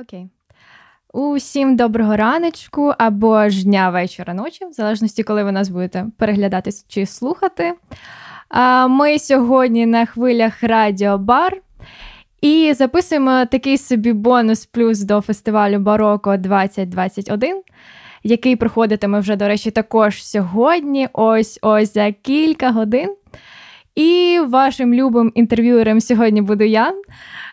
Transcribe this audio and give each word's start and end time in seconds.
Окей. 0.00 0.28
Усім 1.12 1.76
доброго 1.76 2.16
раночку 2.16 2.94
або 2.98 3.48
ж 3.48 3.64
дня, 3.64 3.90
вечора, 3.90 4.34
ночі, 4.34 4.64
в 4.64 4.72
залежності, 4.72 5.22
коли 5.22 5.44
ви 5.44 5.52
нас 5.52 5.68
будете 5.68 6.06
переглядати 6.16 6.70
чи 6.88 7.06
слухати. 7.06 7.74
Ми 8.88 9.18
сьогодні 9.18 9.86
на 9.86 10.06
хвилях 10.06 10.62
Радіо 10.62 11.18
Бар 11.18 11.56
і 12.40 12.72
записуємо 12.74 13.44
такий 13.50 13.78
собі 13.78 14.12
бонус 14.12 14.66
плюс 14.66 15.00
до 15.00 15.20
фестивалю 15.20 15.78
Бароко 15.78 16.36
2021, 16.36 17.62
який 18.22 18.56
проходитиме 18.56 19.20
вже, 19.20 19.36
до 19.36 19.48
речі, 19.48 19.70
також 19.70 20.24
сьогодні, 20.24 21.08
ось 21.12 21.58
ось 21.62 21.94
за 21.94 22.12
кілька 22.12 22.70
годин. 22.70 23.14
І 23.94 24.40
вашим 24.48 24.94
любим 24.94 25.32
інтерв'юером 25.34 26.00
сьогодні 26.00 26.42
буду 26.42 26.64
я. 26.64 26.92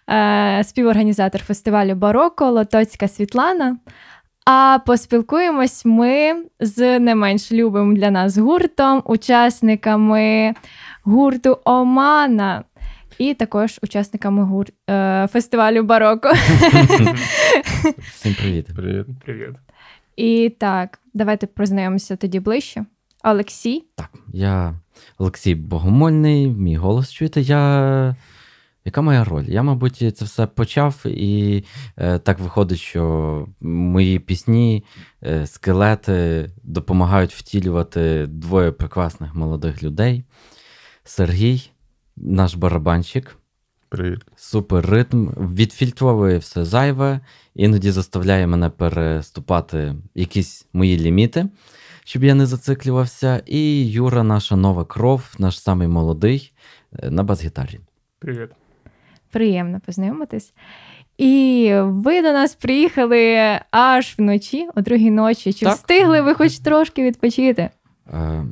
Е, 0.10 0.64
співорганізатор 0.64 1.42
фестивалю 1.42 1.96
Бароко 1.96 2.52
Лотоцька 2.52 3.08
Світлана. 3.08 3.78
А 4.46 4.80
поспілкуємось 4.86 5.86
ми 5.86 6.44
з 6.60 7.00
не 7.00 7.16
менш 7.16 7.52
любим 7.52 7.96
для 7.96 8.12
нас 8.12 8.38
гуртом, 8.38 9.02
учасниками 9.06 10.54
гурту 11.04 11.60
Омана. 11.64 12.64
І 13.18 13.34
також 13.34 13.80
учасниками 13.84 14.44
гур... 14.44 14.66
е, 14.90 15.28
фестивалю 15.32 15.84
Бароко. 15.84 16.32
Всім 18.14 18.36
привіт. 18.36 18.68
Привіт. 18.76 19.06
Привіт. 19.26 19.56
І 20.16 20.50
так, 20.60 21.00
давайте 21.14 21.48
познайомимося 21.48 22.16
тоді 22.16 22.40
ближче. 22.40 22.86
Олексій. 23.24 23.84
Так, 23.96 24.10
я 24.34 24.74
Олексій 25.18 25.56
Богомольний, 25.56 26.48
мій 26.48 26.76
голос 26.76 27.12
чуєте. 27.12 27.42
Я 27.42 28.16
яка 28.86 29.02
моя 29.02 29.24
роль? 29.24 29.44
Я, 29.48 29.64
мабуть, 29.64 30.18
це 30.18 30.26
все 30.26 30.48
почав, 30.48 31.06
і 31.06 31.64
е, 31.98 32.20
так 32.20 32.40
виходить, 32.40 32.80
що 32.80 33.48
мої 33.62 34.20
пісні, 34.20 34.84
е, 35.24 35.48
скелети 35.48 36.50
допомагають 36.64 37.34
втілювати 37.34 38.28
двоє 38.28 38.72
прекрасних 38.72 39.36
молодих 39.36 39.84
людей. 39.84 40.24
Сергій, 41.04 41.70
наш 42.16 42.56
барабанщик. 42.56 43.38
Привіт. 43.90 44.20
Супер 44.36 44.86
ритм, 44.86 45.28
відфільтровує 45.28 46.38
все 46.38 46.66
зайве, 46.66 47.20
іноді 47.56 47.92
заставляє 47.92 48.48
мене 48.48 48.70
переступати 48.70 49.96
якісь 50.16 50.68
мої 50.74 51.00
ліміти, 51.00 51.50
щоб 52.04 52.24
я 52.24 52.36
не 52.36 52.46
зациклювався. 52.46 53.44
І 53.46 53.88
Юра, 53.88 54.24
наша 54.24 54.56
нова 54.56 54.86
кров, 54.86 55.36
наш 55.40 55.62
самий 55.62 55.88
молодий, 55.88 56.54
е, 57.00 57.10
на 57.10 57.24
бас-гітарі. 57.24 57.80
Привіт 58.20 58.50
приємно 59.36 59.80
познайомитись. 59.86 60.54
І 61.18 61.72
ви 61.82 62.22
до 62.22 62.32
нас 62.32 62.56
приїхали 62.56 63.38
аж 63.72 64.16
вночі, 64.18 64.68
о 64.76 64.82
другій 64.82 65.12
ночі. 65.12 65.54
Чи 65.54 65.66
так. 65.66 65.76
встигли 65.76 66.22
ви 66.22 66.34
хоч 66.34 66.60
трошки 66.60 67.04
відпочити? 67.04 67.70
Е, 68.14 68.46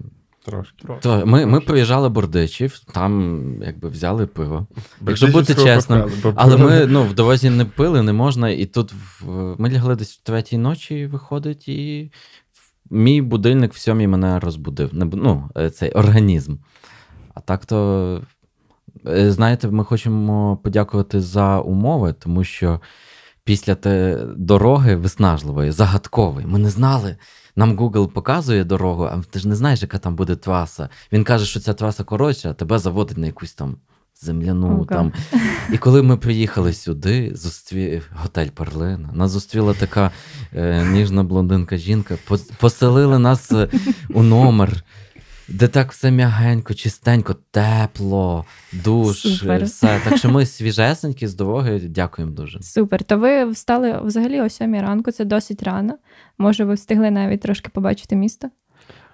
Трошки. 0.45 0.87
То 1.01 1.25
Ми 1.25 1.45
ми 1.45 1.59
приїжджали 1.59 2.09
Бордичів, 2.09 2.79
там 2.93 3.43
якби 3.65 3.89
взяли 3.89 4.27
пиво. 4.27 4.67
Якщо 5.07 5.27
бути 5.27 5.55
чесним, 5.55 6.11
але 6.35 6.57
ми 6.57 6.85
ну, 6.87 7.03
в 7.03 7.13
дорозі 7.13 7.49
не 7.49 7.65
пили, 7.65 8.01
не 8.01 8.13
можна. 8.13 8.49
І 8.49 8.65
тут 8.65 8.93
в, 8.93 9.55
ми 9.57 9.69
лягли 9.69 9.95
десь 9.95 10.13
в 10.13 10.23
третій 10.23 10.57
ночі, 10.57 11.05
виходить, 11.05 11.67
і 11.67 12.11
мій 12.89 13.21
будильник 13.21 13.73
в 13.73 13.77
сьомій 13.77 14.07
мене 14.07 14.39
розбудив. 14.39 14.89
Ну, 14.93 15.49
е, 15.57 15.69
Цей 15.69 15.91
організм. 15.91 16.55
А 17.33 17.39
так 17.39 17.65
то 17.65 18.21
знаєте, 19.05 19.67
ми 19.67 19.83
хочемо 19.83 20.57
подякувати 20.63 21.21
за 21.21 21.59
умови, 21.59 22.15
тому 22.19 22.43
що 22.43 22.81
після 23.43 23.75
те 23.75 24.25
дороги 24.37 24.95
виснажливої, 24.95 25.71
загадкової, 25.71 26.45
ми 26.45 26.59
не 26.59 26.69
знали. 26.69 27.17
Нам 27.55 27.77
Google 27.77 28.07
показує 28.07 28.63
дорогу, 28.63 29.03
а 29.03 29.21
ти 29.29 29.39
ж 29.39 29.47
не 29.47 29.55
знаєш, 29.55 29.81
яка 29.81 29.97
там 29.97 30.15
буде 30.15 30.35
траса. 30.35 30.89
Він 31.11 31.23
каже, 31.23 31.45
що 31.45 31.59
ця 31.59 31.73
траса 31.73 32.03
коротша, 32.03 32.49
а 32.49 32.53
тебе 32.53 32.79
заводить 32.79 33.17
на 33.17 33.25
якусь 33.25 33.53
там 33.53 33.77
земляну. 34.21 34.77
Okay. 34.77 34.87
там. 34.87 35.13
І 35.73 35.77
коли 35.77 36.03
ми 36.03 36.17
приїхали 36.17 36.73
сюди, 36.73 37.31
зустрів 37.35 38.11
готель 38.15 38.47
Перлина, 38.47 39.09
нас 39.13 39.31
зустріла 39.31 39.73
така 39.73 40.11
е, 40.55 40.85
ніжна 40.85 41.23
блондинка 41.23 41.77
жінка, 41.77 42.17
поселили 42.59 43.19
нас 43.19 43.51
е, 43.51 43.67
у 44.13 44.23
номер 44.23 44.83
де 45.53 45.67
так 45.67 45.91
все 45.91 46.11
м'ягенько, 46.11 46.73
чистенько, 46.73 47.35
тепло, 47.51 48.45
душ, 48.73 49.17
Супер. 49.17 49.63
все. 49.63 50.01
Так 50.03 50.17
що 50.17 50.29
ми 50.29 50.45
свіжесенькі 50.45 51.27
з 51.27 51.35
дороги, 51.35 51.79
дякуємо 51.79 52.33
дуже. 52.33 52.61
Супер. 52.61 53.03
То 53.03 53.17
ви 53.17 53.45
встали 53.45 53.99
взагалі 54.03 54.41
о 54.41 54.49
сьомій 54.49 54.81
ранку, 54.81 55.11
це 55.11 55.25
досить 55.25 55.63
рано. 55.63 55.97
Може, 56.37 56.65
ви 56.65 56.73
встигли 56.73 57.11
навіть 57.11 57.41
трошки 57.41 57.69
побачити 57.69 58.15
місто? 58.15 58.49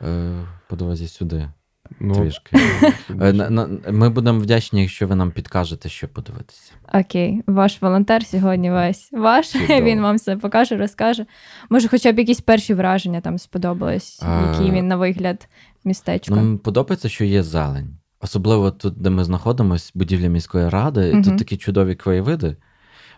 Е, 0.01 0.45
По 0.67 0.75
дорозі 0.75 1.07
сюди. 1.07 1.49
Ну, 1.99 2.15
Трішки. 2.15 2.57
Е, 3.21 3.33
ми 3.91 4.09
будемо 4.09 4.39
вдячні, 4.39 4.81
якщо 4.81 5.07
ви 5.07 5.15
нам 5.15 5.31
підкажете, 5.31 5.89
що 5.89 6.07
подивитися. 6.07 6.71
Окей, 6.93 7.43
ваш 7.47 7.81
волонтер 7.81 8.25
сьогодні 8.25 8.71
весь 8.71 9.09
ваш. 9.11 9.51
Чудово. 9.51 9.81
Він 9.81 10.01
вам 10.01 10.15
все 10.15 10.37
покаже, 10.37 10.77
розкаже. 10.77 11.25
Може, 11.69 11.87
хоча 11.87 12.11
б 12.11 12.19
якісь 12.19 12.41
перші 12.41 12.73
враження 12.73 13.21
там 13.21 13.37
сподобались, 13.37 14.21
який 14.51 14.71
він 14.71 14.87
на 14.87 14.95
вигляд 14.95 15.47
містечко. 15.85 16.35
Нам 16.35 16.57
подобається, 16.57 17.09
що 17.09 17.25
є 17.25 17.43
зелень. 17.43 17.95
Особливо 18.21 18.71
тут, 18.71 19.01
де 19.01 19.09
ми 19.09 19.23
знаходимося, 19.23 19.91
будівля 19.95 20.27
міської 20.27 20.69
ради, 20.69 21.11
угу. 21.11 21.23
тут 21.23 21.37
такі 21.37 21.57
чудові 21.57 21.95
краєвиди. 21.95 22.55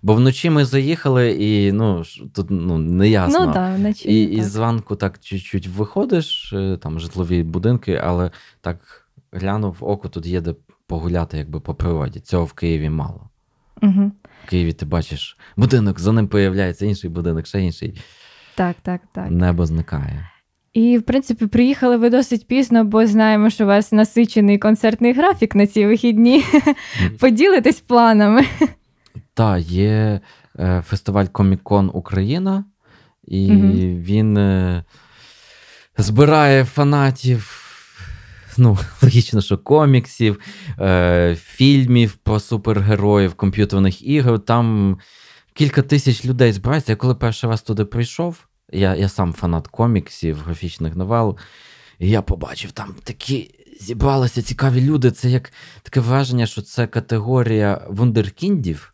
Бо 0.03 0.13
вночі 0.13 0.49
ми 0.49 0.65
заїхали, 0.65 1.31
і 1.31 1.71
ну, 1.71 2.03
тут 2.33 2.47
ну, 2.49 2.77
не 2.77 3.09
ясно. 3.09 3.45
Ну, 3.45 3.53
да, 3.53 3.75
вночі, 3.75 4.09
і 4.09 4.23
і 4.23 4.43
зранку 4.43 4.95
так 4.95 5.19
чуть-чуть 5.19 5.67
виходиш, 5.67 6.53
е, 6.53 6.77
там 6.77 6.99
житлові 6.99 7.43
будинки, 7.43 8.01
але 8.03 8.31
так 8.61 9.07
глянув 9.31 9.77
око, 9.79 10.09
тут 10.09 10.25
є 10.25 10.41
де 10.41 10.55
погуляти 10.87 11.37
якби 11.37 11.59
по 11.59 11.75
природі. 11.75 12.19
Цього 12.19 12.45
в 12.45 12.53
Києві 12.53 12.89
мало. 12.89 13.29
Угу. 13.81 14.11
В 14.45 14.49
Києві 14.49 14.73
ти 14.73 14.85
бачиш 14.85 15.37
будинок, 15.57 15.99
за 15.99 16.11
ним 16.11 16.27
появляється 16.27 16.85
інший 16.85 17.09
будинок, 17.09 17.47
ще 17.47 17.61
інший. 17.61 18.01
Так, 18.55 18.75
так, 18.81 19.01
так. 19.13 19.31
Небо 19.31 19.65
зникає. 19.65 20.30
І, 20.73 20.97
в 20.97 21.03
принципі, 21.03 21.47
приїхали 21.47 21.97
ви 21.97 22.09
досить 22.09 22.47
пізно, 22.47 22.83
бо 22.83 23.07
знаємо, 23.07 23.49
що 23.49 23.63
у 23.63 23.67
вас 23.67 23.91
насичений 23.91 24.57
концертний 24.57 25.13
графік 25.13 25.55
на 25.55 25.67
ці 25.67 25.85
вихідні. 25.85 26.43
Поділитесь 27.19 27.79
планами. 27.79 28.45
Так, 29.33 29.61
є 29.61 30.19
е, 30.59 30.83
фестиваль 30.87 31.25
Комікон 31.25 31.91
Україна, 31.93 32.65
і 33.27 33.51
він 33.97 34.37
е, 34.37 34.83
збирає 35.97 36.65
фанатів. 36.65 37.57
Ну, 38.57 38.77
логічно, 39.01 39.41
що 39.41 39.57
коміксів, 39.57 40.39
е, 40.79 41.37
фільмів 41.41 42.13
про 42.13 42.39
супергероїв, 42.39 43.33
комп'ютерних 43.33 44.07
ігор. 44.07 44.39
Там 44.39 44.97
кілька 45.53 45.81
тисяч 45.81 46.25
людей 46.25 46.53
збирається. 46.53 46.91
Я 46.91 46.95
коли 46.95 47.15
перший 47.15 47.49
раз 47.49 47.61
туди 47.61 47.85
прийшов, 47.85 48.47
я 48.71 48.95
я 48.95 49.09
сам 49.09 49.33
фанат 49.33 49.67
коміксів, 49.67 50.37
графічних 50.37 50.95
новел, 50.95 51.37
і 51.99 52.09
я 52.09 52.21
побачив 52.21 52.71
там 52.71 52.95
такі 53.03 53.55
зібралися 53.81 54.41
цікаві 54.41 54.81
люди. 54.81 55.11
Це 55.11 55.29
як 55.29 55.51
таке 55.83 55.99
враження, 55.99 56.45
що 56.45 56.61
це 56.61 56.87
категорія 56.87 57.81
вундеркіндів. 57.89 58.93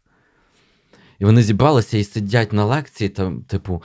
І 1.20 1.26
вони 1.26 1.44
зібралися 1.44 1.98
і 1.98 2.04
сидять 2.04 2.54
на 2.54 2.66
лекції, 2.66 3.10
там, 3.10 3.42
типу, 3.42 3.84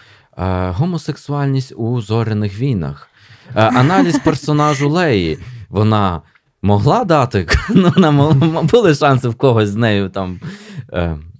гомосексуальність 0.71 1.73
у 1.77 2.01
зоряних 2.01 2.59
війнах, 2.59 3.09
аналіз 3.55 4.19
персонажу 4.19 4.89
Леї. 4.89 5.39
Вона 5.69 6.23
могла 6.63 7.05
дати, 7.05 7.49
ну, 7.71 7.93
вона 7.97 8.63
були 8.63 8.95
шанси 8.95 9.29
в 9.29 9.35
когось 9.35 9.69
з 9.69 9.77
нею 9.77 10.09
там 10.09 10.41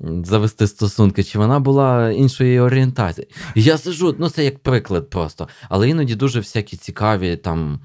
завести 0.01 0.67
стосунки, 0.67 1.25
чи 1.25 1.39
вона 1.39 1.61
була 1.61 2.11
іншої 2.11 2.61
орієнтації. 2.61 3.29
Я 3.55 3.79
сижу, 3.79 4.17
ну 4.19 4.29
це 4.29 4.45
як 4.45 4.59
приклад 4.59 5.11
просто. 5.11 5.49
Але 5.69 5.89
іноді 5.89 6.15
дуже 6.15 6.39
всякі 6.39 6.77
цікаві 6.77 7.37
там. 7.37 7.81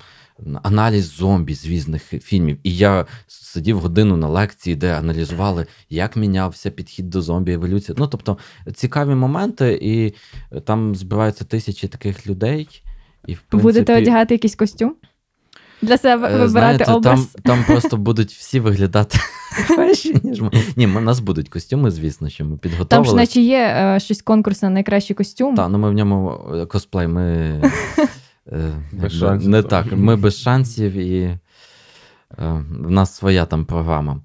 Аналіз 0.64 1.06
зомбі 1.06 1.54
з 1.54 1.66
різних 1.66 2.04
фільмів. 2.04 2.58
І 2.64 2.76
я 2.76 3.06
сидів 3.28 3.80
годину 3.80 4.18
на 4.18 4.28
лекції, 4.28 4.76
де 4.76 4.94
аналізували, 4.94 5.66
як 5.90 6.16
мінявся 6.16 6.72
підхід 6.72 7.10
до 7.10 7.22
зомбі, 7.22 7.54
еволюція. 7.54 7.96
Ну, 8.00 8.08
тобто, 8.08 8.38
цікаві 8.76 9.16
моменти, 9.16 9.80
і 9.82 10.14
там 10.60 10.96
збираються 10.96 11.46
тисячі 11.46 11.88
таких 11.88 12.28
людей. 12.28 12.84
І, 13.28 13.34
в 13.34 13.42
принципі... 13.42 13.64
Будете 13.64 13.98
одягати 13.98 14.34
якийсь 14.34 14.56
костюм? 14.56 14.96
Для 15.82 15.98
себе 15.98 16.28
е, 16.28 16.32
вибирати 16.32 16.50
Знаєте, 16.50 16.92
образ? 16.92 17.26
Там 17.26 17.42
там 17.44 17.64
просто 17.68 17.98
будуть 17.98 18.32
всі 18.32 18.60
виглядати 18.60 19.20
краще, 19.68 20.14
ніж 20.24 20.42
ми. 20.42 20.52
Ні, 20.76 20.88
у 20.88 21.00
нас 21.00 21.20
будуть 21.20 21.50
костюми, 21.50 21.92
звісно, 21.92 22.30
що 22.30 22.46
ми 22.46 22.58
підготували. 22.58 23.06
Там 23.06 23.06
ж 23.06 23.16
наче 23.16 23.42
є 23.42 23.60
е, 23.60 24.00
щось 24.00 24.22
конкурс 24.22 24.62
на 24.62 24.70
найкращий 24.70 25.16
костюм. 25.16 25.56
Так, 25.56 25.70
ну 25.70 25.78
ми 25.78 25.90
в 25.90 25.94
ньому 25.94 26.42
е, 26.56 26.66
косплей, 26.66 27.08
ми 27.08 27.24
е, 28.52 28.72
без 28.92 29.14
шансів, 29.14 29.50
не 29.50 29.64
так. 29.64 29.86
Ми 29.92 30.16
без 30.16 30.40
шансів, 30.40 30.94
і 30.94 31.22
е, 31.22 31.40
в 32.70 32.92
нас 32.92 33.16
своя 33.16 33.46
там 33.46 33.66
програма. 33.66 34.20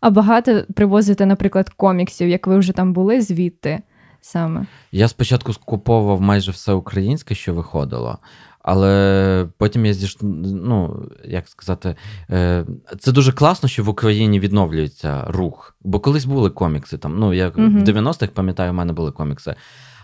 А 0.00 0.10
багато 0.10 0.64
привозите, 0.74 1.26
наприклад, 1.26 1.68
коміксів, 1.68 2.28
як 2.28 2.46
ви 2.46 2.58
вже 2.58 2.72
там 2.72 2.92
були 2.92 3.20
звідти 3.20 3.80
саме? 4.20 4.66
Я 4.92 5.08
спочатку 5.08 5.52
скуповував 5.52 6.20
майже 6.20 6.50
все 6.50 6.72
українське, 6.72 7.34
що 7.34 7.54
виходило. 7.54 8.18
Але 8.66 9.48
потім 9.58 9.86
я 9.86 9.92
зіш... 9.92 10.16
ну, 10.20 11.06
як 11.24 11.48
сказати, 11.48 11.96
е, 12.30 12.66
це 12.98 13.12
дуже 13.12 13.32
класно, 13.32 13.68
що 13.68 13.84
в 13.84 13.88
Україні 13.88 14.40
відновлюється 14.40 15.24
рух. 15.28 15.76
Бо 15.84 16.00
колись 16.00 16.24
були 16.24 16.50
комікси. 16.50 16.98
Там, 16.98 17.18
ну, 17.18 17.34
я 17.34 17.52
Мгм. 17.56 17.84
В 17.84 17.88
90-х 17.88 18.32
пам'ятаю, 18.34 18.70
в 18.70 18.74
мене 18.74 18.92
були 18.92 19.12
комікси. 19.12 19.54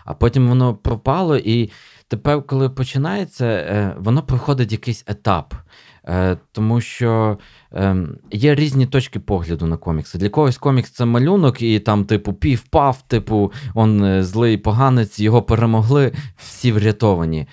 А 0.05 0.13
потім 0.13 0.47
воно 0.47 0.75
пропало, 0.75 1.37
і 1.37 1.71
тепер, 2.07 2.43
коли 2.43 2.69
починається, 2.69 3.45
е, 3.45 3.95
воно 3.99 4.21
проходить 4.21 4.71
якийсь 4.71 5.03
етап. 5.07 5.53
Е, 6.07 6.37
Тому 6.51 6.81
що 6.81 7.37
е, 7.73 7.95
є 8.31 8.55
різні 8.55 8.85
точки 8.85 9.19
погляду 9.19 9.65
на 9.65 9.77
комікси. 9.77 10.17
Для 10.17 10.29
когось 10.29 10.57
комікс 10.57 10.91
це 10.91 11.05
малюнок, 11.05 11.61
і 11.61 11.79
там, 11.79 12.05
типу, 12.05 12.33
пів-пав, 12.33 13.01
типу, 13.07 13.51
он 13.75 14.23
злий 14.23 14.57
поганець, 14.57 15.19
його 15.19 15.41
перемогли, 15.41 16.11
всі 16.37 16.71
врятовані. 16.71 17.47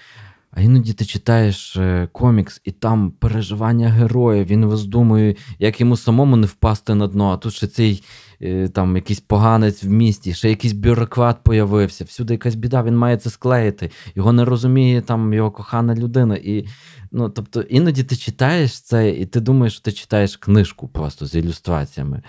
А 0.52 0.61
іноді 0.61 0.93
ти 0.93 1.05
читаєш 1.05 1.76
е, 1.76 2.08
комікс, 2.12 2.61
і 2.64 2.70
там 2.70 3.11
переживання 3.11 3.88
героя, 3.88 4.44
він 4.44 4.64
роздумує, 4.64 5.37
як 5.58 5.81
йому 5.81 5.97
самому 5.97 6.37
не 6.37 6.47
впасти 6.47 6.94
на 6.94 7.06
дно, 7.06 7.31
а 7.31 7.37
тут 7.37 7.52
ще 7.55 7.67
цей 7.67 8.02
е, 8.43 8.69
там 8.69 8.97
якийсь 8.97 9.20
поганець 9.20 9.85
в 9.85 9.88
місті, 9.88 10.35
ще 10.35 10.49
якийсь 10.49 10.73
бюрократ 10.73 11.43
появився, 11.43 12.05
всюди 12.05 12.35
якась 12.35 12.55
біда, 12.55 12.82
він 12.82 12.97
має 12.97 13.17
це 13.17 13.31
склеїти, 13.31 13.91
його 14.14 14.32
не 14.32 14.44
розуміє 14.44 15.00
там 15.00 15.35
його 15.35 15.50
кохана 15.50 15.94
людина. 15.94 16.37
І, 16.37 16.67
ну, 17.12 17.29
тобто, 17.29 17.61
іноді 17.61 18.05
ти 18.05 18.17
читаєш 18.17 18.81
це, 18.81 19.11
і 19.11 19.26
ти 19.26 19.41
думаєш, 19.41 19.73
що 19.73 19.82
ти 19.82 19.93
читаєш 19.93 20.37
книжку 20.37 20.88
просто 20.88 21.26
з 21.26 21.35
ілюстраціями. 21.35 22.23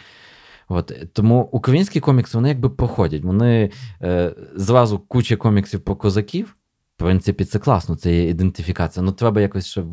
От, 0.69 0.93
тому 1.13 1.49
українські 1.51 1.99
комікси 1.99 2.37
вони 2.37 2.49
якби 2.49 2.69
проходять. 2.69 3.23
Вони 3.23 3.71
е, 4.01 4.35
зразу 4.55 4.99
куча 4.99 5.35
коміксів 5.35 5.81
про 5.81 5.95
козаків. 5.95 6.55
Принципі, 7.01 7.45
це 7.45 7.59
класно, 7.59 7.95
це 7.95 8.13
є 8.13 8.29
ідентифікація. 8.29 9.03
Ну, 9.03 9.11
треба 9.11 9.41
якось 9.41 9.65
ще 9.65 9.83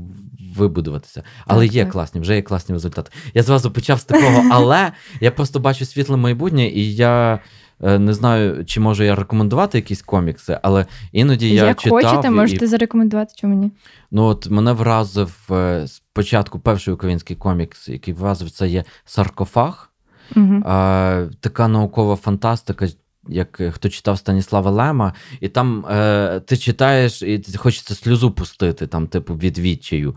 вибудуватися. 0.57 1.23
Але 1.47 1.67
Так, 1.67 1.75
є 1.75 1.85
так. 1.85 1.93
класні, 1.93 2.21
вже 2.21 2.35
є 2.37 2.43
класні 2.43 2.73
результати. 2.73 3.11
Я 3.35 3.43
зразу 3.43 3.71
почав 3.71 4.01
з 4.01 4.05
такого, 4.05 4.43
але 4.53 4.93
я 5.21 5.31
просто 5.31 5.61
бачу 5.61 5.85
світле 5.85 6.17
майбутнє, 6.17 6.67
і 6.69 6.95
я 6.95 7.39
е, 7.83 7.99
не 7.99 8.15
знаю, 8.15 8.65
чи 8.65 8.81
можу 8.81 9.05
я 9.05 9.15
рекомендувати 9.15 9.79
якісь 9.79 10.03
комікси, 10.03 10.59
але 10.63 10.87
іноді 11.13 11.55
я 11.55 11.65
Як 11.67 11.81
читав. 11.81 12.03
хочете, 12.03 12.29
і- 12.29 12.31
можете 12.31 12.67
зарекомендувати, 12.67 13.33
чому 13.37 13.55
ні? 13.55 13.71
Ну, 14.11 14.25
от 14.25 14.51
мене 14.51 14.73
вразив 14.73 15.49
е, 15.51 15.87
спочатку 15.87 16.59
перший 16.59 16.95
український 16.95 17.37
комікс, 17.37 17.89
який 17.89 18.15
вразив, 18.15 18.51
це 18.51 18.69
є 18.69 18.85
саркофаг. 19.05 19.91
Угу. 20.37 20.63
А, 20.65 21.27
така 21.41 21.69
наукова 21.69 22.17
фантастика, 22.17 22.89
як 23.29 23.61
е, 23.61 23.71
хто 23.71 23.89
читав 23.89 24.19
Станіслава 24.19 24.71
Лема, 24.71 25.13
і 25.41 25.49
там 25.49 25.87
е, 25.87 26.41
ти 26.47 26.57
читаєш, 26.57 27.23
і 27.23 27.43
хочеться 27.57 27.95
сльозу 27.95 28.31
пустити, 28.31 28.87
там, 28.87 29.07
типу, 29.07 29.35
від 29.35 29.59
відчаю. 29.59 30.17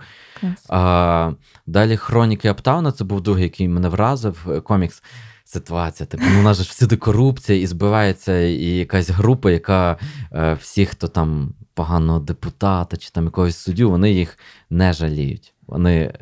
А, 0.69 1.31
далі 1.68 1.98
Хроніки 1.98 2.48
Аптауна, 2.48 2.92
це 2.92 3.04
був 3.04 3.22
другий, 3.22 3.44
який 3.44 3.68
мене 3.68 3.90
вразив, 3.90 4.48
е, 4.50 4.62
комікс. 4.62 5.04
Ситуація, 5.44 6.08
типу, 6.08 6.24
ну, 6.34 6.40
у 6.40 6.44
нас 6.44 6.58
же 6.58 6.63
ж 6.63 6.69
всюди 6.69 6.98
корупція, 6.98 7.60
і 7.60 7.68
збивається 7.68 8.40
і 8.40 8.66
якась 8.66 9.10
група, 9.10 9.52
яка 9.52 9.98
е, 10.34 10.54
всі, 10.54 10.86
хто 10.86 11.07
там 11.07 11.54
поганого 11.74 12.19
депутата 12.19 12.98
чи 12.98 13.10
там 13.10 13.25
якогось 13.25 13.57
суддю, 13.57 13.90
вони 13.90 14.12
їх 14.12 14.38
не 14.69 14.94
жаліють. 14.94 15.54
Вони 15.68 16.14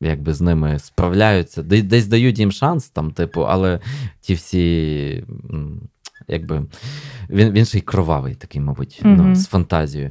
якби 0.00 0.34
з 0.34 0.40
ними 0.40 0.78
справляються, 0.78 1.62
десь 1.62 2.06
дають 2.06 2.38
їм 2.38 2.52
шанс, 2.52 2.88
там, 2.88 3.10
типу, 3.10 3.42
але 3.42 3.80
ті 4.20 4.34
всі, 4.34 5.24
якби, 6.28 6.66
він, 7.30 7.52
він 7.52 7.64
ще 7.64 7.78
й 7.78 7.80
кровавий 7.80 8.34
такий, 8.34 8.60
мабуть, 8.60 9.00
ну, 9.04 9.34
з 9.34 9.46
фантазією. 9.46 10.10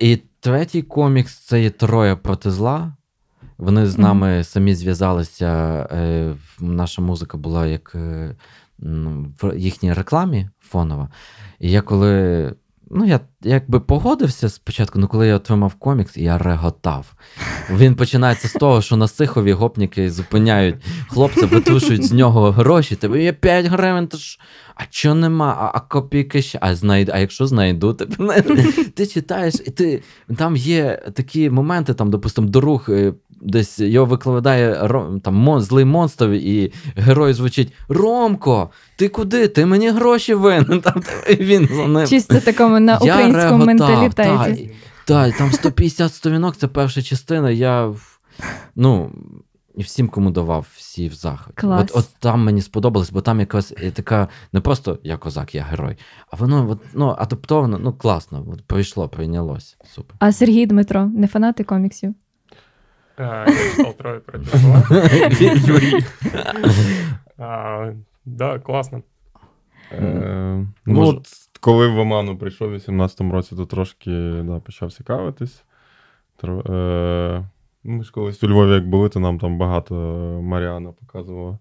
І 0.00 0.18
третій 0.40 0.82
комікс 0.82 1.38
це 1.38 1.62
є 1.62 1.70
Троє 1.70 2.16
проти 2.16 2.50
зла. 2.50 2.92
Вони 3.58 3.86
з 3.86 3.98
нами 3.98 4.44
самі 4.44 4.74
зв'язалися. 4.74 5.48
Е, 5.92 6.34
наша 6.60 7.02
музика 7.02 7.38
була 7.38 7.66
як 7.66 7.92
е, 7.94 8.34
в 8.78 9.56
їхній 9.56 9.92
рекламі 9.92 10.48
фонова. 10.60 11.08
І 11.58 11.70
я 11.70 11.82
коли. 11.82 12.54
Ну, 12.90 13.04
я 13.04 13.20
якби 13.42 13.80
погодився 13.80 14.48
спочатку, 14.48 14.98
ну 14.98 15.08
коли 15.08 15.26
я 15.26 15.36
отримав 15.36 15.74
комікс, 15.74 16.16
я 16.16 16.38
реготав. 16.38 17.14
Він 17.70 17.94
починається 17.94 18.48
з 18.48 18.52
того, 18.52 18.82
що 18.82 18.96
на 18.96 19.08
Сихові 19.08 19.52
гопніки 19.52 20.10
зупиняють 20.10 20.76
хлопця, 21.08 21.46
витрушують 21.46 22.04
з 22.04 22.12
нього 22.12 22.50
гроші. 22.50 22.96
Тебе 22.96 23.22
є 23.22 23.32
5 23.32 23.66
гривень, 23.66 24.06
то 24.06 24.16
ж. 24.16 24.38
А 24.74 24.82
чого 24.90 25.14
нема? 25.14 25.56
А, 25.60 25.78
а 25.78 25.80
копійки 25.80 26.42
ще. 26.42 26.58
А, 26.62 26.74
знайду, 26.74 27.12
а 27.14 27.18
якщо 27.18 27.46
знайду, 27.46 27.94
ти, 27.94 28.06
ти 28.94 29.06
читаєш, 29.06 29.54
і 29.66 29.70
ти 29.70 30.02
там 30.36 30.56
є 30.56 31.02
такі 31.14 31.50
моменти, 31.50 31.94
там, 31.94 32.10
допустимо, 32.10 32.48
дорог, 32.48 32.86
е, 32.88 33.12
десь 33.40 33.78
його 33.78 34.06
викладає 34.06 34.88
там, 35.22 35.60
злий 35.60 35.84
монстр, 35.84 36.24
і 36.24 36.72
герой 36.96 37.32
звучить: 37.32 37.72
Ромко, 37.88 38.70
ти 38.96 39.08
куди? 39.08 39.48
Ти 39.48 39.66
мені 39.66 39.90
гроші 39.90 40.34
винен. 40.34 40.80
Там, 40.84 41.02
він 41.28 41.68
за 41.72 41.86
ним. 41.86 42.06
Чисто 42.06 42.40
такому 42.40 42.80
на 42.80 42.98
українському 42.98 43.64
менталітеті. 43.64 44.70
Так, 45.04 45.36
там 45.36 45.52
150 45.52 46.14
сторінок, 46.14 46.56
це 46.56 46.68
перша 46.68 47.02
частина. 47.02 47.50
Я 47.50 47.92
ну, 48.76 49.10
і 49.76 49.82
всім, 49.82 50.08
кому 50.08 50.30
давав, 50.30 50.66
всі 50.76 51.08
в 51.08 51.14
захваті. 51.14 51.52
Клас. 51.54 51.82
От, 51.82 51.90
от 51.96 52.08
там 52.18 52.44
мені 52.44 52.62
сподобалось, 52.62 53.10
бо 53.10 53.20
там 53.20 53.40
якась 53.40 53.72
е, 53.82 53.90
така, 53.90 54.28
не 54.52 54.60
просто 54.60 54.98
я 55.02 55.16
козак, 55.16 55.54
я 55.54 55.62
герой, 55.62 55.96
а 56.30 56.36
воно 56.36 56.70
от, 56.70 56.80
ну, 56.94 57.14
адаптовано, 57.18 57.78
ну 57.78 57.92
класно, 57.92 58.46
от, 58.52 58.64
пройшло, 58.66 59.08
прийнялось. 59.08 59.76
Супер. 59.94 60.16
А 60.18 60.32
Сергій 60.32 60.66
Дмитро, 60.66 61.06
не 61.06 61.26
фанати 61.26 61.64
коміксів? 61.64 62.14
Я 63.18 63.46
читал 63.46 63.94
трое 63.94 64.20
против. 64.20 64.54
Юрий. 65.68 66.04
Да, 68.24 68.58
класно. 68.58 69.02
Е, 69.92 70.66
ну, 70.86 71.08
от, 71.08 71.28
коли 71.60 71.88
в 71.88 71.98
Оману 71.98 72.38
прийшов 72.38 72.72
у 72.72 72.74
18-му 72.74 73.32
році, 73.32 73.56
то 73.56 73.66
трошки 73.66 74.10
да, 74.44 74.60
почав 74.60 74.92
цікавитись. 74.92 75.64
Е, 76.44 77.44
ми 77.84 78.04
ж 78.04 78.12
колись 78.12 78.44
у 78.44 78.48
Львові, 78.48 78.70
як 78.70 78.88
були, 78.88 79.08
то 79.08 79.20
нам 79.20 79.38
там 79.38 79.58
багато 79.58 79.94
Маріана 80.42 80.92
показувала 80.92 81.58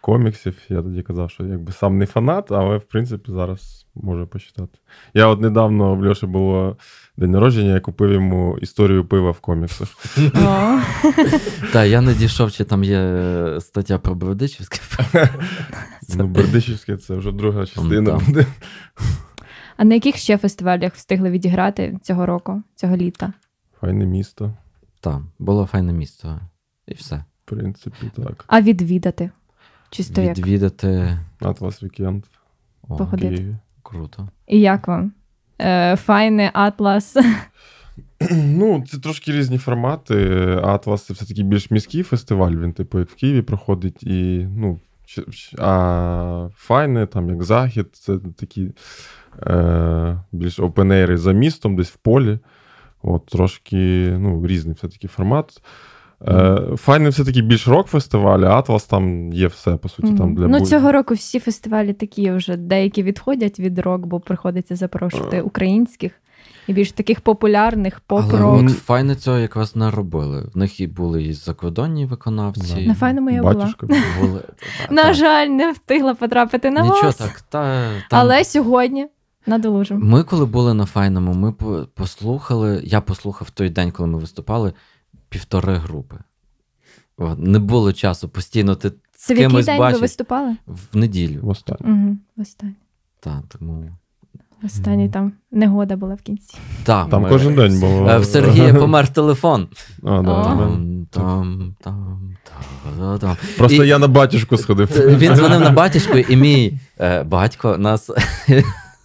коміксів. 0.00 0.62
Я 0.68 0.82
тоді 0.82 1.02
казав, 1.02 1.30
що 1.30 1.44
якби 1.44 1.72
сам 1.72 1.98
не 1.98 2.06
фанат, 2.06 2.52
але 2.52 2.76
в 2.76 2.84
принципі 2.84 3.32
зараз 3.32 3.86
можу 3.94 4.26
почитати. 4.26 4.78
Я 5.14 5.26
от 5.26 5.40
недавно 5.40 5.94
в 5.94 6.06
Льоші 6.06 6.26
було 6.26 6.76
день 7.16 7.30
народження, 7.30 7.74
я 7.74 7.80
купив 7.80 8.12
йому 8.12 8.58
історію 8.58 9.04
пива 9.04 9.30
в 9.30 9.40
коміксах. 9.40 9.88
Так, 11.72 11.88
я 11.88 12.00
не 12.00 12.14
дійшов, 12.14 12.52
чи 12.52 12.64
там 12.64 12.84
є 12.84 12.98
е, 12.98 13.60
стаття 13.60 13.98
про 13.98 14.14
Бердичівське. 14.14 14.78
Ну, 16.16 16.26
Бердичівське 16.26 16.96
це 16.96 17.14
вже 17.14 17.32
друга 17.32 17.66
частина 17.66 18.20
буде. 18.26 18.46
А 19.76 19.84
на 19.84 19.94
яких 19.94 20.16
ще 20.16 20.38
фестивалях 20.38 20.94
встигли 20.94 21.30
відіграти 21.30 21.98
цього 22.02 22.26
року, 22.26 22.62
цього 22.74 22.96
літа? 22.96 23.32
Файне 23.80 24.06
місто, 24.06 24.54
Так, 25.00 25.22
було 25.38 25.66
файне 25.66 25.92
місце. 25.92 26.28
І 26.86 26.94
все. 26.94 27.16
в 27.16 27.48
принципі, 27.50 28.10
так. 28.16 28.44
А 28.46 28.60
відвідати? 28.60 29.30
Чисто 29.90 30.20
як? 30.20 30.38
Відвідати. 30.38 31.18
Атлас 31.40 31.82
Вікенд. 31.82 32.24
Походити. 32.88 33.58
Круто. 33.82 34.28
І 34.46 34.60
як 34.60 34.88
вам? 34.88 35.12
Е, 35.62 35.96
файне, 35.96 36.50
атлас. 36.54 37.16
Ну, 38.30 38.84
це 38.90 38.98
трошки 38.98 39.32
різні 39.32 39.58
формати. 39.58 40.38
Атлас 40.64 41.06
це 41.06 41.14
все-таки 41.14 41.42
більш 41.42 41.70
міський 41.70 42.02
фестиваль, 42.02 42.52
він, 42.52 42.72
типу, 42.72 42.98
як 42.98 43.10
в 43.10 43.14
Києві 43.14 43.42
проходить, 43.42 44.02
і, 44.02 44.48
ну, 44.56 44.80
а 45.58 46.48
файне, 46.56 47.06
там, 47.06 47.28
як 47.28 47.42
захід, 47.42 47.86
це 47.92 48.18
такі 48.36 48.70
е, 49.46 50.18
більш 50.32 50.60
опенейри 50.60 51.16
за 51.16 51.32
містом, 51.32 51.76
десь 51.76 51.90
в 51.90 51.96
полі. 51.96 52.38
От, 53.02 53.26
трошки 53.26 54.14
ну, 54.18 54.46
різний 54.46 54.74
все-таки 54.74 55.08
формат. 55.08 55.62
Е, 56.28 56.58
Файне 56.76 57.08
все-таки 57.08 57.42
більш 57.42 57.68
рок-фестиваль, 57.68 58.40
Атлас 58.40 58.84
там 58.84 59.32
є 59.32 59.46
все, 59.46 59.76
по 59.76 59.88
суті, 59.88 60.14
там 60.14 60.34
для 60.34 60.48
ну, 60.48 60.58
будь- 60.58 60.68
цього 60.68 60.92
року 60.92 61.14
всі 61.14 61.40
фестивалі 61.40 61.92
такі 61.92 62.30
вже 62.30 62.56
деякі 62.56 63.02
відходять 63.02 63.60
від 63.60 63.78
рок, 63.78 64.06
бо 64.06 64.20
приходиться 64.20 64.76
запрошувати 64.76 65.36
Е. 65.36 65.42
українських 65.42 66.12
і 66.66 66.72
більш 66.72 66.92
таких 66.92 67.20
популярних 67.20 68.02
Але 68.08 68.22
поп-рок. 68.22 68.62
от 68.62 68.70
файне 68.78 69.14
цього 69.16 69.38
якраз 69.38 69.76
не 69.76 69.90
робили. 69.90 70.50
В 70.54 70.58
них 70.58 70.80
і 70.80 70.86
були 70.86 71.22
і 71.22 71.32
закордонні 71.32 72.06
виконавці. 72.06 72.74
Да. 72.74 72.80
На 72.80 72.94
файному 72.94 73.30
я 73.30 73.40
була. 73.42 73.54
Батюшка. 73.54 73.86
Були, 74.20 74.40
На 74.90 75.12
жаль, 75.12 75.46
не 75.46 75.72
встигла 75.72 76.14
потрапити 76.14 76.70
на 76.70 76.80
Нічого 76.82 77.02
вас. 77.02 77.16
так. 77.16 77.40
Та, 77.48 77.60
там... 78.10 78.20
Але 78.20 78.44
сьогодні 78.44 79.06
надолужимо. 79.46 80.00
Ми, 80.04 80.22
коли 80.22 80.46
були 80.46 80.74
на 80.74 80.86
файному, 80.86 81.32
ми 81.34 81.52
по- 81.52 81.86
послухали. 81.94 82.80
Я 82.84 83.00
послухав 83.00 83.50
той 83.50 83.70
день, 83.70 83.90
коли 83.90 84.08
ми 84.08 84.18
виступали, 84.18 84.72
півтори 85.36 85.76
групи. 85.76 86.16
От, 87.16 87.38
не 87.38 87.58
було 87.58 87.92
часу 87.92 88.28
постійно 88.28 88.74
ти 88.74 88.90
Це 88.90 88.96
з 89.16 89.28
в 89.28 89.30
який 89.30 89.46
кимось 89.46 89.66
день 89.66 89.80
ви 89.80 89.98
виступали? 89.98 90.56
в 90.66 90.96
неділю. 90.96 91.40
в 91.42 91.48
останнє. 91.48 91.92
Угу, 91.92 92.16
останнє. 92.42 92.74
Так, 93.20 93.42
тому 93.48 93.90
Останній 94.64 95.08
там 95.08 95.32
негода 95.50 95.96
була 95.96 96.14
в 96.14 96.20
кінці. 96.22 96.58
Та, 96.84 97.04
Там 97.06 97.22
ми- 97.22 97.28
кожен 97.28 97.54
день 97.54 97.80
було. 97.80 98.08
Е, 98.08 98.18
В 98.18 98.24
Сергія 98.24 98.74
помер 98.80 99.08
телефон. 99.08 99.68
А, 100.02 100.06
да, 100.06 100.18
О. 100.18 100.22
да. 100.22 100.56
Там, 101.10 101.76
там, 101.80 102.34
там, 102.98 103.18
там. 103.18 103.36
Просто 103.58 103.84
І- 103.84 103.88
я 103.88 103.98
на 103.98 104.08
батюшку 104.08 104.56
сходив. 104.56 104.88
Він 105.18 105.34
дзвонив 105.36 105.60
на 105.60 105.70
батюшку, 105.70 106.18
і 106.18 106.36
мій 106.36 106.78
е, 107.00 107.22
батько 107.22 107.78
нас 107.78 108.10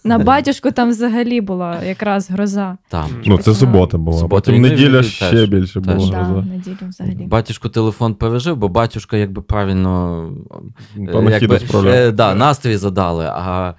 На 0.04 0.18
батюшку 0.18 0.70
там 0.70 0.88
взагалі 0.90 1.40
була 1.40 1.84
якраз 1.84 2.30
гроза. 2.30 2.76
там. 2.88 3.06
Ну, 3.26 3.38
це 3.38 3.54
субота 3.54 3.98
була. 3.98 4.18
Субота, 4.18 4.50
Потім 4.50 4.54
і 4.54 4.70
неділя 4.70 5.02
ще 5.02 5.30
теж. 5.30 5.48
більше 5.48 5.80
Теж. 5.80 5.94
було. 5.94 6.10
Да, 6.10 6.16
гроза. 6.22 6.46
неділю 6.48 6.76
взагалі. 6.88 7.14
Батюшку 7.26 7.68
телефон 7.68 8.14
пережив, 8.14 8.56
бо 8.56 8.68
батюшка, 8.68 9.16
якби 9.16 9.42
правильно 9.42 10.22
е, 10.98 11.06
Панахіду 11.12 11.54
якби, 11.54 11.68
справляв. 11.68 11.94
е, 11.94 12.10
да, 12.10 12.34
настрій 12.34 12.76
задали. 12.76 13.24
А 13.32 13.74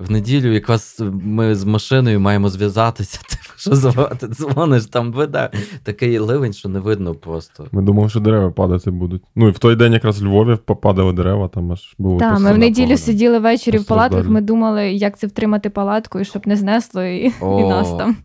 в 0.00 0.10
неділю 0.10 0.52
якраз 0.52 1.02
ми 1.22 1.54
з 1.54 1.64
машиною 1.64 2.20
маємо 2.20 2.48
зв'язатися. 2.48 3.20
Типу, 3.28 3.52
що 3.56 3.74
звати? 3.74 4.26
Дзвониш, 4.26 4.86
там 4.86 5.12
веде 5.12 5.50
такий 5.82 6.18
ливень, 6.18 6.52
що 6.52 6.68
не 6.68 6.80
видно 6.80 7.14
просто. 7.14 7.66
Ми 7.72 7.82
думали, 7.82 8.08
що 8.08 8.20
дерева 8.20 8.50
падати 8.50 8.90
будуть. 8.90 9.22
Ну 9.36 9.48
і 9.48 9.50
в 9.50 9.58
той 9.58 9.76
день 9.76 9.92
якраз 9.92 10.22
в 10.22 10.24
Львові 10.24 10.56
попадали 10.64 11.12
дерева, 11.12 11.48
там 11.48 11.72
аж 11.72 11.94
було. 11.98 12.18
Так, 12.18 12.40
ми 12.40 12.52
в 12.52 12.58
неділю 12.58 12.84
погода. 12.84 13.02
сиділи 13.02 13.38
ввечері 13.38 13.78
в 13.78 13.84
палатках, 13.84 14.28
ми 14.28 14.40
думали, 14.40 14.92
як 14.92 15.18
це 15.18 15.26
втримати 15.26 15.70
палатку, 15.70 16.20
і 16.20 16.24
щоб 16.24 16.46
не 16.46 16.56
знесло 16.56 17.02
і, 17.02 17.26
і 17.42 17.62
нас 17.62 17.94
там 17.94 18.16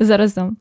заразом. 0.00 0.56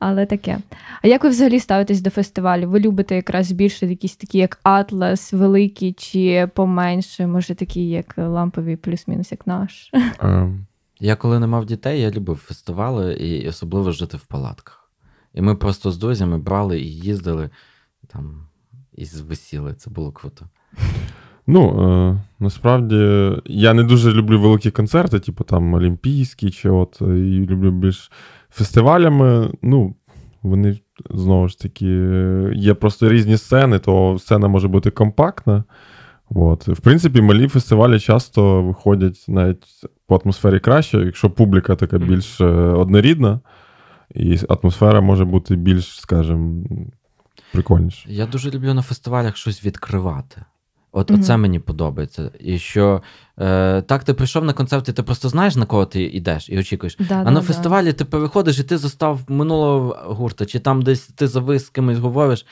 Але 0.00 0.26
таке. 0.26 0.58
А 1.02 1.06
як 1.06 1.24
ви 1.24 1.30
взагалі 1.30 1.60
ставитесь 1.60 2.00
до 2.00 2.10
фестивалю? 2.10 2.70
Ви 2.70 2.80
любите 2.80 3.16
якраз 3.16 3.52
більше 3.52 3.86
якісь 3.86 4.16
такі, 4.16 4.38
як 4.38 4.60
Атлас, 4.62 5.32
великі, 5.32 5.92
чи 5.92 6.48
поменше, 6.54 7.26
може 7.26 7.54
такі, 7.54 7.88
як 7.88 8.14
лампові, 8.18 8.76
плюс-мінус, 8.76 9.32
як 9.32 9.46
наш? 9.46 9.90
Е, 10.22 10.52
Я 11.00 11.16
коли 11.16 11.38
не 11.38 11.46
мав 11.46 11.66
дітей, 11.66 12.00
я 12.00 12.10
любив 12.10 12.36
фестивали 12.36 13.14
і 13.14 13.48
особливо 13.48 13.92
жити 13.92 14.16
в 14.16 14.24
палатках. 14.24 14.90
І 15.34 15.42
ми 15.42 15.54
просто 15.54 15.90
з 15.90 15.98
друзями 15.98 16.38
брали 16.38 16.80
і 16.80 16.96
їздили 16.96 17.50
там 18.06 18.46
і 18.92 19.04
висіли. 19.04 19.74
Це 19.74 19.90
було 19.90 20.12
круто. 20.12 20.46
Ну, 21.52 21.90
е, 21.90 22.16
насправді, 22.40 23.30
я 23.46 23.74
не 23.74 23.82
дуже 23.82 24.12
люблю 24.12 24.40
великі 24.40 24.70
концерти, 24.70 25.20
типу 25.20 25.44
там 25.44 25.74
Олімпійські, 25.74 26.50
чи 26.50 26.70
от, 26.70 26.98
е, 27.02 27.18
і 27.18 27.46
люблю 27.46 27.70
більш 27.70 28.10
фестивалями. 28.50 29.50
Ну, 29.62 29.94
вони 30.42 30.78
знову 31.10 31.48
ж 31.48 31.58
таки, 31.58 31.86
є 32.54 32.74
просто 32.74 33.08
різні 33.08 33.36
сцени, 33.36 33.78
то 33.78 34.16
сцена 34.18 34.48
може 34.48 34.68
бути 34.68 34.90
компактна. 34.90 35.64
От. 36.34 36.68
В 36.68 36.80
принципі, 36.80 37.20
малі 37.20 37.48
фестивалі 37.48 38.00
часто 38.00 38.62
виходять 38.62 39.24
навіть 39.28 39.64
по 40.06 40.20
атмосфері 40.24 40.60
краще, 40.60 40.98
якщо 40.98 41.30
публіка 41.30 41.76
така 41.76 41.98
більш 41.98 42.40
е, 42.40 42.44
однорідна, 42.54 43.40
і 44.14 44.38
атмосфера 44.48 45.00
може 45.00 45.24
бути 45.24 45.56
більш, 45.56 46.00
скажімо, 46.00 46.64
прикольніша. 47.52 48.08
Я 48.10 48.26
дуже 48.26 48.50
люблю 48.50 48.74
на 48.74 48.82
фестивалях 48.82 49.36
щось 49.36 49.64
відкривати. 49.64 50.42
От 50.92 51.10
Мгм. 51.10 51.20
оце 51.20 51.36
мені 51.36 51.58
подобається. 51.58 52.30
І 52.40 52.58
що 52.58 53.02
е, 53.38 53.82
так 53.82 54.04
ти 54.04 54.14
прийшов 54.14 54.44
на 54.44 54.52
концерт, 54.52 54.88
і 54.88 54.92
ти 54.92 55.02
просто 55.02 55.28
знаєш, 55.28 55.56
на 55.56 55.66
кого 55.66 55.86
ти 55.86 56.02
йдеш 56.02 56.48
і 56.48 56.58
очікуєш. 56.58 56.96
Да, 56.98 57.04
А 57.20 57.24
да, 57.24 57.30
на 57.30 57.40
да. 57.40 57.46
фестивалі 57.46 57.92
ти 57.92 58.04
переходиш, 58.04 58.58
і 58.58 58.64
ти 58.64 58.78
застав 58.78 59.20
минулого 59.28 59.96
гурта, 60.14 60.46
чи 60.46 60.58
там 60.58 60.82
десь 60.82 61.06
ти 61.06 61.28
завис 61.28 61.66
з 61.66 61.68
кимось 61.68 61.98
говориш, 61.98 62.46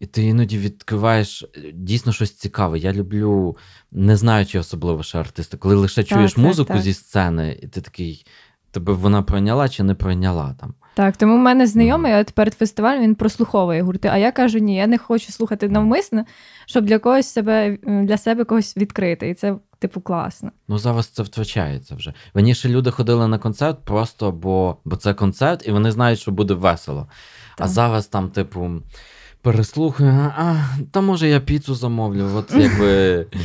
і 0.00 0.06
ти 0.06 0.22
іноді 0.22 0.58
відкриваєш 0.58 1.42
е, 1.42 1.60
дійсно 1.74 2.12
щось 2.12 2.32
цікаве. 2.32 2.78
Я 2.78 2.92
люблю, 2.92 3.56
не 3.92 4.16
знаючи 4.16 4.58
особливо 4.58 5.02
ще 5.02 5.18
артиста, 5.18 5.56
коли 5.56 5.74
лише 5.74 6.02
Так, 6.02 6.06
чуєш 6.06 6.32
так, 6.32 6.44
музику 6.44 6.72
так. 6.72 6.82
зі 6.82 6.94
сцени, 6.94 7.58
і 7.62 7.66
ти 7.66 7.80
такий. 7.80 8.26
Тебе 8.72 8.92
вона 8.92 9.22
пройняла 9.22 9.68
чи 9.68 9.82
не 9.82 9.94
пройняла 9.94 10.54
там. 10.60 10.74
Так, 10.94 11.16
тому 11.16 11.34
в 11.34 11.38
мене 11.38 11.66
знайомий 11.66 12.14
от 12.14 12.30
перед 12.30 12.54
фестивалем 12.54 13.02
він 13.02 13.14
прослуховує 13.14 13.82
гурти. 13.82 14.08
А 14.08 14.16
я 14.16 14.32
кажу, 14.32 14.58
ні, 14.58 14.76
я 14.76 14.86
не 14.86 14.98
хочу 14.98 15.32
слухати 15.32 15.68
навмисно, 15.68 16.24
щоб 16.66 16.84
для 16.84 16.98
когось 16.98 17.26
себе 17.26 17.78
для 17.84 18.18
себе 18.18 18.44
когось 18.44 18.76
відкрити. 18.76 19.28
І 19.28 19.34
це, 19.34 19.54
типу, 19.78 20.00
класно. 20.00 20.50
Ну, 20.68 20.78
зараз 20.78 21.06
це 21.06 21.22
втрачається 21.22 21.94
вже. 21.94 22.14
Раніше 22.34 22.68
люди 22.68 22.90
ходили 22.90 23.28
на 23.28 23.38
концерт 23.38 23.84
просто, 23.84 24.32
бо, 24.32 24.76
бо 24.84 24.96
це 24.96 25.14
концерт, 25.14 25.68
і 25.68 25.72
вони 25.72 25.90
знають, 25.90 26.20
що 26.20 26.30
буде 26.30 26.54
весело. 26.54 27.06
А 27.58 27.68
зараз 27.68 28.06
там, 28.06 28.30
типу, 28.30 28.70
переслухаю, 29.42 30.32
а, 30.36 30.54
та 30.90 31.00
може 31.00 31.28
я 31.28 31.40
піцу 31.40 31.74
замовлю. 31.74 32.30
От 32.34 32.54
якби. 32.54 33.26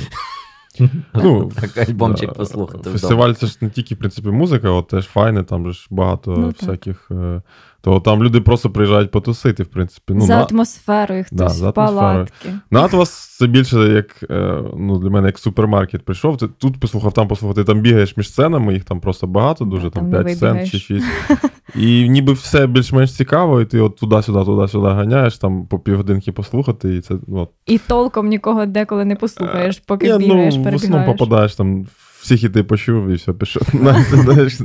Ну, 1.13 1.51
так 1.61 1.89
альбомчик 1.89 2.33
послухати. 2.33 2.79
вдома. 2.79 2.93
Фестиваль 2.97 3.33
це 3.33 3.47
ж 3.47 3.57
не 3.61 3.69
тільки, 3.69 3.95
в 3.95 3.97
принципі, 3.97 4.29
музика, 4.29 4.69
от 4.69 4.87
теж 4.87 5.05
файне, 5.05 5.43
там 5.43 5.71
ж 5.71 5.87
багато 5.89 6.35
Ну, 6.37 6.53
всяких. 6.59 7.07
е, 7.11 7.41
То 7.81 7.99
там 7.99 8.23
люди 8.23 8.41
просто 8.41 8.69
приїжджають 8.69 9.11
потусити, 9.11 9.63
в 9.63 9.67
принципі. 9.67 10.13
Ну, 10.13 10.21
за 10.21 10.35
на, 10.35 10.43
атмосферою 10.51 11.23
хтось 11.23 11.37
Да, 11.37 11.49
за 11.49 11.71
палатки. 11.71 12.49
на 12.71 12.81
Атлас 12.81 13.37
це 13.37 13.47
більше 13.47 13.77
як 13.77 14.23
е, 14.31 14.61
ну, 14.77 14.97
для 14.99 15.09
мене 15.09 15.27
як 15.27 15.39
супермаркет 15.39 16.05
прийшов. 16.05 16.37
Ти 16.37 16.47
тут 16.47 16.79
послухав, 16.79 17.13
там 17.13 17.27
послухав, 17.27 17.55
ти 17.55 17.63
там 17.63 17.81
бігаєш 17.81 18.17
між 18.17 18.29
сценами, 18.29 18.73
їх 18.73 18.83
там 18.83 18.99
просто 18.99 19.27
багато, 19.27 19.65
дуже 19.65 19.83
Да, 19.83 19.89
там 19.89 20.11
там 20.11 20.23
5 20.23 20.37
сцен 20.37 20.67
чи 20.67 20.79
6. 20.79 21.05
І 21.75 22.09
ніби 22.09 22.33
все 22.33 22.67
більш-менш 22.67 23.13
цікаво, 23.13 23.61
і 23.61 23.65
ти 23.65 23.79
от 23.79 23.95
туди-сюди, 23.95 24.45
туди-сюди 24.45 24.87
ганяєш, 24.87 25.37
там 25.37 25.65
по 25.65 25.79
півгодинки 25.79 26.31
послухати, 26.31 26.95
і 26.95 27.01
це 27.01 27.15
от. 27.27 27.49
І 27.65 27.77
толком 27.77 28.27
нікого 28.27 28.65
деколи 28.65 29.05
не 29.05 29.15
послухаєш, 29.15 29.79
поки 29.79 30.11
Ні, 30.13 30.17
бігаєш, 30.17 30.55
ну, 30.55 30.63
в 30.71 30.75
основному 30.75 31.05
попадаєш 31.05 31.55
там, 31.55 31.87
всі 32.21 32.37
хіти 32.37 32.63
почув 32.63 33.07
і 33.07 33.13
все, 33.13 33.33
пішов. 33.33 33.63
Знаєш, 34.11 34.59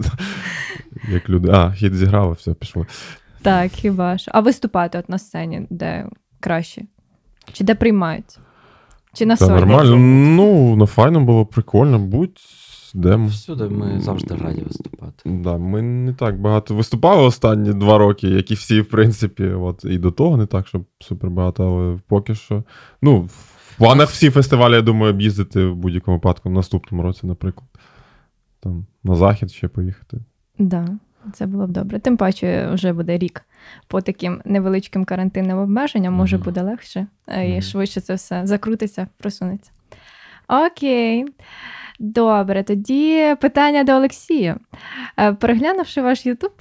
Як 1.12 1.28
люди. 1.28 1.50
А, 1.52 1.73
хіт 1.73 1.94
зіграли, 1.94 2.32
все, 2.32 2.54
пішло. 2.54 2.87
Так, 3.42 3.73
хіба 3.73 4.18
ж. 4.18 4.30
А 4.35 4.40
виступати 4.40 4.99
от 4.99 5.09
на 5.09 5.18
сцені, 5.18 5.66
де 5.71 6.06
краще? 6.40 6.82
Чи 7.52 7.64
де 7.64 7.75
приймають? 7.75 8.38
Чи 9.14 9.26
на 9.26 9.37
Та 9.37 9.47
сольні? 9.47 9.61
нормально. 9.61 9.97
Ну, 10.37 10.76
на 10.76 10.87
файно 10.87 11.21
було 11.21 11.47
прикольно, 11.47 11.99
будь 11.99 12.38
де. 12.94 13.16
Всюди 13.16 13.64
ми 13.68 14.00
завжди 14.00 14.34
раді 14.37 14.61
виступати. 14.61 15.12
Да, 15.25 15.56
ми 15.58 15.82
не 15.82 16.12
так 16.12 16.40
багато 16.40 16.75
виступали 16.75 17.22
останні 17.22 17.72
два 17.72 17.99
роки, 17.99 18.28
як 18.28 18.50
і 18.50 18.54
всі, 18.54 18.80
в 18.80 18.88
принципі. 18.88 19.44
От, 19.44 19.84
і 19.84 19.99
до 19.99 20.11
того 20.11 20.37
не 20.37 20.46
так, 20.46 20.66
щоб 20.68 20.84
супер 21.00 21.30
багато, 21.30 21.66
але 21.66 21.99
поки 22.08 22.34
що. 22.34 22.62
Ну, 23.02 23.20
в 23.20 23.76
планах 23.78 24.08
всі 24.08 24.30
фестивалі, 24.30 24.75
я 24.75 24.82
думаю, 24.82 25.12
об'їздити 25.12 25.66
в 25.66 25.76
будь-якому 25.76 26.16
випадку 26.16 26.49
в 26.49 26.52
наступному 26.52 27.02
році, 27.02 27.26
наприклад. 27.26 27.68
Там 28.61 28.87
на 29.04 29.14
захід 29.14 29.50
ще 29.52 29.68
поїхати. 29.68 30.18
Да, 30.58 30.88
це 31.32 31.46
було 31.46 31.66
б 31.66 31.70
добре. 31.70 31.99
Тим 31.99 32.16
паче, 32.16 32.70
вже 32.72 32.92
буде 32.92 33.18
рік 33.18 33.42
по 33.88 34.00
таким 34.00 34.42
невеличким 34.44 35.04
карантинним 35.04 35.58
обмеженням, 35.58 36.14
може 36.14 36.37
Мгм. 36.37 36.44
буде 36.44 36.62
легше 36.62 37.06
е, 37.28 37.49
і 37.49 37.52
Мгм. 37.52 37.62
швидше 37.62 38.00
це 38.00 38.14
все 38.14 38.46
закрутиться, 38.46 39.06
просунеться. 39.18 39.70
Окей. 40.66 41.25
Добре, 41.99 42.62
тоді 42.62 43.37
питання 43.40 43.84
до 43.84 43.92
Олексія. 43.92 44.56
Е, 45.18 45.32
Переглянувши 45.32 46.02
ваш 46.02 46.26
Ютуб, 46.26 46.52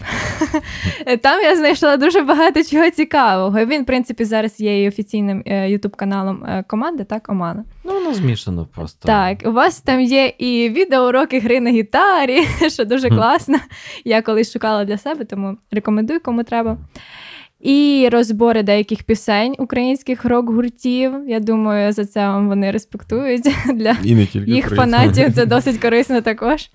там 1.22 1.42
я 1.42 1.56
знайшла 1.56 1.98
дуже 1.98 2.22
багато 2.22 2.64
чого 2.64 2.90
цікавого. 2.90 3.66
Він, 3.66 3.84
в 3.84 3.86
принципі, 3.86 4.26
зараз 4.26 4.60
є 4.60 4.84
і 4.84 4.88
офіційним 4.88 5.44
Ютуб 5.68 5.96
каналом 5.96 6.44
е, 6.46 6.64
команди, 6.68 7.04
так, 7.04 7.30
Омана. 7.30 7.64
Ну, 7.84 7.94
воно 7.94 8.14
змішано 8.14 8.68
просто. 8.76 9.08
Так, 9.08 9.38
у 9.46 9.52
вас 9.52 9.82
там 9.82 10.02
є 10.02 10.34
і 10.38 10.70
відеоуроки 10.70 11.40
гри 11.40 11.60
на 11.60 11.70
гітарі, 11.70 12.46
що 12.70 12.86
дуже 12.86 13.10
класно. 13.10 13.58
Я 14.06 14.22
колись 14.22 14.54
шукала 14.54 14.86
для 14.86 14.98
себе, 14.98 15.26
тому 15.26 15.58
рекомендую, 15.72 16.20
кому 16.20 16.44
треба. 16.44 16.78
І 17.62 18.10
розбори 18.12 18.64
деяких 18.64 19.04
пісень 19.04 19.56
українських 19.58 20.26
рок-гуртів. 20.26 21.14
Я 21.28 21.40
думаю, 21.40 21.94
за 21.94 22.06
це 22.06 22.28
вам 22.28 22.48
вони 22.48 22.72
респектують. 22.72 23.44
Для 23.74 23.96
І 24.04 24.16
не 24.16 24.26
тільки 24.26 24.52
їх 24.52 24.66
українці. 24.66 24.76
фанатів 24.76 25.34
це 25.34 25.46
досить 25.56 25.78
корисно 25.78 26.22
також. 26.22 26.70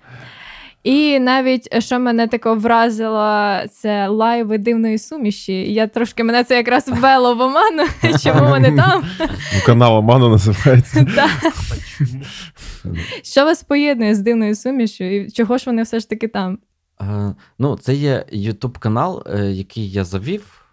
І 0.83 1.19
навіть 1.19 1.83
що 1.83 1.99
мене 1.99 2.27
тако 2.27 2.55
вразило, 2.55 3.55
це 3.71 4.07
лайви 4.07 4.57
дивної 4.57 4.97
суміші. 4.97 5.73
Я 5.73 5.87
трошки 5.87 6.23
мене 6.23 6.43
це 6.43 6.55
якраз 6.55 6.87
ввело 6.87 7.35
в 7.35 7.41
оману, 7.41 7.83
чому 8.23 8.49
вони 8.49 8.75
там. 8.75 9.03
Ну, 9.19 9.27
канал 9.65 9.97
Амано 9.97 10.29
називається. 10.29 11.07
Так. 11.15 11.53
Що 13.23 13.45
вас 13.45 13.63
поєднує 13.63 14.15
з 14.15 14.19
дивною 14.19 14.55
сумішю, 14.55 15.03
і 15.03 15.31
чого 15.31 15.57
ж 15.57 15.63
вони 15.65 15.83
все 15.83 15.99
ж 15.99 16.09
таки 16.09 16.27
там? 16.27 16.57
Е, 17.01 17.35
ну, 17.59 17.77
це 17.77 17.93
є 17.93 18.25
YouTube 18.33 18.79
канал, 18.79 19.23
е, 19.25 19.45
який 19.45 19.91
я 19.91 20.03
завів, 20.03 20.66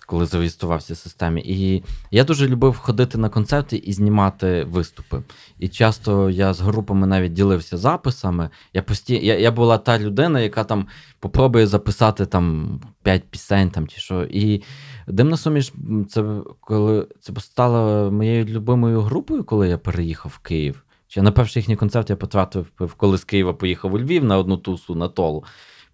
коли 0.00 0.26
зареєструвався 0.26 0.94
в 0.94 0.96
системі. 0.96 1.42
І 1.44 1.84
я 2.10 2.24
дуже 2.24 2.48
любив 2.48 2.76
ходити 2.78 3.18
на 3.18 3.28
концерти 3.28 3.76
і 3.76 3.92
знімати 3.92 4.64
виступи. 4.64 5.22
І 5.58 5.68
часто 5.68 6.30
я 6.30 6.54
з 6.54 6.60
групами 6.60 7.06
навіть 7.06 7.32
ділився 7.32 7.76
записами. 7.76 8.50
Я 8.72 8.82
пості... 8.82 9.26
я, 9.26 9.38
я 9.38 9.50
була 9.50 9.78
та 9.78 9.98
людина, 9.98 10.40
яка 10.40 10.64
там 10.64 10.86
попробує 11.20 11.66
записати 11.66 12.26
там 12.26 12.80
5 13.02 13.22
пісень 13.30 13.70
там 13.70 13.88
чи 13.88 14.00
що. 14.00 14.22
І 14.24 14.62
Димна 15.06 15.36
суміш, 15.36 15.72
це 16.08 16.40
коли 16.60 17.06
це 17.20 17.32
стало 17.38 18.10
моєю 18.12 18.44
любимою 18.44 19.00
групою, 19.00 19.44
коли 19.44 19.68
я 19.68 19.78
переїхав 19.78 20.32
в 20.34 20.38
Київ. 20.38 20.84
Чи 21.08 21.22
на 21.22 21.32
перший 21.32 21.60
їхній 21.60 21.76
концерт 21.76 22.10
я 22.10 22.16
потратив, 22.16 22.66
коли 22.96 23.18
з 23.18 23.24
Києва 23.24 23.52
поїхав 23.52 23.94
у 23.94 23.98
Львів 23.98 24.24
на 24.24 24.38
одну 24.38 24.56
тусу 24.56 24.94
на 24.94 25.08
толу. 25.08 25.44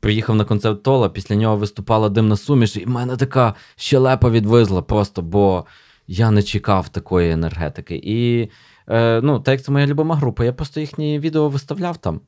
Приїхав 0.01 0.37
на 0.37 0.45
концерт 0.45 0.83
Тола, 0.83 1.09
після 1.09 1.37
нього 1.37 1.57
виступала 1.57 2.09
димна 2.09 2.37
суміш, 2.37 2.77
і 2.77 2.85
в 2.85 2.89
мене 2.89 3.17
така 3.17 3.55
щелепа 3.77 4.31
відвизла 4.31 4.83
просто, 4.83 5.23
бо 5.23 5.67
я 6.07 6.31
не 6.31 6.43
чекав 6.43 6.89
такої 6.89 7.31
енергетики. 7.31 8.01
І 8.05 8.51
е, 8.89 9.21
ну, 9.21 9.41
так 9.41 9.53
як 9.53 9.63
це 9.63 9.73
моя 9.73 9.87
любима 9.87 10.17
група, 10.17 10.45
я 10.45 10.53
просто 10.53 10.81
їхні 10.81 11.19
відео 11.19 11.49
виставляв 11.49 11.97
там. 11.97 12.21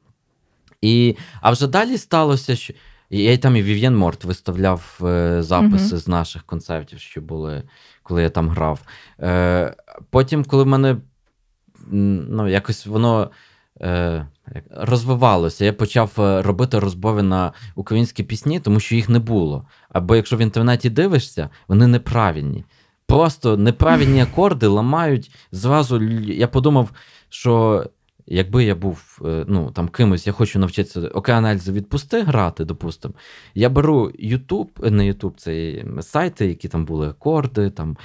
І, 0.80 1.16
А 1.40 1.50
вже 1.50 1.66
далі 1.66 1.98
сталося, 1.98 2.56
що 2.56 2.74
я 3.10 3.36
там 3.36 3.56
і 3.56 3.62
Вів'єн 3.62 3.96
Морт 3.96 4.24
виставляв 4.24 4.98
е, 5.04 5.42
записи 5.42 5.94
uh-huh. 5.94 5.98
з 5.98 6.08
наших 6.08 6.42
концертів, 6.42 6.98
що 6.98 7.20
були, 7.20 7.62
коли 8.02 8.22
я 8.22 8.30
там 8.30 8.48
грав. 8.48 8.80
Е, 9.20 9.74
Потім, 10.10 10.44
коли 10.44 10.62
в 10.62 10.66
мене 10.66 10.96
ну, 11.90 12.48
якось 12.48 12.86
воно 12.86 13.30
розвивалося, 14.70 15.64
я 15.64 15.72
почав 15.72 16.12
е, 16.18 16.42
робити 16.42 16.78
розбови 16.78 17.22
на 17.22 17.52
українські 17.74 18.22
пісні, 18.22 18.60
тому 18.60 18.80
що 18.80 18.94
їх 18.94 19.08
не 19.08 19.18
було. 19.18 19.66
Або 19.88 20.16
якщо 20.16 20.36
в 20.36 20.40
інтернеті 20.40 20.90
дивишся, 20.90 21.50
вони 21.68 21.86
неправильні. 21.86 22.64
Просто 23.06 23.56
неправильні 23.56 24.20
акорди 24.22 24.66
ламають 24.66 25.30
зразу. 25.52 26.02
Я 26.22 26.48
подумав, 26.48 26.90
що 27.28 27.84
якби 28.26 28.64
я 28.64 28.74
був 28.74 29.20
е, 29.24 29.44
ну, 29.48 29.70
там 29.70 29.88
кимось, 29.88 30.26
я 30.26 30.32
хочу 30.32 30.58
навчитися 30.58 31.00
океанельзи 31.00 31.72
відпусти 31.72 32.22
грати, 32.22 32.64
допустимо. 32.64 33.14
Я 33.54 33.68
беру 33.68 34.06
YouTube, 34.06 34.90
не 34.90 35.12
YouTube, 35.12 35.34
це 35.36 35.84
сайти, 36.02 36.46
які 36.46 36.68
там 36.68 36.84
були 36.84 37.08
акорди. 37.08 37.70
там. 37.70 37.96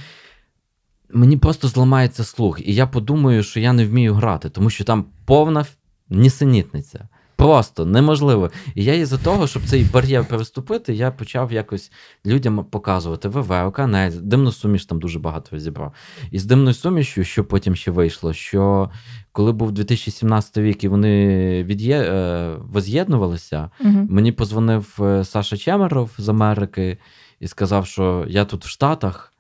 Мені 1.10 1.38
просто 1.38 1.68
зламається 1.68 2.24
слух, 2.24 2.68
і 2.68 2.74
я 2.74 2.88
подумаю, 2.88 3.44
що 3.44 3.60
я 3.60 3.74
не 3.74 3.86
вмію 3.86 4.14
грати, 4.14 4.50
тому 4.50 4.70
що 4.70 4.84
там 4.84 5.06
повна 5.26 5.66
нісенітниця. 6.10 7.08
Просто 7.38 7.86
неможливо. 7.86 8.52
І 8.76 8.84
я 8.84 8.94
із-за 8.94 9.18
того, 9.18 9.48
щоб 9.48 9.64
цей 9.66 9.84
бар'єр 9.84 10.26
переступити, 10.26 10.94
я 10.94 11.12
почав 11.12 11.52
якось 11.52 11.92
людям 12.26 12.66
показувати 12.66 13.30
ВВ, 13.30 13.52
ОКН, 13.52 13.96
димну 14.22 14.52
суміш 14.52 14.86
там 14.86 15.00
дуже 15.00 15.20
багато 15.20 15.50
розібрав. 15.52 15.94
І 16.32 16.40
з 16.40 16.46
димною 16.46 16.74
сумішю, 16.74 17.24
що 17.24 17.44
потім 17.46 17.76
ще 17.76 17.92
вийшло, 17.92 18.34
що 18.34 18.90
коли 19.32 19.52
був 19.52 19.72
2017 19.72 20.58
рік 20.58 20.84
і 20.84 20.88
вони 20.88 21.64
від'є... 21.64 22.00
Е, 22.02 22.56
воз'єднувалися, 22.60 23.70
угу. 23.80 24.08
мені 24.10 24.32
позвонив 24.32 25.00
е, 25.02 25.24
Саша 25.24 25.58
Чемеров 25.58 26.12
з 26.18 26.30
Америки 26.30 26.98
і 27.40 27.48
сказав, 27.48 27.88
що 27.88 28.26
я 28.28 28.46
тут 28.46 28.66
в 28.66 28.70
Штатах, 28.70 29.34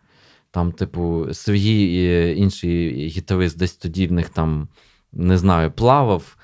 там, 0.58 0.72
типу, 0.72 1.28
Сергій 1.32 1.84
і 1.84 2.38
інший 2.38 3.08
гітарист 3.08 3.58
десь 3.58 3.76
тоді 3.76 4.08
в 4.08 4.12
них 4.12 4.30
там, 4.30 4.68
не 5.14 5.38
знаю, 5.38 5.72
плавав. 5.72 6.38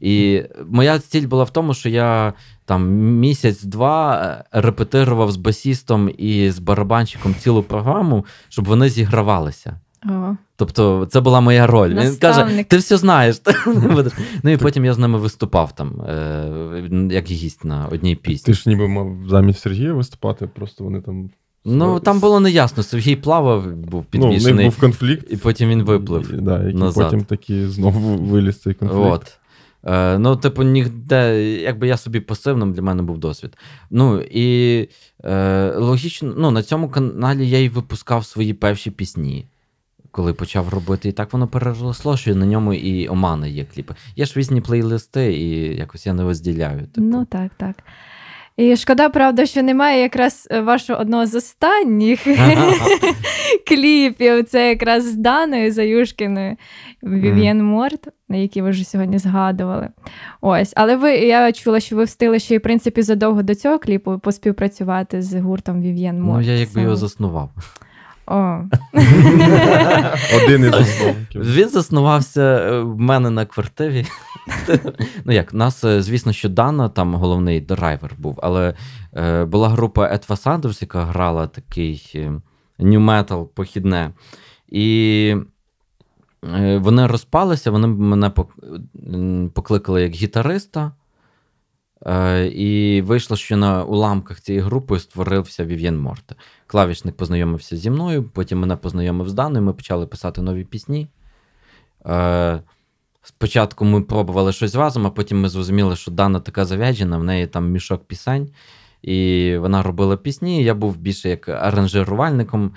І 0.00 0.42
моя 0.66 0.98
ціль 0.98 1.26
була 1.26 1.44
в 1.44 1.50
тому, 1.50 1.74
що 1.74 1.88
я 1.88 2.32
там 2.64 2.88
місяць-два 2.94 4.22
е, 4.22 4.60
репетирував 4.60 5.32
з 5.32 5.36
басістом 5.36 6.10
і 6.18 6.50
з 6.50 6.58
барабанщиком 6.58 7.34
цілу 7.34 7.62
програму, 7.62 8.26
щоб 8.48 8.64
вони 8.64 8.88
зігравалися. 8.88 9.80
Ага. 10.00 10.36
Тобто, 10.56 11.08
це 11.10 11.20
була 11.20 11.40
моя 11.40 11.66
роль. 11.66 11.90
Наставник. 11.90 12.48
Він 12.48 12.56
каже: 12.56 12.64
ти 12.64 12.76
все 12.76 12.96
знаєш. 12.96 13.40
ну 14.42 14.50
і 14.50 14.56
потім 14.56 14.84
я 14.84 14.94
з 14.94 14.98
ними 14.98 15.18
виступав 15.18 15.74
там, 15.74 16.00
е, 16.00 17.08
як 17.10 17.26
гість 17.26 17.64
на 17.64 17.86
одній 17.86 18.16
пісні. 18.16 18.52
Ти 18.52 18.60
ж 18.60 18.68
ніби 18.68 18.88
мав 18.88 19.16
замість 19.28 19.60
Сергія 19.60 19.92
виступати, 19.92 20.46
просто 20.46 20.84
вони 20.84 21.00
там. 21.00 21.30
Ну, 21.64 22.00
там 22.00 22.20
було 22.20 22.40
неясно. 22.40 22.82
Сергій 22.82 23.16
плавав, 23.16 23.76
був 23.76 24.04
підвішений. 24.04 24.46
Ну, 24.46 24.52
в 24.52 24.56
них 24.56 24.66
був 24.66 24.80
конфлікт. 24.80 25.26
І 25.30 25.36
потім 25.36 25.68
він 25.68 25.82
виплив. 25.82 26.34
І, 26.34 26.36
да, 26.36 26.58
назад. 26.58 27.04
Потім 27.04 27.24
таки 27.24 27.68
знову 27.68 28.16
виліз 28.16 28.60
цей 28.60 28.74
конфлікт. 28.74 29.02
От. 29.04 29.38
Е, 29.84 30.18
Ну, 30.18 30.36
типу, 30.36 30.62
ніде, 30.62 31.42
якби 31.44 31.88
я 31.88 31.96
собі 31.96 32.20
пасивним 32.20 32.72
для 32.72 32.82
мене 32.82 33.02
був 33.02 33.18
досвід. 33.18 33.56
Ну 33.90 34.20
і 34.20 34.88
е, 35.24 35.72
логічно, 35.76 36.34
ну, 36.36 36.50
на 36.50 36.62
цьому 36.62 36.88
каналі 36.88 37.48
я 37.50 37.58
й 37.58 37.68
випускав 37.68 38.24
свої 38.24 38.54
перші 38.54 38.90
пісні, 38.90 39.46
коли 40.10 40.32
почав 40.32 40.68
робити. 40.68 41.08
І 41.08 41.12
так 41.12 41.32
воно 41.32 41.46
переросло, 41.48 42.16
що 42.16 42.34
на 42.34 42.46
ньому 42.46 42.74
і 42.74 43.08
Омана 43.08 43.46
є 43.46 43.64
кліпи. 43.74 43.94
Є 44.16 44.24
ж 44.24 44.32
різні 44.36 44.60
плейлисти, 44.60 45.32
і 45.32 45.76
якось 45.76 46.06
я 46.06 46.12
не 46.12 46.22
розділяю. 46.22 46.80
Типу. 46.80 47.06
Ну, 47.06 47.24
так, 47.24 47.52
так. 47.56 47.76
І 48.56 48.76
шкода, 48.76 49.08
правда, 49.08 49.46
що 49.46 49.62
немає 49.62 50.02
якраз 50.02 50.48
е, 50.50 50.60
вашого 50.60 51.00
одного 51.00 51.26
з 51.26 51.34
останніх 51.34 52.20
кліпів. 53.68 54.44
Це 54.44 54.68
якраз 54.68 55.04
з 55.12 55.14
Даною 55.14 55.72
Заюшкіною 55.72 56.56
Вів'єн 57.02 57.64
Морт, 57.64 58.08
на 58.28 58.36
які 58.36 58.62
ви 58.62 58.70
вже 58.70 58.84
сьогодні 58.84 59.18
згадували. 59.18 59.88
Ось, 60.40 60.72
але 60.76 60.96
ви 60.96 61.12
я 61.12 61.52
чула, 61.52 61.80
що 61.80 61.96
ви 61.96 62.04
встигли 62.04 62.38
ще, 62.38 62.58
в 62.58 62.60
принципі, 62.60 63.02
задовго 63.02 63.42
до 63.42 63.54
цього 63.54 63.78
кліпу 63.78 64.18
поспівпрацювати 64.18 65.22
з 65.22 65.40
гуртом 65.40 65.82
Вів'єн 65.82 66.22
Морт. 66.22 66.46
Ну, 66.46 66.52
я 66.52 66.58
якби 66.58 66.82
його 66.82 66.96
заснував. 66.96 67.50
О. 68.26 68.60
Один 70.36 70.64
із 70.64 70.70
засновників. 70.72 71.54
Він 71.54 71.68
заснувався 71.68 72.40
е, 72.40 72.80
в 72.80 72.98
мене 72.98 73.30
на 73.30 73.46
квартирі. 73.46 74.06
Ну 75.24 75.32
як, 75.32 75.54
нас, 75.54 75.84
е, 75.84 76.02
звісно, 76.02 76.32
що 76.32 76.48
Дана, 76.48 76.88
там 76.88 77.14
головний 77.14 77.60
драйвер 77.60 78.14
був, 78.18 78.38
але 78.42 78.74
е, 79.16 79.44
була 79.44 79.68
група 79.68 80.08
Етва 80.14 80.36
Сандерс, 80.36 80.82
яка 80.82 81.04
грала 81.04 81.46
такий 81.46 82.20
нью 82.78 83.00
метал 83.00 83.48
похідне. 83.54 84.10
І 84.68 85.36
е, 86.54 86.78
вони 86.78 87.06
розпалися, 87.06 87.70
вони 87.70 87.86
мене 87.86 88.30
покликали 89.54 90.02
як 90.02 90.12
гітариста. 90.12 90.92
Е, 92.06 92.46
і 92.46 93.02
вийшло, 93.02 93.36
що 93.36 93.56
на 93.56 93.84
уламках 93.84 94.40
цієї 94.40 94.64
групи 94.64 94.98
створився 94.98 95.64
Вів'єн 95.64 95.98
Морте. 95.98 96.34
Клавішник 96.66 97.16
познайомився 97.16 97.76
зі 97.76 97.90
мною, 97.90 98.22
потім 98.22 98.58
мене 98.58 98.76
познайомив 98.76 99.28
з 99.28 99.32
Даною, 99.32 99.64
ми 99.64 99.72
почали 99.72 100.06
писати 100.06 100.42
нові 100.42 100.64
пісні. 100.64 101.08
Е, 102.06 102.60
спочатку 103.22 103.84
ми 103.84 104.00
пробували 104.00 104.52
щось 104.52 104.74
разом, 104.74 105.06
а 105.06 105.10
потім 105.10 105.40
ми 105.40 105.48
зрозуміли, 105.48 105.96
що 105.96 106.10
Дана 106.10 106.40
така 106.40 106.64
зав'яджена, 106.64 107.18
в 107.18 107.24
неї 107.24 107.46
там 107.46 107.70
мішок 107.70 108.04
пісень, 108.04 108.50
і 109.02 109.56
вона 109.56 109.82
робила 109.82 110.16
пісні. 110.16 110.64
Я 110.64 110.74
був 110.74 110.96
більше 110.96 111.28
як 111.28 111.48
аранжирувальником. 111.48 112.74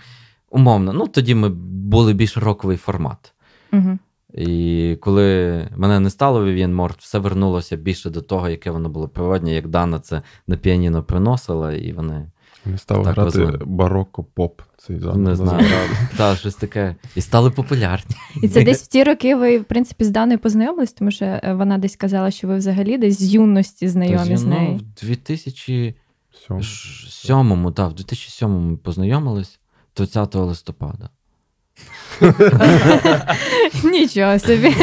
Умовно, 0.50 0.94
ну 0.94 1.08
тоді 1.08 1.36
ми 1.36 1.50
були 1.50 2.14
більш 2.14 2.38
роковий 2.38 2.78
формат. 2.78 3.34
Угу. 3.74 4.00
І 4.34 4.98
коли 5.02 5.68
мене 5.76 6.00
не 6.00 6.10
стало 6.10 6.46
Вів'єн 6.46 6.76
Морт, 6.76 7.00
все 7.00 7.20
вернулося 7.20 7.76
більше 7.76 8.10
до 8.10 8.22
того, 8.22 8.50
яке 8.50 8.72
воно 8.72 8.90
було 8.90 9.08
природнє, 9.08 9.54
як 9.54 9.68
Дана 9.68 10.00
це 10.00 10.22
на 10.48 10.58
піаніно 10.58 11.04
приносила, 11.04 11.74
і 11.74 11.92
вони. 11.92 12.32
Не 12.66 12.78
став 12.78 13.04
грати 13.04 13.60
бароко 13.66 14.24
поп 14.24 14.62
цей 14.78 15.00
жанр. 15.00 15.18
Не 15.18 15.36
знаю, 15.36 15.68
Так, 16.18 16.38
щось 16.38 16.56
таке. 16.56 16.96
І 17.16 17.22
стали 17.22 17.52
популярні. 17.52 18.16
І 18.44 18.48
це 18.48 18.64
десь 18.64 18.84
в 18.84 18.88
ті 18.88 19.04
роки 19.04 19.36
ви, 19.36 19.58
в 19.58 19.64
принципі, 19.64 20.04
з 20.04 20.10
Даною 20.10 20.40
познайомились, 20.40 20.94
тому 20.94 21.12
що 21.12 21.26
е, 21.26 21.54
вона 21.58 21.78
десь 21.78 21.96
казала, 21.96 22.32
що 22.32 22.48
ви 22.48 22.58
взагалі 22.58 22.98
десь 22.98 23.20
з 23.20 23.34
юності 23.34 23.88
знайомі 23.88 24.38
з 24.38 24.44
нею. 24.44 24.72
Ну, 24.72 24.80
в 25.02 25.06
2007-му, 26.52 27.72
так, 27.72 27.92
в 27.92 27.94
2007-му 27.94 28.78
познайомились 28.78 29.60
30 29.94 30.36
листопада. 30.36 31.10
Нічого 33.84 34.40
собі. 34.40 34.76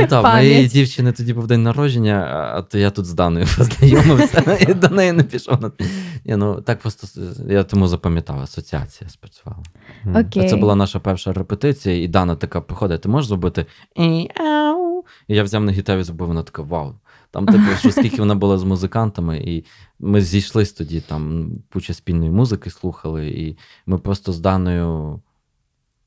Ну, 0.00 0.06
так, 0.06 0.34
моєї 0.34 0.66
дівчини 0.66 1.12
тоді 1.12 1.32
був 1.32 1.46
день 1.46 1.62
народження, 1.62 2.16
а 2.56 2.62
то 2.62 2.78
я 2.78 2.90
тут 2.90 3.06
з 3.06 3.12
Даною 3.12 3.46
познайомився 3.56 4.58
і 4.68 4.74
до 4.74 4.88
неї 4.88 5.12
не 5.12 5.22
пішов. 5.22 5.58
Ні, 6.24 6.36
ну, 6.36 6.60
Так 6.60 6.78
просто 6.78 7.06
я 7.48 7.64
тому 7.64 7.88
запам'ятав, 7.88 8.40
асоціація 8.40 9.10
спрацювала. 9.10 9.62
Окей. 10.14 10.48
Це 10.48 10.56
була 10.56 10.74
наша 10.74 11.00
перша 11.00 11.32
репетиція, 11.32 12.02
і 12.02 12.08
Дана 12.08 12.36
така 12.36 12.60
приходить, 12.60 13.00
ти 13.00 13.08
можеш 13.08 13.28
зробити? 13.28 13.66
І 13.96 14.28
я 15.28 15.42
взяв 15.42 15.64
на 15.64 15.72
гітарі, 15.72 16.02
зробив, 16.02 16.28
вона 16.28 16.42
така 16.42 16.62
вау. 16.62 16.94
Там, 17.30 17.46
типу, 17.46 17.76
що 17.78 17.90
скільки 17.90 18.16
вона 18.16 18.34
була 18.34 18.58
з 18.58 18.64
музикантами, 18.64 19.38
і 19.38 19.64
ми 19.98 20.20
зійшлись 20.20 20.72
тоді, 20.72 21.00
там 21.00 21.50
куча 21.72 21.94
спільної 21.94 22.30
музики 22.30 22.70
слухали, 22.70 23.28
і 23.28 23.58
ми 23.86 23.98
просто 23.98 24.32
з 24.32 24.40
Даною 24.40 25.20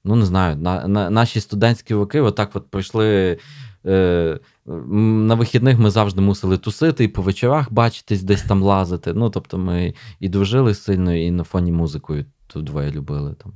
ну 0.08 0.16
не 0.16 0.26
знаю, 0.26 0.58
на, 0.58 0.88
на 0.88 1.10
наші 1.10 1.40
студентські 1.40 1.94
роки 1.94 2.22
отак 2.22 2.50
от 2.54 2.70
пройшли. 2.70 3.38
Е, 3.86 4.40
на 4.66 5.36
вихідних 5.36 5.80
ми 5.80 5.90
завжди 5.90 6.22
мусили 6.22 6.58
тусити 6.58 7.04
і 7.04 7.08
по 7.08 7.22
вечорах 7.22 7.72
бачитись, 7.72 8.24
десь 8.24 8.44
там 8.44 8.64
лазити. 8.64 9.14
Ну, 9.14 9.30
тобто, 9.30 9.58
ми 9.58 9.94
і 10.20 10.30
дружили 10.30 10.74
сильно, 10.74 11.16
і 11.16 11.32
на 11.32 11.44
фоні 11.44 11.72
музикою 11.72 12.26
тут 12.48 12.66
двоє 12.66 12.92
любили 12.92 13.36
там. 13.44 13.54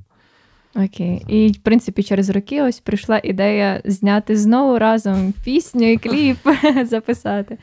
Окей. 0.84 1.24
І, 1.28 1.52
в 1.52 1.58
принципі, 1.58 2.02
через 2.02 2.30
роки 2.30 2.62
ось 2.62 2.80
прийшла 2.80 3.20
ідея 3.24 3.82
зняти 3.84 4.36
знову 4.36 4.78
разом 4.78 5.34
пісню 5.44 5.92
і 5.92 5.96
кліп 5.96 6.38
записати. 6.84 7.58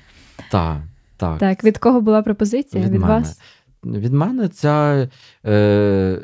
Так, 0.51 0.77
так. 1.17 1.39
Так, 1.39 1.63
від 1.63 1.77
кого 1.77 2.01
була 2.01 2.21
пропозиція? 2.21 2.83
Від, 2.83 2.91
від 2.91 3.01
вас? 3.01 3.41
Від 3.83 4.13
мене 4.13 4.47
ця. 4.47 5.07
Е, 5.45 6.21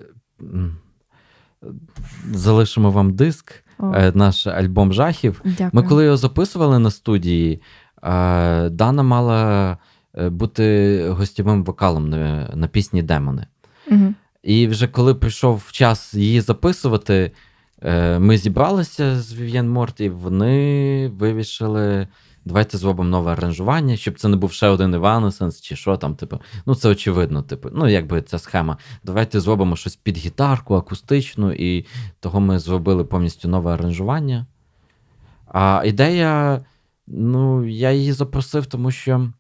залишимо 2.32 2.91
вам 2.91 3.13
диск. 3.13 3.63
е, 3.95 4.12
наш 4.15 4.47
альбом 4.47 4.93
жахів. 4.93 5.41
Дякую. 5.45 5.69
Ми 5.73 5.84
коли 5.84 6.06
його 6.06 6.17
записували 6.17 6.80
на 6.80 6.91
студії, 6.91 7.62
е, 8.04 8.69
Дана 8.69 9.04
мала 9.04 9.78
е, 10.17 10.30
бути 10.30 11.06
гостєвим 11.10 11.63
вокалом 11.63 12.10
на, 12.10 12.51
на 12.56 12.67
пісні 12.67 13.04
Демони. 13.04 13.45
Угу. 13.91 14.13
І 14.43 14.67
вже 14.67 14.88
коли 14.88 15.15
прийшов 15.15 15.71
час 15.71 16.13
її 16.13 16.41
записувати, 16.41 17.32
ми 18.19 18.38
зібралися 18.38 19.21
з 19.21 19.34
Вів'єн 19.34 19.69
Морт, 19.69 20.01
і 20.01 20.10
вони 20.10 21.08
вирішили. 21.08 22.08
Давайте 22.45 22.77
зробимо 22.77 23.10
нове 23.10 23.31
аранжування, 23.31 23.97
щоб 23.97 24.19
це 24.19 24.27
не 24.27 24.38
був 24.38 24.51
ще 24.51 24.67
один 24.67 24.93
Іванесенс, 24.93 25.62
чи 25.62 25.75
що 25.75 25.97
там, 25.97 26.15
типу. 26.15 26.39
Ну, 26.65 26.75
це 26.75 26.89
очевидно, 26.89 27.41
типу, 27.41 27.69
ну, 27.73 27.88
якби 27.88 28.21
ця 28.21 28.39
схема. 28.39 28.77
Давайте 29.03 29.39
зробимо 29.39 29.75
щось 29.75 29.95
під 29.95 30.17
гітарку, 30.17 30.75
акустичну, 30.75 31.51
і 31.53 31.86
того 32.19 32.39
ми 32.39 32.60
зробили 32.60 33.03
повністю 33.03 33.47
нове 33.47 33.73
аранжування. 33.73 34.45
А 35.47 35.84
ідея, 35.86 36.65
ну, 37.08 37.65
я 37.65 37.91
її 37.91 38.13
запросив, 38.13 38.65
тому 38.65 38.91
що 38.91 39.31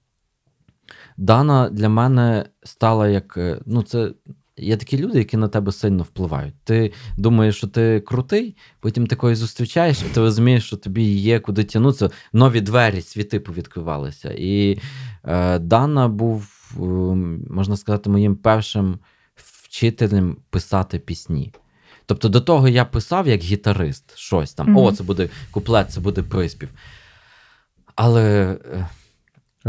Дана 1.17 1.69
для 1.69 1.89
мене 1.89 2.45
стала 2.63 3.07
як. 3.07 3.37
е, 3.37 3.59
Ну, 3.65 3.83
це 3.83 4.11
Є 4.57 4.77
такі 4.77 4.97
люди, 4.97 5.17
які 5.17 5.37
на 5.37 5.47
тебе 5.47 5.71
сильно 5.71 6.03
впливають. 6.03 6.53
Ти 6.63 6.93
думаєш, 7.17 7.57
що 7.57 7.67
ти 7.67 7.99
крутий, 7.99 8.55
потім 8.79 9.07
когось 9.07 9.37
зустрічаєш, 9.37 10.01
і 10.01 10.13
ти 10.13 10.19
розумієш, 10.19 10.65
що 10.65 10.77
тобі 10.77 11.03
є 11.03 11.39
куди 11.39 11.63
тягнутися. 11.63 12.09
Нові 12.33 12.61
двері, 12.61 13.01
світи 13.01 13.39
повідкривалися. 13.39 14.33
І 14.37 14.79
е, 15.23 15.59
Дана 15.59 16.07
був, 16.07 16.71
е, 16.77 16.79
можна 17.49 17.77
сказати, 17.77 18.09
моїм 18.09 18.35
першим 18.35 18.99
вчителем 19.35 20.37
писати 20.49 20.99
пісні. 20.99 21.53
Тобто 22.05 22.29
до 22.29 22.41
того 22.41 22.67
я 22.67 22.85
писав 22.85 23.27
як 23.27 23.41
гітарист 23.41 24.17
щось 24.17 24.53
там. 24.53 24.67
Мгм. 24.67 24.77
О, 24.77 24.91
це 24.91 25.03
буде 25.03 25.29
куплет, 25.51 25.91
це 25.91 25.99
буде 25.99 26.23
приспів. 26.23 26.69
Але. 27.95 28.57
е, 28.73 28.87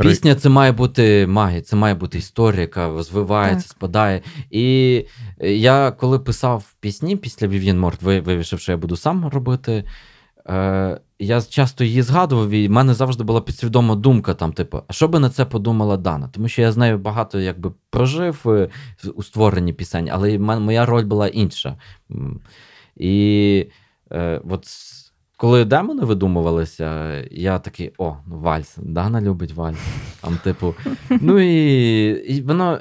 Пісня 0.03 0.35
це 0.35 0.49
має 0.49 0.73
бути 0.73 1.27
магія, 1.27 1.61
це 1.61 1.77
має 1.77 1.95
бути 1.95 2.19
історія, 2.19 2.61
яка 2.61 2.89
розвивається, 2.89 3.69
Так. 3.69 3.77
спадає. 3.77 4.23
І 4.51 5.05
е, 5.41 5.53
я 5.53 5.91
коли 5.91 6.19
писав 6.19 6.75
пісні 6.81 7.17
після 7.17 7.47
Вів'єн 7.47 7.79
Морт, 7.79 8.03
вирішив, 8.03 8.61
що 8.61 8.73
я 8.73 8.79
буду 8.79 8.97
сам 8.97 9.29
робити. 9.29 9.85
Е, 10.49 11.01
я 11.19 11.43
часто 11.43 11.85
її 11.85 12.03
згадував, 12.03 12.51
і 12.51 12.69
в 12.69 12.71
мене 12.71 12.95
завжди 12.95 13.25
була 13.25 13.41
підсвідома 13.41 13.95
думка, 13.95 14.35
там, 14.35 14.53
типу, 14.53 14.83
а 14.89 14.93
що 14.93 15.09
би 15.09 15.19
на 15.19 15.31
це 15.31 15.45
подумала 15.45 15.97
Дана? 15.97 16.29
Тому 16.29 16.49
що 16.49 16.63
я 16.63 16.73
з 16.73 16.77
нею 16.77 16.99
багато 16.99 17.41
якби 17.41 17.73
прожив 17.91 18.43
е, 18.47 18.69
у 19.15 19.23
створенні 19.23 19.73
пісень, 19.73 20.09
але 20.13 20.39
моя 20.39 20.87
роль 20.87 21.05
була 21.05 21.29
інша. 21.29 21.77
І 22.97 23.67
е, 24.13 24.41
от 24.51 24.67
коли 25.37 25.65
демони 25.65 26.05
видумувалися, 26.05 27.15
я 27.31 27.59
такий: 27.59 27.93
о, 27.99 28.17
ну, 28.27 28.39
вальс, 28.39 28.75
Дана 28.77 29.21
любить 29.21 29.53
вальс. 29.53 29.79
Там, 30.21 30.39
типу, 30.45 30.75
ну 31.21 31.39
і, 31.39 32.09
і 32.11 32.43
воно. 32.43 32.81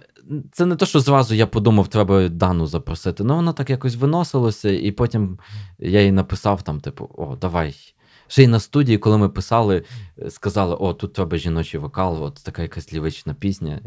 Це 0.51 0.65
не 0.65 0.75
те, 0.75 0.85
що 0.85 0.99
зразу 0.99 1.35
я 1.35 1.47
подумав, 1.47 1.87
треба 1.87 2.29
Дану 2.29 2.65
запросити. 2.67 3.23
Ну, 3.23 3.35
воно 3.35 3.53
так 3.53 3.69
якось 3.69 3.95
виносилося, 3.95 4.69
і 4.69 4.91
потім 4.91 5.39
я 5.79 6.01
їй 6.01 6.11
написав 6.11 6.61
там, 6.61 6.79
типу, 6.79 7.09
о, 7.17 7.35
давай. 7.35 7.75
Ще 8.27 8.43
й 8.43 8.47
на 8.47 8.59
студії, 8.59 8.97
коли 8.97 9.17
ми 9.17 9.29
писали, 9.29 9.83
сказали: 10.29 10.75
о, 10.75 10.93
тут 10.93 11.13
треба 11.13 11.37
жіночий 11.37 11.79
вокал, 11.79 12.23
от 12.23 12.43
така 12.43 12.61
якась 12.61 12.93
лівична 12.93 13.33
пісня. 13.33 13.79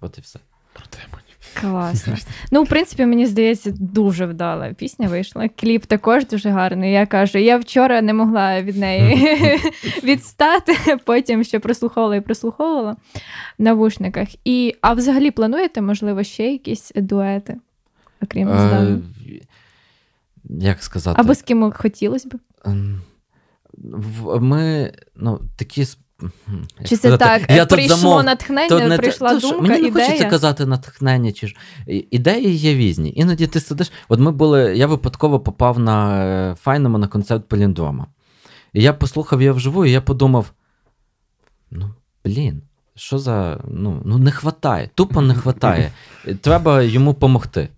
От 0.00 0.18
і 0.18 0.20
все. 0.20 0.38
Про 0.72 0.84
демонів. 0.92 1.29
Класно. 1.54 2.14
Ну, 2.50 2.62
в 2.62 2.68
принципі, 2.68 3.06
мені 3.06 3.26
здається, 3.26 3.72
дуже 3.76 4.26
вдала 4.26 4.72
пісня 4.72 5.08
вийшла. 5.08 5.48
Кліп 5.48 5.86
також 5.86 6.26
дуже 6.26 6.50
гарний. 6.50 6.92
Я 6.92 7.06
кажу, 7.06 7.38
я 7.38 7.58
вчора 7.58 8.02
не 8.02 8.14
могла 8.14 8.62
від 8.62 8.76
неї 8.76 9.36
відстати, 10.04 10.76
потім 11.04 11.44
ще 11.44 11.58
прослуховувала 11.58 12.16
і 12.16 12.20
прослуховувала 12.20 12.96
в 13.58 13.62
навушниках. 13.62 14.28
І, 14.44 14.74
а 14.80 14.92
взагалі 14.92 15.30
плануєте, 15.30 15.80
можливо, 15.80 16.22
ще 16.22 16.52
якісь 16.52 16.92
дуети, 16.94 17.56
окрім 18.22 18.48
Е, 18.48 18.98
як 20.44 20.82
сказати? 20.82 21.20
Або 21.20 21.34
з 21.34 21.42
ким 21.42 21.72
хотілося 21.72 22.28
б? 22.28 22.34
Ем, 22.64 23.00
Ми, 24.40 24.92
ну, 25.16 25.40
такі. 25.56 25.86
Чи 26.84 26.88
це 26.88 26.96
сказати, 26.96 27.24
так? 27.24 27.56
я 27.56 27.66
прийшло 27.66 27.96
замов- 27.96 28.24
натхнення, 28.24 28.68
То 28.68 28.80
не 28.80 28.96
прийшла 28.98 29.34
то, 29.34 29.40
думка, 29.40 29.62
Мені 29.62 29.82
не 29.82 29.88
ідея. 29.88 30.06
хочеться 30.06 30.30
казати 30.30 30.66
натхнення. 30.66 31.32
Чи 31.32 31.46
ж 31.46 31.56
ідеї 31.86 32.56
є 32.56 32.74
різні. 32.74 33.12
Іноді 33.16 33.46
ти 33.46 33.60
сидиш. 33.60 33.92
От 34.08 34.20
ми 34.20 34.30
були, 34.32 34.76
я 34.76 34.86
випадково 34.86 35.40
попав 35.40 35.78
на 35.78 36.24
е, 36.24 36.54
файному 36.54 36.98
на 36.98 37.08
концерт 37.08 37.48
Поліндрома. 37.48 38.06
І 38.72 38.82
я 38.82 38.92
послухав 38.92 39.42
його 39.42 39.56
вживу, 39.56 39.84
і 39.86 39.90
я 39.90 40.00
подумав: 40.00 40.52
ну, 41.70 41.90
блін, 42.24 42.62
що 42.94 43.18
за. 43.18 43.60
Ну, 43.68 44.02
ну 44.04 44.18
не 44.18 44.30
хватає, 44.30 44.90
тупо 44.94 45.20
не 45.20 45.34
хватає. 45.34 45.92
Треба 46.40 46.82
йому 46.82 47.12
допомогти. 47.12 47.68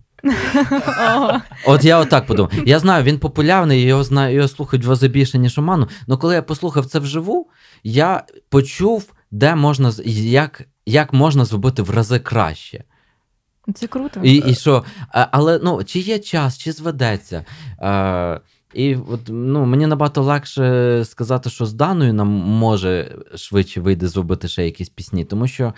От 1.65 1.83
я 1.83 1.97
отак 1.97 2.25
подумав. 2.25 2.51
Я 2.65 2.79
знаю, 2.79 3.03
він 3.03 3.19
популярний, 3.19 3.81
його 3.81 4.03
знаю, 4.03 4.35
його 4.35 4.47
слухають 4.47 4.85
в 4.85 4.89
рази 4.89 5.07
більше, 5.07 5.37
ніж 5.37 5.57
Оману. 5.57 5.87
Але 6.07 6.17
коли 6.17 6.35
я 6.35 6.41
послухав 6.41 6.85
це 6.85 6.99
вживу, 6.99 7.47
я 7.83 8.23
почув, 8.49 9.13
де 9.31 9.55
можна 9.55 9.91
як, 10.05 10.61
як 10.85 11.13
можна 11.13 11.45
зробити 11.45 11.81
в 11.81 11.89
рази 11.89 12.19
краще. 12.19 12.83
Це 13.75 13.87
круто. 13.87 14.19
І, 14.23 14.35
і 14.35 14.55
що, 14.55 14.83
але 15.09 15.59
ну, 15.63 15.83
чи 15.83 15.99
є 15.99 16.19
час, 16.19 16.57
чи 16.57 16.71
зведеться. 16.71 17.45
А, 17.77 18.39
і 18.73 18.95
от, 18.95 19.19
ну, 19.27 19.65
мені 19.65 19.87
набагато 19.87 20.21
легше 20.21 21.05
сказати, 21.05 21.49
що 21.49 21.65
з 21.65 21.73
Даною 21.73 22.13
нам 22.13 22.27
може 22.27 23.17
швидше 23.35 23.81
вийде 23.81 24.07
зробити 24.07 24.47
ще 24.47 24.65
якісь 24.65 24.89
пісні, 24.89 25.25
тому 25.25 25.47
що 25.47 25.73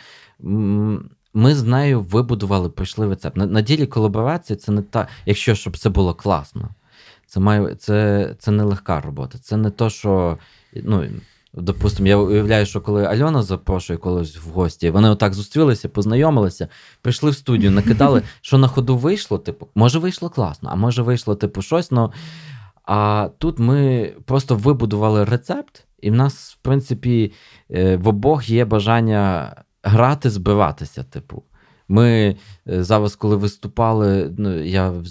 ми 1.34 1.56
з 1.56 1.64
нею 1.64 2.02
вибудували, 2.02 2.70
пройшли 2.70 3.10
рецепт. 3.10 3.38
На, 3.38 3.46
на 3.46 3.62
ділі 3.62 3.86
колаборація 3.88 4.58
це 4.58 4.72
не 4.72 4.82
та, 4.82 5.08
якщо 5.26 5.56
щоб 5.56 5.78
це 5.78 5.90
було 5.90 6.14
класно. 6.14 6.70
Це 7.28 7.40
має 7.40 7.76
це, 7.76 8.30
це 8.40 8.52
не 8.52 8.64
легка 8.64 9.02
робота. 9.02 9.38
Це 9.38 9.58
не 9.58 9.70
то, 9.70 9.90
що. 9.90 10.38
Ну, 10.84 11.08
Допустимо, 11.58 12.08
я 12.08 12.18
уявляю, 12.18 12.66
що 12.66 12.82
коли 12.82 13.06
Альона 13.06 13.44
запрошує 13.44 14.00
когось 14.00 14.38
в 14.38 14.50
гості, 14.50 14.90
вони 14.90 15.10
отак 15.10 15.34
зустрілися, 15.34 15.90
познайомилися, 15.90 16.68
прийшли 17.02 17.32
в 17.32 17.36
студію, 17.36 17.72
накидали, 17.72 18.22
що 18.42 18.58
на 18.58 18.68
ходу 18.68 18.98
вийшло, 18.98 19.38
типу, 19.38 19.68
може 19.76 20.00
вийшло 20.00 20.30
класно, 20.30 20.70
а 20.72 20.76
може 20.76 21.02
вийшло, 21.02 21.36
типу, 21.36 21.62
щось. 21.62 21.92
Ну, 21.92 22.12
а 22.84 23.30
тут 23.38 23.60
ми 23.60 24.12
просто 24.26 24.56
вибудували 24.56 25.24
рецепт, 25.24 25.86
і 26.00 26.12
в 26.12 26.14
нас, 26.14 26.54
в 26.54 26.58
принципі, 26.64 27.32
е, 27.72 27.98
в 27.98 28.08
обох 28.08 28.50
є 28.50 28.66
бажання 28.66 29.56
грати, 29.84 30.30
збиватися. 30.30 31.04
Типу. 31.04 31.44
Ми 31.88 32.36
е, 32.70 32.84
зараз, 32.84 33.16
коли 33.16 33.36
виступали, 33.36 34.34
ну, 34.38 34.64
я 34.64 34.90
в, 34.90 35.04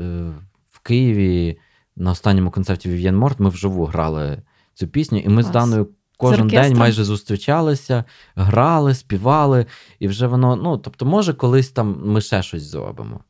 е, 0.00 0.32
в 0.70 0.78
Києві 0.78 1.58
на 1.96 2.10
останньому 2.10 2.50
концерті 2.50 2.88
Вів'єн 2.88 3.16
Морт, 3.16 3.40
ми 3.40 3.50
вживу 3.50 3.84
грали 3.84 4.42
цю 4.78 4.86
пісню, 4.88 5.18
і 5.18 5.28
ми 5.28 5.42
з 5.42 5.48
Даною 5.50 5.88
кожен 6.16 6.48
день 6.48 6.76
майже 6.76 7.04
зустрічалися, 7.04 8.04
грали, 8.36 8.94
співали, 8.94 9.66
і 9.98 10.08
вже 10.08 10.26
воно, 10.26 10.56
ну, 10.56 10.78
тобто, 10.78 11.06
може, 11.06 11.34
колись 11.34 11.70
там 11.70 12.00
ми 12.04 12.20
ще 12.20 12.42
щось 12.42 12.62
зробимо. 12.62 13.20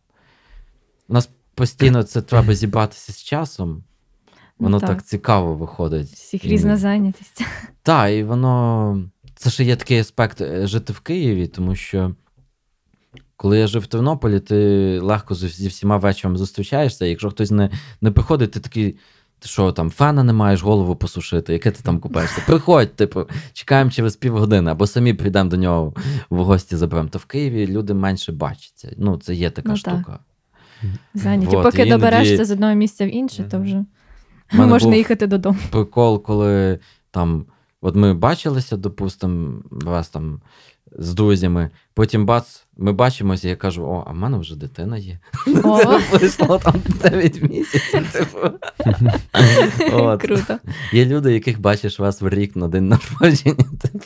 У 1.09 1.13
нас 1.15 1.31
постійно 1.55 2.03
це 2.03 2.23
треба 2.23 2.55
зібратися 2.61 3.13
з 3.13 3.23
часом. 3.23 3.85
Воно 4.59 4.77
Ну, 4.77 4.81
так. 4.81 4.89
так. 4.89 5.05
цікаво 5.07 5.55
виходить. 5.55 6.09
Всіх 6.09 6.45
І- 6.45 6.49
різна 6.49 6.77
зайнятість. 6.77 7.45
Так, 7.83 8.13
і 8.13 8.23
воно. 8.23 9.03
Це 9.35 9.51
ще 9.51 9.65
є 9.65 9.77
такий 9.77 9.99
аспект 9.99 10.41
е, 10.41 10.67
жити 10.67 10.93
в 10.93 11.01
Києві, 11.01 11.47
тому 11.47 11.75
що 11.75 12.15
коли 13.37 13.59
я 13.59 13.67
жив 13.67 13.83
в 13.83 13.87
Тернополі, 13.87 14.41
ти 14.41 14.55
легко 15.03 15.35
зі 15.35 15.49
зі 15.49 15.69
всіма 15.69 15.97
вечором 15.97 16.37
зустрічаєшся. 16.37 17.07
і 17.07 17.11
Якщо 17.11 17.31
хтось 17.31 17.51
не, 17.51 17.71
не 18.01 18.11
приходить, 18.11 18.51
ти 18.51 18.61
такий. 18.61 18.97
Ти 19.41 19.49
що 19.49 19.73
там, 19.73 19.91
фена 19.91 20.23
не 20.23 20.33
маєш 20.33 20.63
голову 20.63 20.97
посушити, 20.97 21.53
яке 21.53 21.71
ти 21.71 21.83
там 21.83 21.99
купаєшся? 22.01 22.43
Приходь, 22.47 22.95
типу, 22.97 23.25
чекаємо 23.53 23.91
через 23.91 24.17
півгодини, 24.17 24.71
або 24.71 24.87
самі 24.87 25.15
прийдемо 25.15 25.51
до 25.51 25.57
нього 25.57 25.95
в 26.31 26.45
гості 26.45 26.77
заберемо. 26.77 27.09
То 27.09 27.19
в 27.19 27.25
Києві 27.25 27.67
люди 27.67 27.95
менше 27.95 28.33
бачаться. 28.33 28.93
Ну, 28.99 29.17
це 29.17 29.35
є 29.35 29.51
така 29.51 29.69
Ну, 29.69 29.79
так. 29.79 29.95
штука. 29.95 30.19
Зайняті. 31.15 31.57
Вот, 31.57 31.65
Поки 31.65 31.77
іноді- 31.83 31.91
доберешся 31.91 32.45
з 32.45 32.51
одного 32.51 32.75
місця 32.75 33.07
в 33.07 33.15
інше, 33.15 33.45
то 33.51 33.61
вже 33.61 33.85
можна 34.53 34.95
їхати 34.97 35.27
додому. 35.27 35.59
прикол, 35.71 36.23
коли 36.23 36.79
там, 37.11 37.45
от 37.81 37.97
ми 37.97 38.15
бачилися, 38.15 38.77
допустимо, 38.77 39.63
вас 39.71 40.09
там 40.09 40.41
з 40.99 41.15
друзями, 41.15 41.71
потім 41.95 42.27
бац, 42.27 42.67
ми 42.77 42.93
бачимося, 42.93 43.47
і 43.49 43.51
я 43.51 43.57
кажу: 43.57 43.85
о, 43.85 44.05
а 44.07 44.13
в 44.13 44.17
мене 44.17 44.39
вже 44.39 44.57
дитина 44.57 44.99
є. 44.99 45.19
О. 45.65 45.79
Це 45.85 46.01
пройшло 46.11 46.59
там 46.59 46.75
9 47.03 47.43
місяців. 47.43 48.13
Типу. 48.13 48.39
Круто. 50.19 50.59
Є 50.93 51.07
люди, 51.07 51.35
яких 51.35 51.61
бачиш 51.61 51.99
вас 51.99 52.23
в 52.23 52.29
рік 52.29 52.57
на 52.57 52.69
день 52.69 52.89
народження. 52.89 53.55
типу. 53.83 54.05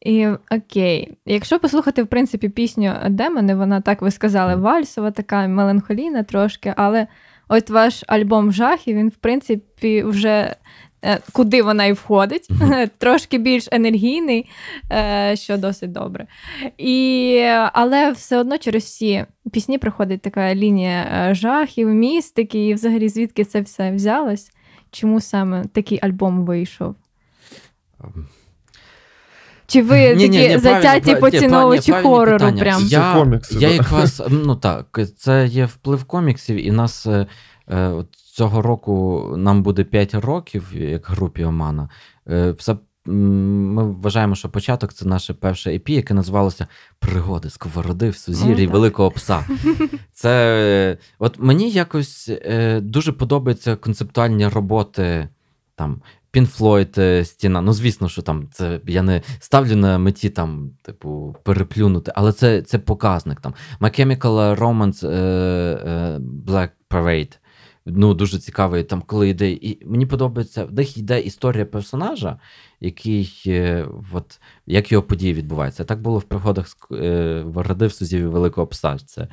І 0.00 0.28
окей, 0.50 1.18
якщо 1.26 1.58
послухати, 1.58 2.02
в 2.02 2.06
принципі, 2.06 2.48
пісню 2.48 2.94
Демони, 3.10 3.54
вона 3.54 3.80
так 3.80 4.02
ви 4.02 4.10
сказали, 4.10 4.56
вальсова, 4.56 5.10
така 5.10 5.48
меланхолійна 5.48 6.22
трошки, 6.22 6.74
але 6.76 7.06
от 7.48 7.70
ваш 7.70 8.04
альбом 8.06 8.52
жахів, 8.52 8.96
він, 8.96 9.08
в 9.08 9.16
принципі, 9.16 10.02
вже 10.02 10.56
куди 11.32 11.62
вона 11.62 11.84
і 11.84 11.92
входить, 11.92 12.50
mm-hmm. 12.50 12.90
трошки 12.98 13.38
більш 13.38 13.68
енергійний, 13.72 14.48
е, 14.92 15.34
що 15.36 15.56
досить 15.56 15.92
добре. 15.92 16.26
І, 16.78 17.40
Але 17.72 18.10
все 18.10 18.38
одно 18.38 18.58
через 18.58 18.84
всі 18.84 19.24
пісні 19.52 19.78
проходить 19.78 20.22
така 20.22 20.54
лінія 20.54 21.28
е, 21.30 21.34
жахів, 21.34 21.88
містики, 21.88 22.66
і 22.68 22.74
взагалі 22.74 23.08
звідки 23.08 23.44
це 23.44 23.60
все 23.60 23.92
взялось? 23.92 24.50
Чому 24.90 25.20
саме 25.20 25.64
такий 25.72 25.98
альбом 26.02 26.44
вийшов? 26.44 26.94
Ем. 28.04 28.28
Чи 29.66 29.82
ви 29.82 30.14
ні, 30.14 30.26
такі 30.26 30.28
ні, 30.28 30.48
ні, 30.48 30.58
затяті 30.58 31.16
поціновувачі 31.16 31.92
хорору? 31.92 32.52
Прям? 32.52 32.82
Я, 32.82 33.12
це 33.12 33.18
комікси, 33.18 33.56
я 33.58 33.68
якраз, 33.68 34.22
ну 34.30 34.56
так, 34.56 35.00
це 35.16 35.46
є 35.46 35.64
вплив 35.64 36.04
коміксів, 36.04 36.66
і 36.66 36.70
нас 36.70 37.06
е, 37.06 37.26
от 37.68 38.08
цього 38.36 38.62
року 38.62 39.24
нам 39.36 39.62
буде 39.62 39.84
5 39.84 40.14
років, 40.14 40.72
як 40.74 41.06
групі 41.06 41.44
Омана. 41.44 41.88
Е, 42.28 42.50
все 42.50 42.76
ми 43.06 43.92
вважаємо, 43.92 44.34
що 44.34 44.48
початок 44.48 44.92
це 44.92 45.08
наше 45.08 45.34
перше 45.34 45.70
EP, 45.70 45.90
яке 45.90 46.14
називалося 46.14 46.66
Пригоди 46.98 47.50
сковороди 47.50 48.10
в 48.10 48.16
сузір'ї 48.16 48.66
Великого 48.66 49.10
Пса. 49.10 49.46
Це 50.12 50.98
от 51.18 51.38
мені 51.38 51.70
якось 51.70 52.28
е, 52.28 52.80
дуже 52.80 53.12
подобаються 53.12 53.76
концептуальні 53.76 54.48
роботи 54.48 55.28
там. 55.74 56.02
Пінфлойд, 56.30 57.00
стіна. 57.24 57.60
Ну, 57.60 57.72
звісно, 57.72 58.08
що 58.08 58.22
там 58.22 58.48
це 58.52 58.80
я 58.86 59.02
не 59.02 59.22
ставлю 59.38 59.76
на 59.76 59.98
меті 59.98 60.30
там, 60.30 60.70
типу, 60.82 61.36
переплюнути, 61.42 62.12
але 62.14 62.32
це 62.32 62.62
це 62.62 62.78
показник. 62.78 63.40
там. 63.40 63.54
My 63.80 64.00
Chemical 64.00 64.58
Romance 64.58 65.00
uh, 65.04 66.18
Black 66.46 66.68
Parade 66.90 67.38
ну, 67.86 68.14
дуже 68.14 68.38
цікавий, 68.38 68.84
там, 68.84 69.02
коли 69.06 69.28
йде. 69.28 69.50
І 69.50 69.86
мені 69.86 70.06
подобається, 70.06 70.64
в 70.64 70.72
них 70.72 70.96
йде 70.96 71.20
історія 71.20 71.64
персонажа, 71.64 72.38
який 72.80 73.42
е, 73.46 73.86
от, 74.12 74.40
як 74.66 74.92
його 74.92 75.02
події 75.02 75.34
відбуваються. 75.34 75.84
Так 75.84 76.00
було 76.00 76.18
в 76.18 76.22
пригодах 76.22 76.66
е, 76.92 77.42
Вороди 77.46 77.86
в 77.86 77.92
Сузіві 77.92 78.26
Великого 78.26 78.66
Пса. 78.66 78.96
Це 79.06 79.28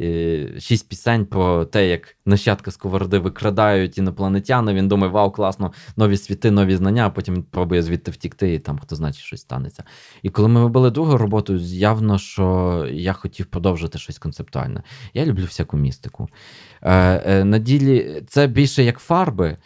е, 0.00 0.60
шість 0.60 0.88
пісень 0.88 1.26
про 1.26 1.64
те, 1.64 1.88
як 1.88 2.16
нащадка 2.26 2.70
сковороди 2.70 3.18
викрадають 3.18 3.98
інопланетяни. 3.98 4.74
Він 4.74 4.88
думає, 4.88 5.12
вау, 5.12 5.30
класно, 5.30 5.72
нові 5.96 6.16
світи, 6.16 6.50
нові 6.50 6.76
знання, 6.76 7.06
а 7.06 7.10
потім 7.10 7.42
пробує 7.42 7.82
звідти 7.82 8.10
втікти, 8.10 8.54
і 8.54 8.58
там 8.58 8.78
хто 8.78 8.96
значить 8.96 9.22
щось 9.22 9.40
станеться. 9.40 9.84
І 10.22 10.30
коли 10.30 10.48
ми 10.48 10.62
вибили 10.62 10.90
другу 10.90 11.16
роботу, 11.18 11.56
явно, 11.56 12.18
що 12.18 12.86
я 12.92 13.12
хотів 13.12 13.46
продовжити 13.46 13.98
щось 13.98 14.18
концептуальне. 14.18 14.82
Я 15.14 15.26
люблю 15.26 15.44
всяку 15.44 15.76
містику. 15.76 16.28
На 16.82 17.58
ділі 17.58 18.22
це 18.26 18.46
більше 18.46 18.84
як 18.84 18.98
фарби 18.98 19.56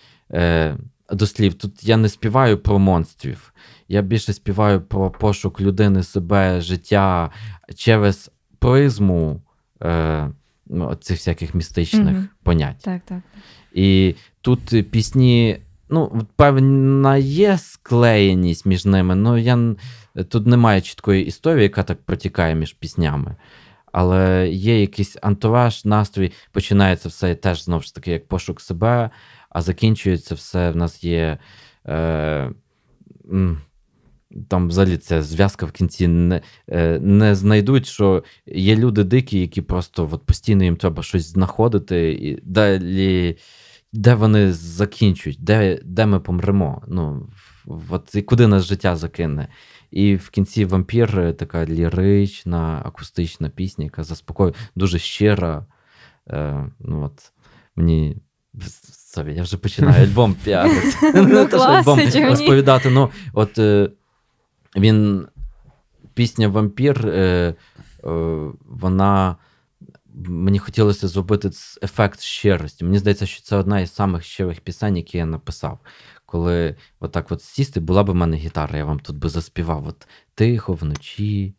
до 1.11 1.27
слів. 1.27 1.55
Тут 1.55 1.85
я 1.85 1.97
не 1.97 2.09
співаю 2.09 2.59
про 2.59 2.79
монстрів. 2.79 3.53
Я 3.89 4.03
більше 4.03 4.33
співаю 4.33 4.81
про 4.81 5.11
пошук 5.11 5.61
людини, 5.61 6.03
себе, 6.03 6.61
життя 6.61 7.31
через 7.77 8.31
призму 8.59 9.43
е, 9.83 10.31
ну, 10.67 10.95
цих 10.95 11.19
всяких 11.19 11.55
містичних 11.55 12.17
mm 12.17 12.29
понять. 12.43 12.79
Так, 12.83 13.01
так. 13.05 13.19
І 13.73 14.15
тут 14.41 14.91
пісні, 14.91 15.59
ну, 15.91 16.27
певна 16.37 17.17
є 17.17 17.59
склеєність 17.59 18.67
між 18.67 18.85
ними, 18.85 19.15
але 19.25 19.41
я, 19.41 19.75
тут 20.29 20.47
немає 20.47 20.81
чіткої 20.81 21.27
історії, 21.27 21.63
яка 21.63 21.83
так 21.83 22.03
протікає 22.03 22.55
між 22.55 22.73
піснями. 22.73 23.37
Але 23.93 24.49
є 24.49 24.81
якийсь 24.81 25.17
антураж, 25.23 25.85
настрій, 25.85 26.33
починається 26.53 27.09
все 27.09 27.35
теж 27.35 27.65
знову 27.65 27.83
ж 27.83 27.95
таки, 27.95 28.11
як 28.11 28.29
пошук 28.29 28.61
себе, 28.61 29.11
а 29.53 29.63
закінчується 29.63 30.35
все. 30.35 30.71
В 30.71 30.77
нас 30.77 31.05
є. 31.05 31.39
Е, 31.87 32.51
там 34.49 34.69
взагалі 34.69 34.97
ця 34.97 35.23
зв'язка 35.23 35.67
в 35.67 35.73
кінці 35.73 36.09
не 36.09 36.41
е, 36.69 36.99
не 36.99 37.35
знайдуть, 37.35 37.87
що 37.87 38.25
є 38.47 38.77
люди 38.77 39.05
дикі, 39.05 39.41
які 39.41 39.63
просто 39.63 40.09
от 40.13 40.27
постійно 40.27 40.65
їм 40.65 40.77
треба 40.77 41.03
щось 41.03 41.27
знаходити, 41.27 42.13
і 42.13 42.41
далі, 42.43 43.37
де 43.93 44.15
вони 44.15 44.53
закінчують, 44.53 45.45
де 45.45 45.81
де 45.85 46.07
ми 46.07 46.21
помремо. 46.21 46.83
Ну, 46.89 47.29
от, 47.89 48.15
і 48.15 48.23
Куди 48.23 48.47
нас 48.47 48.65
життя 48.65 48.97
закине. 48.97 49.49
І 49.91 50.17
в 50.17 50.31
кінці 50.31 50.65
вампір 50.65 51.35
така 51.37 51.67
лірична, 51.67 52.83
акустична 52.85 53.49
пісня, 53.49 53.85
яка 53.85 54.03
заспокоює, 54.03 54.53
дуже 54.77 54.99
щира. 54.99 55.67
Е, 56.29 56.67
ну, 56.81 57.05
от, 57.05 57.33
Мені 57.77 58.17
Sorry, 58.55 59.35
я 59.35 59.43
вже 59.43 59.57
починаю 59.57 60.05
альбом 60.05 60.35
піарити. 60.45 61.13
Ну, 61.15 61.39
альбом 61.59 62.01
розповідати. 62.29 62.91
Ну, 62.91 63.11
от 63.33 63.59
е, 63.59 63.91
він 64.77 65.29
пісня 66.15 66.49
Вампір, 66.49 67.09
е, 67.09 67.19
е, 67.19 67.55
вона. 68.69 69.37
Мені 70.15 70.59
хотілося 70.59 71.09
зробити 71.09 71.51
ефект 71.83 72.21
щирості. 72.21 72.85
Мені 72.85 72.99
здається, 72.99 73.27
що 73.27 73.43
це 73.43 73.57
одна 73.57 73.81
із 73.81 73.95
самих 73.95 74.25
щирих 74.25 74.61
пісень, 74.61 74.97
які 74.97 75.19
я 75.19 75.27
написав. 75.27 75.79
Коли 76.27 76.77
отак 77.01 77.33
от 77.33 77.43
сісти, 77.43 77.81
була 77.81 78.05
б 78.05 78.11
в 78.11 78.15
мене 78.15 78.37
гітара, 78.37 78.79
я 78.79 78.85
вам 78.85 79.01
тут 79.01 79.17
би 79.17 79.29
заспівав 79.29 79.87
от 79.87 80.09
тихо 80.35 80.75
вночі, 80.75 81.55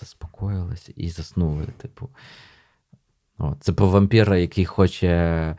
заспокоїлися 0.00 0.92
і 0.96 1.08
заснули. 1.08 1.66
Типу. 1.82 2.08
От. 3.38 3.56
Це 3.60 3.72
про 3.72 3.88
вампіра, 3.88 4.36
який 4.36 4.64
хоче 4.64 5.56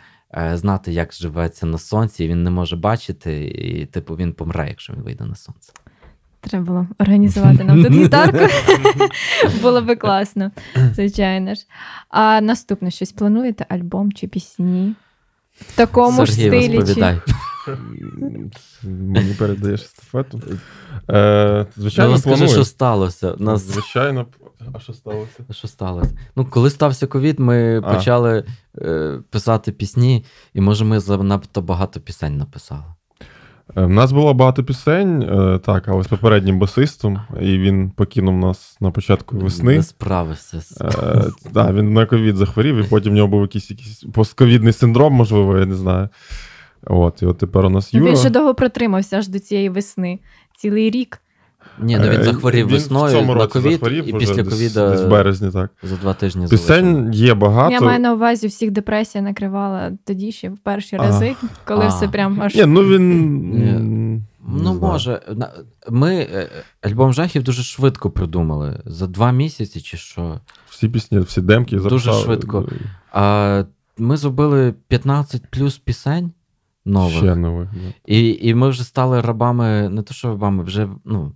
знати, 0.54 0.92
як 0.92 1.14
живеться 1.14 1.66
на 1.66 1.78
сонці, 1.78 2.28
він 2.28 2.44
не 2.44 2.50
може 2.50 2.76
бачити, 2.76 3.48
і 3.48 3.86
типу 3.86 4.16
він 4.16 4.34
помре, 4.34 4.68
якщо 4.70 4.94
він 4.94 5.02
вийде 5.02 5.26
на 5.26 5.36
сонце. 5.36 5.74
Треба 6.42 6.66
було 6.66 6.88
організувати 7.00 7.64
нам 7.64 7.84
тут 7.84 7.94
гітарку. 8.04 8.54
Було 9.62 9.82
би 9.82 9.96
класно, 9.96 10.52
звичайно 10.94 11.56
ж. 11.56 11.62
А 12.10 12.42
наступне 12.42 12.92
щось 12.92 13.12
плануєте? 13.12 13.66
Альбом 13.70 14.12
чи 14.12 14.28
пісні? 14.28 14.96
В 15.54 15.76
такому 15.76 16.26
Сергій, 16.26 16.42
ж 16.42 16.48
стилі. 16.48 16.78
Розповідай. 16.78 17.22
Чи... 17.26 17.38
Мені 18.88 19.34
передаєш 19.34 19.82
естафету. 19.82 20.42
Е, 21.10 21.66
Звичайно, 21.78 22.12
ну, 22.12 22.18
скажи, 22.18 22.48
що 22.48 22.66
сталося. 22.66 23.36
Нас... 23.40 23.62
Звичайно, 23.62 24.26
а 24.74 24.80
що 24.80 24.94
сталося? 24.94 25.44
Що 25.52 25.68
сталося? 25.68 26.12
Ну, 26.36 26.46
коли 26.46 26.70
стався 26.70 27.08
ковід, 27.08 27.40
ми 27.40 27.80
а. 27.80 27.96
почали 27.96 28.46
е, 28.82 29.20
писати 29.30 29.72
пісні, 29.72 30.26
і 30.54 30.62
може 30.62 30.86
ми 30.86 31.00
занадто 31.00 31.62
багато 31.62 32.00
пісень 32.00 32.38
написали. 32.38 32.84
У 33.76 33.80
е, 33.80 33.88
нас 33.88 34.12
було 34.12 34.34
багато 34.34 34.64
пісень, 34.64 35.22
е, 35.22 35.60
так, 35.66 35.88
але 35.88 36.04
з 36.04 36.08
попереднім 36.08 36.60
басистом, 36.60 37.22
і 37.42 37.58
він 37.58 37.90
покинув 37.90 38.38
нас 38.38 38.78
на 38.82 38.92
початку 38.92 39.38
весни. 39.38 39.76
Не 39.76 39.84
справився. 39.84 40.58
Е, 40.82 41.24
так, 41.54 41.74
Він 41.74 41.94
на 41.94 42.06
ковід 42.06 42.36
захворів, 42.36 42.78
і 42.78 42.84
потім 42.84 43.12
в 43.12 43.16
нього 43.16 43.28
був 43.28 43.42
якийсь 43.42 43.72
якийсь 43.72 44.06
постковідний 44.14 44.74
синдром, 44.74 45.14
можливо, 45.14 45.58
я 45.58 45.66
не 45.66 45.76
знаю. 45.76 46.10
От, 46.84 47.22
І 47.22 47.26
от 47.26 47.38
тепер 47.38 47.66
у 47.66 47.70
нас 47.70 47.94
Юра. 47.94 48.10
Він 48.10 48.18
ще 48.18 48.30
довго 48.30 48.56
протримався 48.56 49.18
аж 49.18 49.28
до 49.28 49.40
цієї 49.40 49.70
весни, 49.70 50.20
цілий 50.58 50.90
рік. 50.90 51.22
Ні, 51.80 51.98
ну 51.98 52.10
він 52.10 52.24
захворів 52.24 52.68
він 52.68 52.74
весною 52.74 53.06
в 53.06 53.20
цьому 53.20 53.36
на 53.36 53.48
ковід, 53.48 53.82
і 54.06 54.14
після 54.14 54.44
ковіда 54.44 54.90
десь 54.90 55.02
в 55.02 55.08
березні, 55.08 55.52
так. 55.52 55.70
За 55.84 55.96
два 55.96 56.14
тижні 56.14 56.48
Пісень 56.48 56.96
залишили. 56.96 57.26
є 57.26 57.34
багато. 57.34 57.74
Я 57.74 57.82
маю 57.82 58.00
на 58.00 58.14
увазі, 58.14 58.48
всіх 58.48 58.72
депресія 58.72 59.24
накривала 59.24 59.92
тоді 60.06 60.32
ще 60.32 60.50
в 60.50 60.58
перші 60.58 60.96
а. 60.96 61.00
рази, 61.00 61.36
коли 61.66 61.86
а. 61.86 61.88
все 61.88 62.08
прям 62.08 62.42
аж. 62.42 62.56
Ні, 62.56 62.66
ну 62.66 62.84
він. 62.84 63.36
Ні. 63.50 64.22
Ну, 64.48 64.74
може. 64.74 65.22
Ми 65.90 66.16
е, 66.16 66.50
альбом 66.82 67.14
жахів 67.14 67.44
дуже 67.44 67.64
швидко 67.64 68.10
придумали. 68.10 68.82
За 68.86 69.08
два 69.08 69.32
місяці 69.32 69.82
чи 69.82 69.98
що. 69.98 70.40
Всі 70.70 70.90
пісні, 70.90 71.20
всі 71.20 71.42
демки 71.42 71.80
записали. 71.80 72.16
Дуже 72.16 72.24
швидко. 72.26 72.70
А 73.12 73.64
Ми 73.98 74.18
зробили 74.18 74.74
15 74.88 75.44
плюс 75.50 75.78
пісень 75.78 76.32
нових. 76.86 77.18
Ще 77.18 77.36
нових. 77.36 77.70
І 78.06 78.40
і 78.42 78.54
ми 78.54 78.70
вже 78.70 78.84
стали 78.84 79.22
рабами, 79.22 79.90
не 79.90 80.02
то, 80.02 80.14
що 80.14 80.28
рабами, 80.28 80.64
вже. 80.64 80.88
ну, 81.06 81.32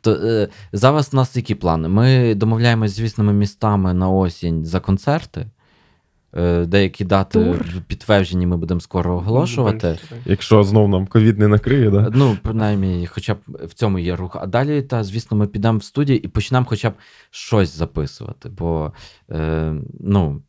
то, 0.00 0.12
е, 0.12 0.48
Зараз 0.72 1.10
у 1.12 1.16
нас 1.16 1.36
які 1.36 1.54
плани? 1.54 1.88
Ми 1.88 2.34
домовляємося 2.34 2.94
з 2.94 2.96
звісними 2.96 3.32
містами 3.32 3.94
на 3.94 4.08
осінь 4.08 4.64
за 4.64 4.80
концерти. 4.80 5.46
Е, 6.36 6.64
деякі 6.66 7.04
дати 7.04 7.44
Тур. 7.44 7.66
підтверджені 7.86 8.46
ми 8.46 8.56
будемо 8.56 8.80
скоро 8.80 9.16
оголошувати. 9.16 9.98
Якщо 10.26 10.64
знов 10.64 10.88
нам 10.88 11.06
ковід 11.06 11.38
не 11.38 11.48
накриє, 11.48 11.90
да? 11.90 12.10
Ну, 12.14 12.38
принаймні, 12.42 13.06
хоча 13.06 13.34
б 13.34 13.38
в 13.46 13.74
цьому 13.74 13.98
є 13.98 14.16
рух. 14.16 14.36
А 14.40 14.46
далі, 14.46 14.82
та, 14.82 15.04
звісно, 15.04 15.36
ми 15.36 15.46
підемо 15.46 15.78
в 15.78 15.84
студію 15.84 16.20
і 16.22 16.28
почнемо 16.28 16.66
хоча 16.68 16.90
б 16.90 16.94
щось 17.30 17.76
записувати. 17.76 18.48
Бо 18.48 18.92
е, 19.30 19.74
ну, 20.00 20.42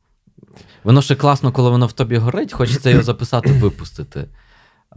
воно 0.83 1.01
ще 1.01 1.15
класно, 1.15 1.51
коли 1.51 1.69
воно 1.69 1.87
в 1.87 1.91
тобі 1.91 2.17
горить, 2.17 2.53
хочеться 2.53 2.89
його 2.89 3.03
записати, 3.03 3.51
випустити. 3.51 4.27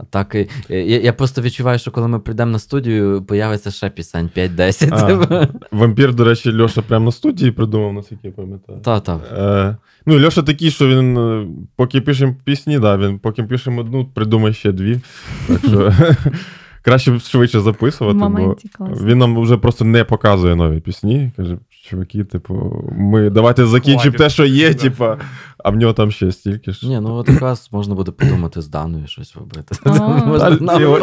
Так, 0.09 0.35
і- 0.35 0.47
я, 0.69 0.99
я 0.99 1.13
просто 1.13 1.41
відчуваю, 1.41 1.79
що 1.79 1.91
коли 1.91 2.07
ми 2.07 2.19
прийдемо 2.19 2.51
на 2.51 2.59
студію, 2.59 3.23
появиться 3.27 3.71
ще 3.71 3.89
пісень 3.89 4.29
5-10. 4.37 5.47
Вампір, 5.71 6.13
до 6.13 6.23
речі, 6.23 6.61
Льоша 6.61 6.81
прямо 6.81 7.05
на 7.05 7.11
студії 7.11 7.51
придумав, 7.51 7.93
наскільки 7.93 8.27
я 8.27 8.31
пам'ятаю. 8.33 8.79
Та, 8.79 8.99
та. 8.99 9.19
Е, 9.37 9.77
ну, 10.05 10.25
Льоша 10.25 10.41
такий, 10.41 10.71
що 10.71 10.87
він, 10.87 11.17
е, 11.17 11.47
поки 11.75 12.01
пишемо 12.01 12.35
пісні, 12.43 12.79
да, 12.79 12.97
він 12.97 13.19
поки 13.19 13.43
пишемо 13.43 13.81
одну, 13.81 14.05
придумає 14.05 14.53
ще 14.53 14.71
дві. 14.71 14.99
Так 15.47 15.59
що 15.59 15.93
краще 16.81 17.19
швидше 17.19 17.59
записувати, 17.59 18.19
бо 18.19 18.55
він 19.05 19.17
нам 19.17 19.41
вже 19.41 19.57
просто 19.57 19.85
не 19.85 20.03
показує 20.03 20.55
нові 20.55 20.79
пісні. 20.79 21.31
Каже, 21.37 21.57
чуваки, 21.89 22.23
типу, 22.23 22.83
ми 22.97 23.29
давайте 23.29 23.65
закінчимо 23.65 24.17
те, 24.17 24.29
що 24.29 24.45
є, 24.45 24.73
типу, 24.73 25.05
а 25.63 25.69
в 25.69 25.75
нього 25.75 25.93
там 25.93 26.11
ще 26.11 26.31
стільки 26.31 26.71
ж. 26.71 26.87
Ні, 26.87 26.99
ну 26.99 27.13
от 27.15 27.29
якраз 27.29 27.69
можна 27.71 27.95
буде 27.95 28.11
подумати 28.11 28.61
з 28.61 28.67
Даною 28.67 29.07
щось 29.07 29.35
робити. 29.35 29.75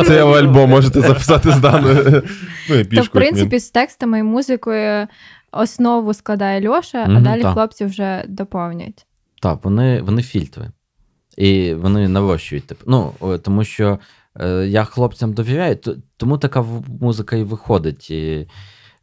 Це, 0.06 0.24
альбом 0.24 0.70
можете 0.70 1.00
записати 1.00 1.52
з 1.52 1.58
даною. 1.58 2.22
Ну, 2.70 2.76
і 2.76 2.84
То, 2.84 2.90
пішку. 2.90 3.04
в 3.04 3.08
принципі, 3.08 3.58
з 3.58 3.70
текстами 3.70 4.18
і 4.18 4.22
музикою 4.22 5.06
основу 5.52 6.14
складає 6.14 6.68
Льоша, 6.68 7.04
а 7.08 7.20
далі 7.20 7.42
хлопці 7.42 7.84
вже 7.84 8.24
доповнюють. 8.28 9.06
Так, 9.42 9.64
вони, 9.64 10.02
вони 10.02 10.22
фільтри. 10.22 10.70
І 11.36 11.74
вони 11.74 12.08
нарощують. 12.08 12.72
Ну, 12.86 13.12
тому 13.42 13.64
що 13.64 13.98
е, 14.40 14.66
я 14.66 14.84
хлопцям 14.84 15.32
довіряю, 15.32 15.76
тому 16.16 16.38
така 16.38 16.64
музика 17.00 17.36
і 17.36 17.42
виходить. 17.42 18.10
І, 18.10 18.48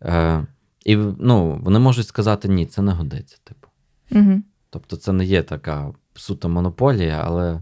е, 0.01 0.45
і 0.85 0.95
ну, 1.19 1.59
вони 1.63 1.79
можуть 1.79 2.07
сказати, 2.07 2.47
ні, 2.47 2.65
це 2.65 2.81
не 2.81 2.91
годиться. 2.91 3.37
Типу. 3.43 3.67
Угу. 4.11 4.41
Тобто 4.73 4.95
це 4.95 5.13
не 5.13 5.25
є 5.25 5.43
така 5.43 5.93
суто 6.15 6.49
монополія, 6.49 7.21
але 7.25 7.61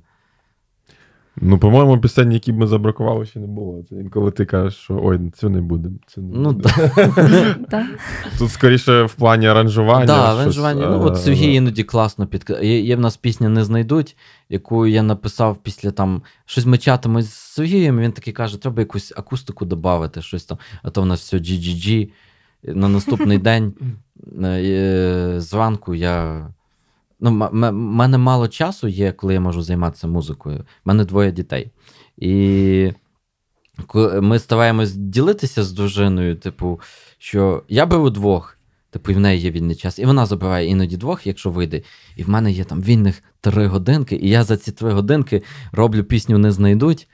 Ну, 1.36 1.60
по-моєму, 1.60 1.98
пісень, 2.02 2.32
які 2.32 2.52
б 2.52 2.58
ми 2.58 2.68
забракували, 2.68 3.26
ще 3.26 3.40
не 3.40 3.48
було. 3.48 3.84
Це 3.90 3.96
інколи 3.96 4.32
ти 4.32 4.46
кажеш, 4.46 4.80
що 4.80 5.00
ой, 5.04 5.20
це 5.36 5.50
не 5.50 5.62
буде. 5.62 5.90
Це 6.08 6.22
не 6.22 6.40
ну, 6.40 6.52
буде. 6.52 6.70
Так. 7.70 7.86
Тут 8.40 8.52
скоріше 8.52 9.04
в 9.04 9.14
плані 9.14 9.48
аранжування. 9.48 10.08
Так, 10.08 10.26
щось, 10.26 10.40
аранжування. 10.40 10.90
Ну, 10.90 10.96
е, 10.96 11.06
от 11.06 11.22
Сергій 11.22 11.54
іноді 11.54 11.84
класно 11.84 12.28
під... 12.28 12.58
Є, 12.62 12.80
є 12.80 12.96
в 12.96 13.00
нас 13.00 13.18
пісня 13.18 13.50
Не 13.50 13.64
знайдуть, 13.64 14.18
яку 14.50 14.88
я 14.88 15.04
написав 15.04 15.58
після 15.64 15.92
там 15.92 16.22
щось 16.46 16.66
ми 16.66 16.78
чатами 16.78 17.22
з 17.22 17.34
Сергієм. 17.34 18.00
Він 18.00 18.12
такий 18.12 18.34
каже, 18.34 18.62
треба 18.62 18.82
якусь 18.82 19.14
акустику 19.18 19.66
додати, 19.66 20.22
щось 20.22 20.46
там, 20.46 20.58
а 20.84 20.90
то 20.90 21.02
в 21.02 21.06
нас 21.06 21.20
все 21.20 21.38
GGG. 21.38 22.10
На 22.64 22.88
наступний 22.88 23.38
день 23.50 23.74
е, 24.44 25.36
зранку 25.38 25.96
я. 25.96 26.48
Ну, 27.22 27.50
мене 27.72 28.18
мало 28.18 28.48
часу 28.48 28.88
є, 28.88 29.12
коли 29.12 29.34
я 29.34 29.40
можу 29.40 29.62
займатися 29.62 30.08
музикою. 30.08 30.60
У 30.60 30.64
мене 30.86 31.06
двоє 31.06 31.32
дітей. 31.32 31.72
І 32.18 32.92
ми 34.22 34.40
стараємось 34.40 34.96
ділитися 34.96 35.64
з 35.64 35.72
дружиною, 35.72 36.36
типу, 36.36 36.80
що 37.18 37.64
я 37.70 37.86
беру 37.86 38.10
двох, 38.10 38.58
типу, 38.90 39.12
і 39.12 39.16
в 39.16 39.20
неї 39.20 39.42
є 39.42 39.52
вільний 39.52 39.76
час, 39.76 40.00
і 40.00 40.06
вона 40.06 40.26
забирає 40.26 40.68
іноді 40.68 40.98
двох, 40.98 41.28
якщо 41.28 41.50
вийде. 41.50 41.82
І 42.16 42.24
в 42.24 42.30
мене 42.30 42.52
є 42.52 42.64
там 42.64 42.82
вільних 42.82 43.24
три 43.42 43.68
годинки, 43.68 44.16
і 44.16 44.30
я 44.30 44.44
за 44.44 44.58
ці 44.58 44.72
три 44.72 44.92
годинки 44.92 45.44
роблю 45.72 46.04
пісню 46.04 46.38
не 46.38 46.52
знайдуть. 46.52 47.08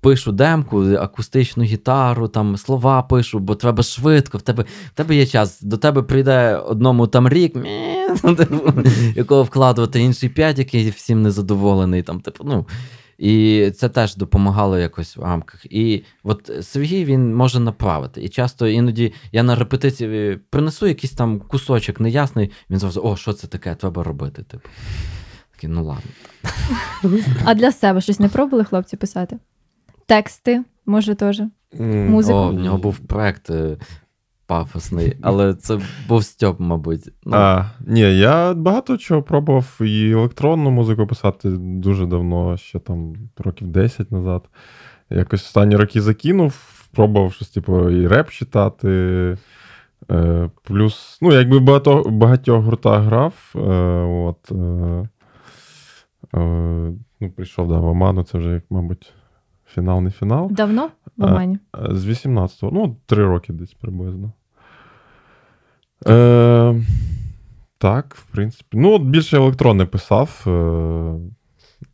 Пишу 0.00 0.32
демку, 0.32 0.94
акустичну 0.94 1.64
гітару, 1.64 2.28
там 2.28 2.56
слова 2.56 3.02
пишу, 3.02 3.38
бо 3.38 3.54
треба 3.54 3.82
швидко. 3.82 4.38
В 4.38 4.42
тебе, 4.42 4.64
в 4.86 4.90
тебе 4.94 5.16
є 5.16 5.26
час. 5.26 5.62
До 5.62 5.76
тебе 5.76 6.02
прийде 6.02 6.56
одному 6.56 7.06
там 7.06 7.28
рік, 7.28 7.56
ну, 8.24 8.34
типу, 8.34 8.72
якого 9.14 9.42
вкладувати, 9.42 10.00
інший 10.00 10.28
п'ять, 10.28 10.58
який 10.58 10.90
всім 10.90 11.22
незадоволений. 11.22 12.02
Там, 12.02 12.20
типу, 12.20 12.44
ну, 12.46 12.66
і 13.18 13.70
це 13.76 13.88
теж 13.88 14.16
допомагало 14.16 14.78
якось 14.78 15.16
в 15.16 15.22
рамках. 15.22 15.66
І 15.66 16.04
от 16.22 16.50
Сергій 16.60 17.04
він 17.04 17.34
може 17.34 17.60
направити. 17.60 18.22
І 18.22 18.28
часто 18.28 18.66
іноді 18.68 19.12
я 19.32 19.42
на 19.42 19.54
репетиції 19.54 20.40
принесу 20.50 20.86
якийсь 20.86 21.12
там 21.12 21.40
кусочок 21.40 22.00
неясний, 22.00 22.50
він 22.70 22.78
зразу, 22.78 23.00
о, 23.04 23.16
що 23.16 23.32
це 23.32 23.46
таке, 23.46 23.74
треба 23.74 24.02
робити. 24.02 24.42
Типу. 24.42 24.68
Такий, 25.52 25.70
ну 25.70 25.84
ладно. 25.84 26.10
А 27.44 27.54
для 27.54 27.72
себе 27.72 28.00
щось 28.00 28.20
не 28.20 28.28
пробували 28.28 28.64
хлопці 28.64 28.96
писати? 28.96 29.38
Тексти, 30.08 30.62
може, 30.86 31.14
теж. 31.14 31.42
Музику. 31.80 32.38
О, 32.38 32.50
в 32.50 32.54
нього 32.54 32.78
був 32.78 32.98
проект 32.98 33.50
е, 33.50 33.76
пафосний, 34.46 35.16
але 35.22 35.54
це 35.54 35.80
був 36.08 36.24
Стьоп, 36.24 36.60
мабуть. 36.60 37.08
Ну, 37.24 37.36
А, 37.36 37.64
ні, 37.86 38.00
я 38.00 38.54
багато 38.54 38.96
чого 38.96 39.22
пробував 39.22 39.78
і 39.80 40.10
електронну 40.10 40.70
музику 40.70 41.06
писати 41.06 41.48
дуже 41.58 42.06
давно, 42.06 42.56
ще 42.56 42.78
там 42.78 43.14
років 43.38 43.68
10 43.68 44.12
назад. 44.12 44.48
Якось 45.10 45.44
останні 45.44 45.76
роки 45.76 46.00
закинув, 46.00 46.54
пробував 46.94 47.32
щось, 47.32 47.48
типу, 47.48 47.90
і 47.90 48.06
реп 48.06 48.30
читати. 48.30 48.88
Е, 50.10 50.50
плюс, 50.62 51.18
ну, 51.22 51.32
якби 51.32 51.58
багато, 51.58 52.02
багатьох 52.08 52.64
гуртах 52.64 53.02
грав. 53.02 53.52
Е, 53.56 53.60
от, 54.04 54.52
е, 54.52 55.08
е, 56.38 56.92
ну, 57.20 57.30
прийшов 57.36 57.68
да, 57.68 57.78
в 57.78 57.84
Оману, 57.84 58.24
це 58.24 58.38
вже, 58.38 58.50
як, 58.50 58.64
мабуть, 58.70 59.12
фінал, 59.74 60.00
не 60.00 60.10
фінал. 60.10 60.48
Давно 60.50 60.90
в 61.16 61.24
Омані? 61.24 61.58
Е, 61.76 61.94
З 61.94 62.06
18-го, 62.06 62.70
ну, 62.72 62.96
три 63.06 63.24
роки 63.24 63.52
десь 63.52 63.74
приблизно. 63.74 64.32
Е, 66.06 66.82
так, 67.78 68.14
в 68.14 68.24
принципі. 68.24 68.76
Ну, 68.78 68.98
більше 68.98 69.10
більше 69.28 69.36
електронне 69.36 69.86
писав. 69.86 70.44
Е, 70.46 71.14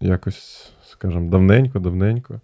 якось, 0.00 0.72
скажімо, 0.84 1.30
давненько, 1.30 1.78
давненько. 1.78 2.40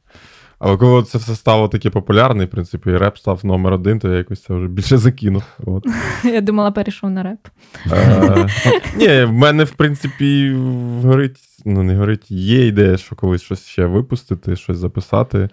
Але 0.61 0.77
коли 0.77 1.03
це 1.03 1.19
все 1.19 1.37
стало 1.37 1.69
таке 1.69 1.91
популярне, 1.91 2.45
в 2.45 2.49
принципі, 2.49 2.91
і 2.91 2.97
реп 2.97 3.19
став 3.19 3.41
номер 3.43 3.73
один, 3.73 3.99
то 3.99 4.09
я 4.09 4.19
якось 4.19 4.43
це 4.43 4.55
вже 4.55 4.69
більше 4.69 4.99
закинув. 4.99 5.43
От. 5.67 5.87
Я 6.25 6.41
думала, 6.41 6.71
перейшов 6.71 7.11
на 7.11 7.23
реп. 7.23 7.39
Е, 7.93 8.47
ні, 8.97 9.25
в 9.25 9.33
мене, 9.33 9.65
в 9.65 9.71
принципі, 9.71 10.57
горить, 11.03 11.39
ну 11.65 11.83
не 11.83 11.97
горить, 11.97 12.31
є 12.31 12.67
ідея, 12.67 12.97
що 12.97 13.17
колись 13.17 13.43
щось 13.43 13.67
ще 13.67 13.87
випустити, 13.87 14.57
щось 14.57 14.77
записати. 14.77 15.49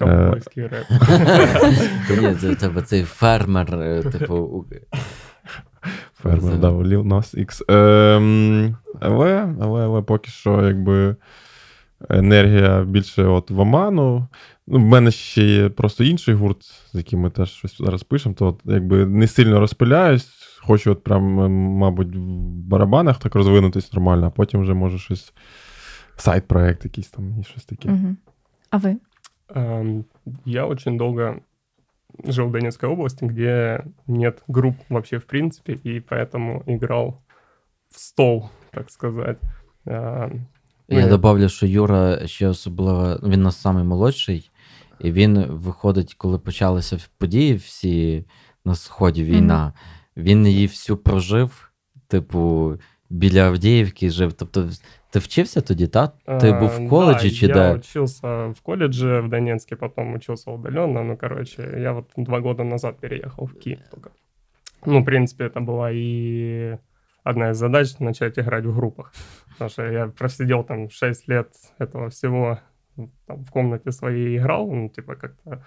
Е, 0.00 0.40
реп. 0.56 0.86
Це 2.40 2.50
в 2.50 2.56
тебе 2.56 2.82
цей 2.82 3.04
фермер, 3.04 3.74
е, 3.74 4.02
типу, 4.02 4.64
Фермер, 6.22 6.56
да, 6.58 6.70
Lil 6.70 7.02
Nas 7.02 7.46
X. 7.46 7.72
Ем, 7.72 8.76
але, 9.00 9.54
але, 9.60 9.84
але 9.84 10.02
поки 10.02 10.30
що, 10.30 10.66
якби 10.66 11.16
енергія 12.08 12.84
більше 12.84 13.24
от 13.24 13.50
в 13.50 13.60
Оману. 13.60 14.28
Ну, 14.66 14.78
в 14.78 14.82
мене 14.82 15.10
ще 15.10 15.44
є 15.44 15.68
просто 15.68 16.04
інший 16.04 16.34
гурт, 16.34 16.62
з 16.62 16.94
яким 16.94 17.20
ми 17.20 17.30
теж 17.30 17.50
щось 17.50 17.78
зараз 17.78 18.02
пишемо, 18.02 18.34
то 18.34 18.46
от, 18.46 18.60
якби 18.64 19.06
не 19.06 19.26
сильно 19.26 19.60
розпиляюсь. 19.60 20.28
Хочу, 20.66 20.92
от 20.92 21.04
прям, 21.04 21.22
мабуть, 21.78 22.16
в 22.16 22.20
барабанах 22.68 23.18
так 23.18 23.34
розвинутись 23.34 23.92
нормально, 23.92 24.26
а 24.26 24.30
потім 24.30 24.60
вже 24.60 24.74
може 24.74 24.98
щось. 24.98 25.32
Сайт-проект 26.16 26.84
якийсь 26.84 27.08
там 27.08 27.40
і 27.40 27.44
щось 27.44 27.64
таке. 27.64 27.88
Угу. 27.88 28.16
А 28.70 28.76
ви? 28.76 28.96
Эм, 29.54 30.04
Я 30.44 30.64
очень 30.66 30.96
долго 30.96 31.40
жил 32.24 32.46
в 32.46 32.52
Донецкой 32.52 32.88
области, 32.88 33.24
где 33.24 33.84
нет 34.06 34.42
групп 34.48 34.76
вообще 34.88 35.18
в 35.18 35.26
принципе, 35.26 35.78
и 35.84 36.00
поэтому 36.00 36.62
играл 36.66 37.22
в 37.90 37.98
стол, 37.98 38.50
так 38.72 38.90
сказать. 38.90 39.38
Эм, 40.89 40.95
Я 40.99 41.03
Ні. 41.03 41.09
добавлю, 41.09 41.49
що 41.49 41.65
Юра 41.67 42.27
ще 42.27 42.47
особливо, 42.47 43.19
він 43.23 43.39
у 43.39 43.43
нас 43.43 43.61
самий 43.61 43.83
молодший, 43.83 44.51
і 44.99 45.11
він 45.11 45.45
виходить, 45.45 46.13
коли 46.13 46.39
почалися 46.39 46.97
події 47.17 47.53
всі 47.53 48.25
на 48.65 48.75
сході 48.75 49.23
війна, 49.23 49.73
він 50.17 50.47
її 50.47 50.67
всю 50.67 50.97
прожив, 50.97 51.71
типу, 52.07 52.73
біля 53.09 53.41
Авдіївки 53.47 54.09
жив. 54.09 54.33
Тобто, 54.33 54.69
ти 55.09 55.19
вчився 55.19 55.61
тоді, 55.61 55.87
так? 55.87 56.13
Ти 56.41 56.51
був 56.51 56.69
в 56.69 56.79
Э, 56.79 56.89
коледжі 56.89 57.29
да, 57.29 57.35
чи 57.35 57.45
я 57.47 57.53
де? 57.53 57.73
учился 57.75 58.47
в 58.47 58.61
колледже 58.61 59.19
в 59.21 59.29
Донецке, 59.29 59.75
потом 59.75 60.13
учился 60.13 60.51
удаленно. 60.51 61.03
Ну, 61.03 61.17
короче, 61.17 61.77
я 61.79 61.91
вот 61.91 62.05
два 62.17 62.39
года 62.39 62.63
назад 62.63 62.99
переехал 62.99 63.45
в 63.45 63.53
Киев 63.59 63.79
только. 63.91 64.09
Ну, 64.85 65.01
в 65.01 65.05
принципе, 65.05 65.45
это 65.45 65.59
была 65.65 65.91
и 65.93 66.77
Одна 67.26 67.50
из 67.50 67.56
задач 67.56 67.98
начать 67.98 68.38
играть 68.38 68.64
в 68.64 68.74
группах. 68.74 69.12
Потому 69.50 69.70
что 69.70 69.90
я 69.90 70.06
просидел 70.06 70.62
там 70.62 70.90
6 70.90 71.28
лет 71.28 71.48
этого 71.78 72.08
всего 72.08 72.60
там, 73.26 73.44
в 73.44 73.50
комнате 73.50 73.90
своей 73.90 74.38
играл, 74.38 74.70
ну, 74.70 74.88
типа 74.88 75.16
как-то 75.16 75.64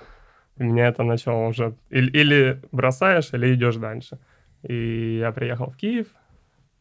меня 0.58 0.88
это 0.88 1.04
начало 1.04 1.48
уже... 1.48 1.76
Или, 1.90 2.10
или 2.12 2.62
бросаешь, 2.72 3.34
или 3.34 3.54
идешь 3.54 3.76
дальше. 3.76 4.20
И 4.64 5.18
я 5.20 5.32
приехал 5.32 5.70
в 5.70 5.78
Киев 5.78 6.08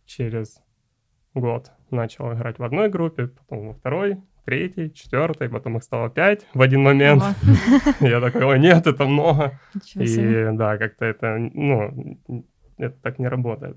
через 0.04 0.60
год. 1.34 1.70
Начал 1.90 2.32
играть 2.32 2.58
в 2.58 2.64
одной 2.64 2.88
группе, 2.88 3.28
потом 3.28 3.68
во 3.68 3.74
второй, 3.74 4.18
третьей, 4.44 4.92
четвертой, 4.92 5.48
потом 5.48 5.76
их 5.76 5.84
стало 5.84 6.08
пять 6.10 6.46
в 6.54 6.62
один 6.62 6.82
момент. 6.82 7.22
Я 8.00 8.20
такой, 8.20 8.44
о, 8.44 8.56
нет, 8.56 8.86
это 8.86 9.04
много. 9.06 9.58
И 9.94 10.48
да, 10.52 10.76
как-то 10.76 11.04
это, 11.04 11.36
ну, 11.38 12.18
это 12.78 12.96
так 13.00 13.18
не 13.18 13.28
работает. 13.28 13.76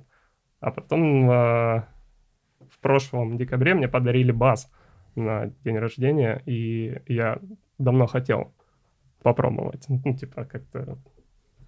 А 0.61 0.71
потом 0.71 1.29
э, 1.29 1.83
в 2.69 2.79
прошлом 2.79 3.37
декабре 3.37 3.73
мне 3.73 3.87
подарили 3.87 4.31
бас. 4.31 4.71
на 5.15 5.47
день 5.65 5.77
рождения, 5.77 6.41
и 6.45 7.01
я 7.07 7.39
давно 7.77 8.07
хотел 8.07 8.53
попробовать. 9.23 9.85
Ну, 9.89 10.15
типа, 10.15 10.45
как-то 10.45 10.97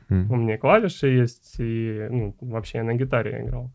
М. 0.10 0.32
у 0.32 0.36
меня 0.36 0.58
клавиши 0.58 1.08
есть, 1.08 1.56
и 1.60 2.08
ну, 2.10 2.36
вообще 2.39 2.78
я 2.78 2.84
на 2.84 2.94
гитаре 2.94 3.41
играл. 3.44 3.72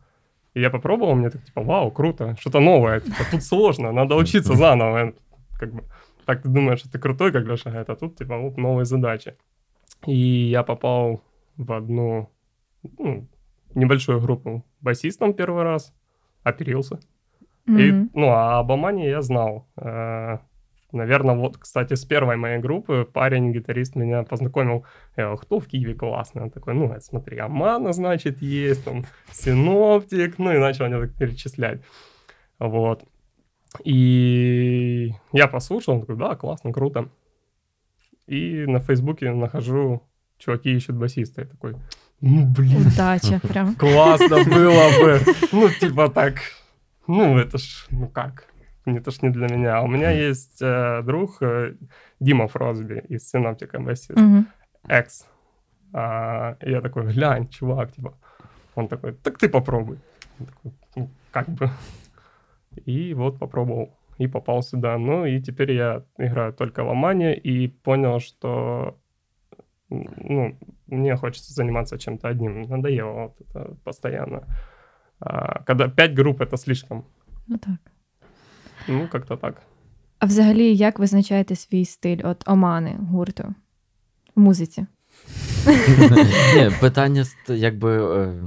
И 0.54 0.60
я 0.60 0.70
попробовал, 0.70 1.14
мне 1.14 1.30
так, 1.30 1.44
типа, 1.44 1.62
вау, 1.62 1.90
круто, 1.90 2.34
что-то 2.40 2.60
новое. 2.60 3.00
Типа, 3.00 3.24
тут 3.30 3.42
сложно, 3.42 3.92
надо 3.92 4.16
учиться 4.16 4.54
заново. 4.54 5.12
Как 5.58 5.72
бы, 5.72 5.84
так 6.24 6.42
ты 6.42 6.48
думаешь, 6.48 6.80
что 6.80 6.90
ты 6.90 6.98
крутой, 6.98 7.32
как 7.32 7.44
Леша 7.44 7.70
говорит, 7.70 7.90
а 7.90 7.96
тут, 7.96 8.16
типа, 8.16 8.38
вот 8.38 8.56
новые 8.56 8.84
задачи. 8.84 9.34
И 10.06 10.16
я 10.50 10.62
попал 10.62 11.22
в 11.56 11.72
одну 11.72 12.30
ну, 12.98 13.26
небольшую 13.74 14.20
группу 14.20 14.64
басистом 14.80 15.34
первый 15.34 15.62
раз, 15.62 15.94
оперился. 16.42 16.98
И, 17.66 17.92
Мгм. 17.92 18.10
ну, 18.14 18.28
а 18.28 18.58
об 18.60 18.72
Омане 18.72 19.08
я 19.10 19.20
знал. 19.22 19.66
Наверное, 20.90 21.34
вот, 21.34 21.58
кстати, 21.58 21.92
с 21.92 22.04
первой 22.06 22.36
моей 22.36 22.58
группы 22.58 23.06
парень, 23.12 23.52
гитарист, 23.52 23.94
меня 23.94 24.22
познакомил. 24.22 24.86
Я 25.16 25.24
говорю, 25.24 25.38
кто 25.42 25.60
в 25.60 25.66
Киеве 25.66 25.94
классный? 25.94 26.42
Он 26.42 26.50
такой, 26.50 26.72
ну, 26.72 26.94
смотри, 27.00 27.36
Амана, 27.36 27.92
значит, 27.92 28.40
есть, 28.40 28.84
там, 28.84 29.04
Синоптик, 29.30 30.38
ну, 30.38 30.50
и 30.50 30.58
начал 30.58 30.86
мне 30.86 30.98
так 30.98 31.14
перечислять. 31.14 31.82
Вот. 32.58 33.04
И 33.84 35.12
я 35.32 35.46
послушал, 35.46 35.96
он 35.96 36.00
такой, 36.00 36.16
да, 36.16 36.36
классно, 36.36 36.72
круто. 36.72 37.10
И 38.26 38.64
на 38.66 38.80
Фейсбуке 38.80 39.30
нахожу, 39.32 40.02
чуваки 40.38 40.74
ищут 40.74 40.96
басиста. 40.96 41.42
Я 41.42 41.46
такой, 41.48 41.74
ну, 42.20 42.46
блин, 42.46 42.86
Удача, 42.86 43.40
прям. 43.40 43.74
классно 43.76 44.36
было 44.44 44.88
бы. 45.02 45.20
Ну, 45.52 45.68
типа 45.70 46.08
так, 46.08 46.34
ну, 47.06 47.38
это 47.38 47.58
ж, 47.58 47.86
ну 47.90 48.08
как, 48.08 48.46
это 48.84 49.10
ж 49.10 49.22
не 49.22 49.30
для 49.30 49.46
меня. 49.48 49.78
А 49.78 49.82
у 49.82 49.86
меня 49.88 50.10
есть 50.10 50.60
э, 50.62 51.02
друг 51.04 51.42
э, 51.42 51.74
Дима 52.20 52.48
Фросби 52.48 53.04
из 53.08 53.30
басист, 53.32 54.10
Мгм. 54.16 54.46
экс. 54.88 55.26
А, 55.92 56.56
я 56.60 56.80
такой, 56.80 57.04
глянь, 57.12 57.48
чувак, 57.48 57.92
типа. 57.92 58.14
Он 58.74 58.88
такой, 58.88 59.12
так 59.12 59.38
ты 59.38 59.48
попробуй. 59.48 59.98
Я 60.38 60.46
такой, 60.46 60.72
«Ну, 60.96 61.10
как 61.32 61.48
бы. 61.48 61.70
И 62.86 63.14
вот 63.14 63.38
попробовал. 63.38 63.94
И 64.18 64.26
попал 64.28 64.62
сюда. 64.62 64.98
Ну, 64.98 65.24
и 65.26 65.40
теперь 65.40 65.72
я 65.72 66.02
играю 66.18 66.52
только 66.52 66.84
в 66.84 66.90
Омане 66.90 67.34
и 67.36 67.68
понял, 67.68 68.20
что 68.20 68.98
ну, 69.88 70.56
мне 70.88 71.16
хочется 71.16 71.52
заниматься 71.52 71.98
чем-то 71.98 72.28
одним. 72.28 72.62
Надоело 72.62 73.12
вот 73.12 73.40
это 73.40 73.76
постоянно. 73.84 74.42
А, 75.20 75.62
когда 75.64 75.88
пять 75.88 76.14
групп, 76.14 76.40
это 76.40 76.56
слишком. 76.56 77.04
Ну 77.46 77.58
так. 77.58 77.92
Ну, 78.88 79.08
как-то 79.08 79.36
так. 79.36 79.62
А 80.18 80.26
взагалі, 80.26 80.76
як 80.76 80.98
визначаєте 80.98 81.56
свій 81.56 81.84
стиль 81.84 82.18
от 82.24 82.48
Омани 82.48 82.96
гурту 83.10 83.54
в 84.36 84.40
музиці? 84.40 84.86
Ні, 86.56 86.70
питання 86.80 87.24
якби 87.48 88.16
е, 88.16 88.42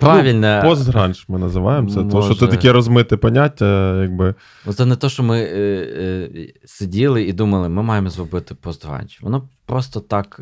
правильне. 0.00 0.60
Постгранж 0.64 1.24
ми 1.28 1.38
називаємо 1.38 1.88
це. 1.88 1.94
Тому 1.94 2.22
що 2.22 2.34
це 2.34 2.46
таке 2.46 2.72
розмите 2.72 3.16
поняття, 3.16 4.02
якби. 4.02 4.34
Ну, 4.66 4.72
Це 4.72 4.86
не 4.86 4.96
то, 4.96 5.08
що 5.08 5.22
ми 5.22 5.38
е, 5.38 5.48
е, 5.52 6.52
сиділи 6.64 7.22
і 7.22 7.32
думали, 7.32 7.68
ми 7.68 7.82
маємо 7.82 8.10
зробити 8.10 8.54
постгранч. 8.54 9.22
Воно 9.22 9.48
просто 9.66 10.00
так 10.00 10.40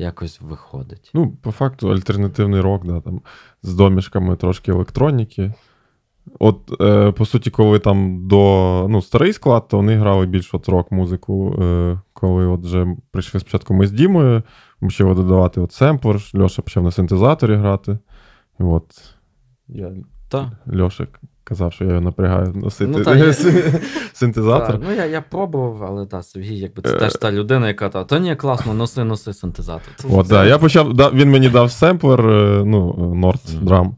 якось 0.00 0.40
виходить. 0.40 1.10
Ну, 1.14 1.30
по 1.42 1.50
факту, 1.50 1.90
альтернативний 1.90 2.60
рок, 2.60 2.86
да, 2.86 3.00
там, 3.00 3.20
з 3.62 3.74
домішками 3.74 4.36
трошки 4.36 4.70
електроніки. 4.70 5.54
От, 6.38 6.80
е, 6.80 7.12
по 7.12 7.26
суті, 7.26 7.50
коли 7.50 7.78
там 7.78 8.28
до 8.28 8.86
ну, 8.90 9.02
старий 9.02 9.32
склад, 9.32 9.68
то 9.68 9.76
вони 9.76 9.94
грали 9.94 10.26
більш 10.26 10.54
от 10.54 10.68
рок-музику. 10.68 11.62
Е, 11.62 12.00
коли 12.12 12.46
от 12.46 12.60
вже 12.60 12.96
прийшли 13.10 13.40
спочатку 13.40 13.74
ми 13.74 13.86
з 13.86 13.92
Дімою, 13.92 14.42
почали 14.80 15.14
додавати 15.14 15.60
от 15.60 15.72
семплер, 15.72 16.16
Льоша 16.34 16.62
почав 16.62 16.84
на 16.84 16.90
синтезаторі 16.90 17.54
грати. 17.54 17.98
От 18.58 19.14
я 19.68 19.92
Та. 20.28 20.52
Льоша 20.76 21.06
казав, 21.50 21.72
що 21.72 21.84
я 21.84 21.90
його 21.90 22.00
напрягаю 22.02 22.52
носити 22.54 22.92
Ну, 22.98 23.04
та, 23.04 23.16
я- 23.16 23.32
синтезатор. 24.12 24.66
Так, 24.72 24.80
ну 24.88 24.94
я, 24.94 25.06
я 25.06 25.20
пробував, 25.20 25.84
але 25.84 26.06
та, 26.06 26.22
Сергій, 26.22 26.58
якби 26.58 26.82
це 26.82 26.96
Е. 26.96 26.98
теж 26.98 27.12
та 27.12 27.32
людина, 27.32 27.68
яка 27.68 27.88
та, 27.88 28.04
та 28.04 28.18
ні, 28.18 28.36
класно, 28.36 28.74
носи, 28.74 29.04
носи 29.04 29.32
синтезатор. 29.32 29.94
От, 30.10 30.28
да, 30.28 30.44
я 30.44 30.58
почав, 30.58 30.94
да, 30.94 31.10
він 31.10 31.30
мені 31.30 31.48
дав 31.48 31.72
семплер, 31.72 32.20
е, 32.30 32.62
ну, 32.64 32.92
Nord. 32.92 33.64
Drum. 33.64 33.90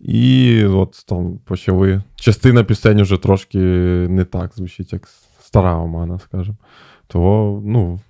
І 0.00 0.64
от 0.64 1.04
там 1.08 1.38
почали. 1.44 2.02
Частина 2.14 2.64
пісень 2.64 3.02
вже 3.02 3.16
трошки 3.16 3.58
не 4.08 4.24
так 4.24 4.52
звучить, 4.54 4.92
як 4.92 5.08
стара 5.40 5.76
Омана, 5.76 6.18
скажімо. 6.18 6.56
Того, 7.06 7.62
ну, 7.64 8.00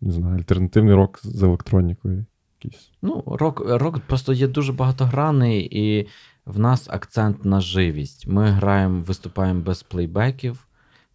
не 0.00 0.12
знаю, 0.12 0.36
альтернативний 0.36 0.94
рок 0.94 1.20
з 1.22 1.42
електронікою 1.42 2.24
якийсь. 2.62 2.90
Ну, 3.02 3.22
рок, 3.26 3.62
рок 3.66 3.98
просто 3.98 4.32
є 4.32 4.46
дуже 4.48 4.72
багатогранний, 4.72 5.68
і 5.70 6.06
в 6.46 6.58
нас 6.58 6.88
акцент 6.90 7.44
на 7.44 7.60
живість. 7.60 8.26
Ми 8.26 8.46
граємо, 8.46 9.02
виступаємо 9.06 9.60
без 9.60 9.82
плейбеків, 9.82 10.66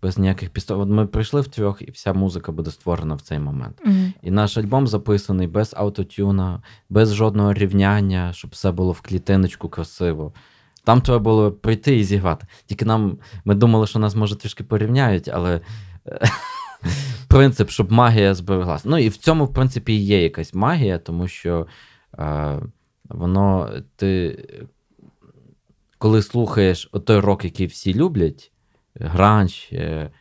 без 0.02 0.18
ніяких 0.18 0.50
пістолів. 0.50 0.88
Ми 0.88 1.08
прийшли 1.08 1.42
втрьох, 1.42 1.82
і 1.82 1.92
вся 1.92 2.14
музика 2.14 2.52
буде 2.52 2.72
створена 2.72 3.16
в 3.16 3.22
цей 3.22 3.40
момент. 3.40 3.82
Мгм. 3.86 4.14
І 4.22 4.32
наш 4.32 4.58
альбом 4.58 4.88
записаний 4.88 5.48
без 5.48 5.74
автотюна, 5.78 6.62
без 6.90 7.14
жодного 7.14 7.54
рівняння, 7.54 8.34
щоб 8.34 8.52
все 8.52 8.72
було 8.72 8.92
в 8.92 9.02
клітиночку 9.02 9.70
красиво. 9.70 10.34
Там 10.84 11.02
треба 11.02 11.20
було 11.20 11.52
прийти 11.52 11.98
і 11.98 12.04
зіграти. 12.04 12.48
Тільки 12.66 12.86
нам 12.86 13.18
ми 13.46 13.56
думали, 13.56 13.88
що 13.88 14.00
нас 14.00 14.16
може 14.16 14.36
трішки 14.36 14.64
порівняють, 14.64 15.30
але 15.34 15.62
е, 16.08 16.20
принцип, 17.28 17.70
щоб 17.70 17.92
магія 17.92 18.34
збереглася. 18.34 18.90
Ну 18.90 18.98
і 18.98 19.10
в 19.10 19.18
цьому, 19.18 19.46
в 19.46 19.54
принципі, 19.54 19.94
є 19.94 20.24
якась 20.24 20.54
магія, 20.54 20.98
тому 20.98 21.28
що 21.28 21.68
е, 22.20 22.60
воно 23.10 23.72
ти, 23.96 24.38
коли 26.02 26.22
слухаєш 26.22 26.90
той 27.06 27.20
рок, 27.20 27.44
який 27.44 27.68
всі 27.68 27.94
люблять, 27.94 28.52
гранж, 28.96 29.70
е, 29.72 30.12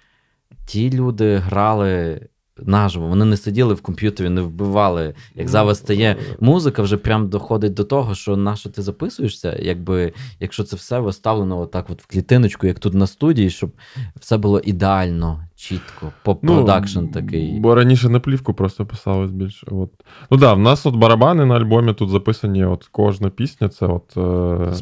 ті 0.66 0.90
люди 0.90 1.36
грали 1.36 2.20
наживо, 2.64 3.06
вони 3.06 3.24
не 3.24 3.36
сиділи 3.36 3.74
в 3.74 3.80
комп'ютері, 3.80 4.28
не 4.28 4.40
вбивали. 4.40 5.14
Як 5.34 5.48
зараз 5.48 5.78
стає 5.78 6.16
музика, 6.40 6.82
вже 6.82 6.96
прям 6.96 7.28
доходить 7.28 7.74
до 7.74 7.84
того, 7.84 8.14
що 8.14 8.36
на 8.36 8.56
що 8.56 8.70
ти 8.70 8.82
записуєшся, 8.82 9.56
якби, 9.62 10.12
якщо 10.40 10.64
це 10.64 10.76
все 10.76 10.98
розставлено 10.98 11.58
отак 11.60 11.90
от 11.90 12.02
в 12.02 12.06
клітиночку, 12.06 12.66
як 12.66 12.78
тут 12.78 12.94
на 12.94 13.06
студії, 13.06 13.50
щоб 13.50 13.70
все 14.20 14.36
було 14.38 14.60
ідеально, 14.60 15.44
чітко, 15.56 16.12
поп-продакшн 16.24 17.06
такий. 17.12 17.52
Ну, 17.52 17.60
Бо 17.60 17.74
раніше 17.74 18.08
на 18.08 18.20
плівку 18.20 18.54
просто 18.54 18.86
писалось 18.86 19.30
більше. 19.30 19.66
От. 19.70 19.90
Ну 20.30 20.38
так, 20.38 20.40
да, 20.40 20.52
в 20.54 20.58
нас 20.58 20.86
от 20.86 20.96
барабани 20.96 21.44
на 21.44 21.56
альбомі 21.56 21.94
тут 21.94 22.10
записані, 22.10 22.64
от 22.64 22.88
кожна 22.92 23.30
пісня, 23.30 23.68
це 23.68 23.86
от 23.86 24.16
е, 24.16 24.20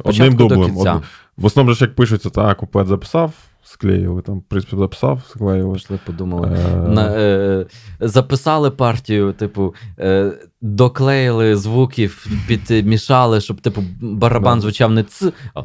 одним 0.04 0.36
дублем. 0.36 0.76
Од- 0.96 1.02
В 1.36 1.44
основному 1.44 1.74
ж 1.74 1.84
як 1.84 1.94
пишеться, 1.94 2.30
так, 2.30 2.56
куплет 2.58 2.86
записав, 2.86 3.32
склеїли, 3.72 4.22
там, 4.22 4.40
принципі, 4.48 4.76
записав, 4.76 5.20
склеїли. 5.30 5.72
Пішли, 5.74 5.98
подумали. 6.06 6.48
Е, 6.74 6.88
На, 6.88 7.16
е, 7.16 7.66
записали 8.00 8.70
партію, 8.70 9.32
типу, 9.32 9.74
е, 9.98 10.32
доклеїли 10.60 11.56
звуків, 11.56 12.26
підмішали, 12.48 13.40
щоб 13.40 13.60
типу 13.60 13.82
барабан 14.00 14.60
звучав 14.60 14.90
не 14.90 15.02
ц, 15.04 15.32
а 15.54 15.62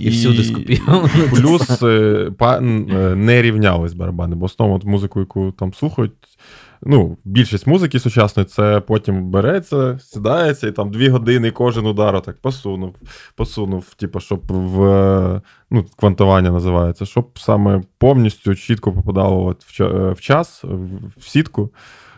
і, 0.00 0.08
всюди 0.10 0.44
скупіли. 0.44 0.80
Плюс 1.30 1.82
е, 1.82 2.30
па- 2.38 2.58
е, 2.58 3.14
не 3.16 3.42
рівнялись 3.42 3.92
барабани, 3.94 4.36
бо 4.36 4.44
основно 4.46 4.80
музику, 4.84 5.20
яку 5.20 5.52
там 5.52 5.74
слухають. 5.74 6.12
Ну, 6.86 7.18
більшість 7.24 7.66
музики 7.66 7.98
сучасної 7.98 8.46
це 8.46 8.80
потім 8.80 9.30
береться, 9.30 9.98
сідається, 9.98 10.68
і 10.68 10.72
там 10.72 10.90
дві 10.90 11.08
години 11.08 11.50
кожен 11.50 11.86
удар 11.86 12.22
так 12.22 12.40
посунув, 12.40 12.94
посунув, 13.36 13.94
типу, 13.94 14.20
щоб 14.20 14.40
в 14.48 15.40
ну, 15.70 15.84
квантування 15.96 16.50
називається, 16.50 17.06
щоб 17.06 17.38
саме 17.38 17.82
повністю 17.98 18.54
чітко 18.54 18.92
попадало 18.92 19.44
от 19.44 19.64
в, 19.64 19.82
е, 19.82 20.14
час, 20.20 20.64
в, 20.64 21.28
сітку. 21.28 21.70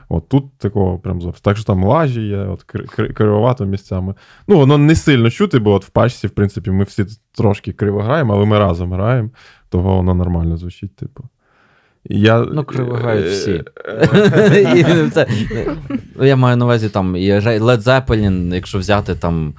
От 0.08 0.28
тут 0.28 0.58
такого 0.58 0.98
прям 0.98 1.20
зовсім. 1.20 1.40
Так 1.42 1.56
що 1.56 1.66
там 1.66 1.84
лажі 1.84 2.22
є, 2.22 2.38
от 2.38 2.64
кри- 2.66 2.98
кри- 2.98 3.12
кривовато 3.12 3.64
місцями. 3.64 4.14
Ну, 4.48 4.56
воно 4.56 4.78
не 4.78 4.94
сильно 4.94 5.30
чути, 5.30 5.58
бо 5.58 5.72
от 5.72 5.84
в 5.84 5.88
пачці, 5.88 6.26
в 6.26 6.30
принципі, 6.30 6.70
ми 6.70 6.84
всі 6.84 7.06
трошки 7.32 7.72
криво 7.72 8.02
граємо, 8.02 8.34
але 8.34 8.46
ми 8.46 8.58
разом 8.58 8.92
граємо, 8.92 9.30
того 9.68 9.96
воно 9.96 10.14
нормально 10.14 10.56
звучить, 10.56 10.96
типу. 10.96 11.24
Я, 12.04 12.38
Ну, 12.52 12.64
кривогають 12.64 13.26
всі. 13.26 13.64
Е, 13.84 14.74
І 15.06 15.10
це, 15.10 15.26
ну, 16.16 16.24
я 16.26 16.36
маю 16.36 16.56
на 16.56 16.64
увазі 16.64 16.88
там 16.88 17.16
і 17.16 17.30
Ре- 17.32 17.60
Led 17.60 17.78
Zeppelin, 17.80 18.54
якщо 18.54 18.78
взяти 18.78 19.14
там. 19.14 19.54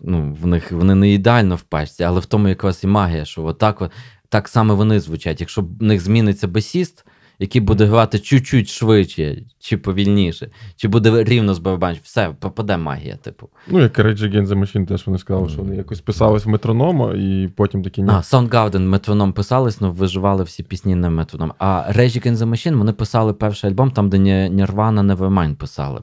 Ну, 0.00 0.36
в 0.42 0.46
них 0.46 0.72
вони 0.72 0.94
не 0.94 1.12
ідеально 1.12 1.56
в 1.56 1.60
пачці, 1.62 2.02
але 2.02 2.20
в 2.20 2.26
тому 2.26 2.48
якась 2.48 2.84
і 2.84 2.86
магія, 2.86 3.24
що 3.24 3.44
отак, 3.44 3.82
от, 3.82 3.90
так 4.28 4.48
саме 4.48 4.74
вони 4.74 5.00
звучать. 5.00 5.40
Якщо 5.40 5.62
в 5.62 5.82
них 5.82 6.00
зміниться 6.00 6.48
басіст, 6.48 7.04
який 7.38 7.60
буде 7.60 7.84
грати 7.84 8.18
чуть-чуть 8.18 8.68
швидше 8.68 9.42
чи 9.58 9.76
повільніше, 9.76 10.50
чи 10.76 10.88
буде 10.88 11.24
рівно 11.24 11.54
з 11.54 11.58
барабанів, 11.58 12.00
все, 12.02 12.34
пропаде 12.40 12.76
магія, 12.76 13.16
типу. 13.16 13.48
Ну, 13.68 13.80
як 13.80 13.98
Rage 13.98 14.18
Against 14.18 14.46
the 14.46 14.58
Machine 14.58 14.86
теж 14.86 15.06
вони 15.06 15.18
сказали, 15.18 15.48
що 15.48 15.62
вони 15.62 15.76
якось 15.76 16.00
писались 16.00 16.44
в 16.44 16.48
метронома, 16.48 17.12
і 17.12 17.48
потім 17.56 17.82
такі 17.82 18.02
ні. 18.02 18.10
А, 18.10 18.16
Soundgarden 18.16 18.78
метроном 18.78 19.32
писались, 19.32 19.78
але 19.80 19.90
виживали 19.90 20.44
всі 20.44 20.62
пісні 20.62 20.94
на 20.94 21.10
метроном. 21.10 21.52
А 21.58 21.92
Rage 21.96 22.26
Against 22.26 22.36
the 22.36 22.48
Machine 22.48 22.76
вони 22.76 22.92
писали 22.92 23.32
перший 23.32 23.70
альбом, 23.70 23.90
там, 23.90 24.08
де 24.08 24.18
Nirvana 24.48 25.16
Nevermind 25.16 25.54
писали. 25.54 26.00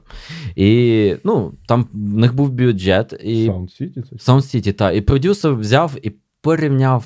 І 0.56 1.14
ну, 1.24 1.52
там 1.66 1.86
в 1.92 2.18
них 2.18 2.34
був 2.34 2.50
бюджет. 2.50 3.20
І... 3.24 3.50
Sound 3.50 3.82
City? 3.82 4.02
Це? 4.02 4.32
Sound 4.32 4.36
City, 4.36 4.72
так. 4.72 4.96
І 4.96 5.00
продюсер 5.00 5.54
взяв 5.54 5.96
і 6.02 6.12
порівняв, 6.40 7.04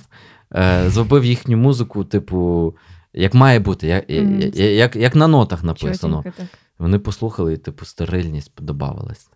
е, 0.55 0.91
зробив 0.91 1.25
їхню 1.25 1.57
музику, 1.57 2.05
типу, 2.05 2.75
як 3.17 3.35
має 3.35 3.59
бути, 3.61 3.87
як, 3.87 4.11
Мгм. 4.11 4.41
як, 4.41 4.57
як, 4.57 4.97
як 4.97 5.15
на 5.17 5.29
нотах 5.29 5.65
написано. 5.65 6.17
Чотенько 6.17 6.37
так. 6.39 6.47
Вони 6.79 6.99
послухали, 6.99 7.53
і 7.55 7.57
типу, 7.57 7.85
стерильність 7.85 8.55
подобавилась. 8.55 9.31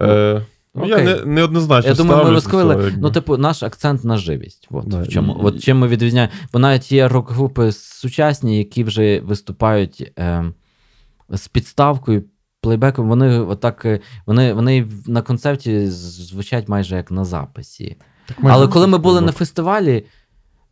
Е, 0.00 0.46
ну, 0.74 0.86
я 0.86 1.02
не, 1.02 1.24
неоднозначно 1.24 1.88
Я 1.90 1.94
думаю, 1.96 2.24
ми 2.24 2.30
розкрили. 2.30 2.74
якби. 2.84 2.92
Ну, 3.00 3.10
типу, 3.10 3.36
наш 3.36 3.62
акцент 3.62 4.04
на 4.04 4.16
живість. 4.16 4.68
От, 4.70 4.88
Да, 4.88 5.02
в 5.02 5.08
чому. 5.08 5.32
і- 5.32 5.44
От 5.44 5.62
чим 5.62 5.78
ми 5.78 5.88
відрізняємо. 5.88 6.32
Бо 6.52 6.58
навіть 6.58 6.92
є 6.92 7.08
рок-групи 7.08 7.72
сучасні, 7.72 8.58
які 8.58 8.84
вже 8.84 9.20
виступають 9.20 10.12
е, 10.18 10.44
з 11.28 11.48
підставкою, 11.48 12.24
плейбеком. 12.60 13.08
Вони 13.08 13.38
отак, 13.38 13.84
е, 13.84 14.00
вони, 14.26 14.52
вони 14.52 14.86
на 15.06 15.22
концерті 15.22 15.86
звучать 15.86 16.68
майже 16.68 16.96
як 16.96 17.10
на 17.10 17.24
записі. 17.24 17.96
Так 18.26 18.36
Але 18.42 18.68
коли 18.68 18.86
ми 18.86 18.98
були 18.98 19.20
на 19.20 19.32
фестивалі, 19.32 20.04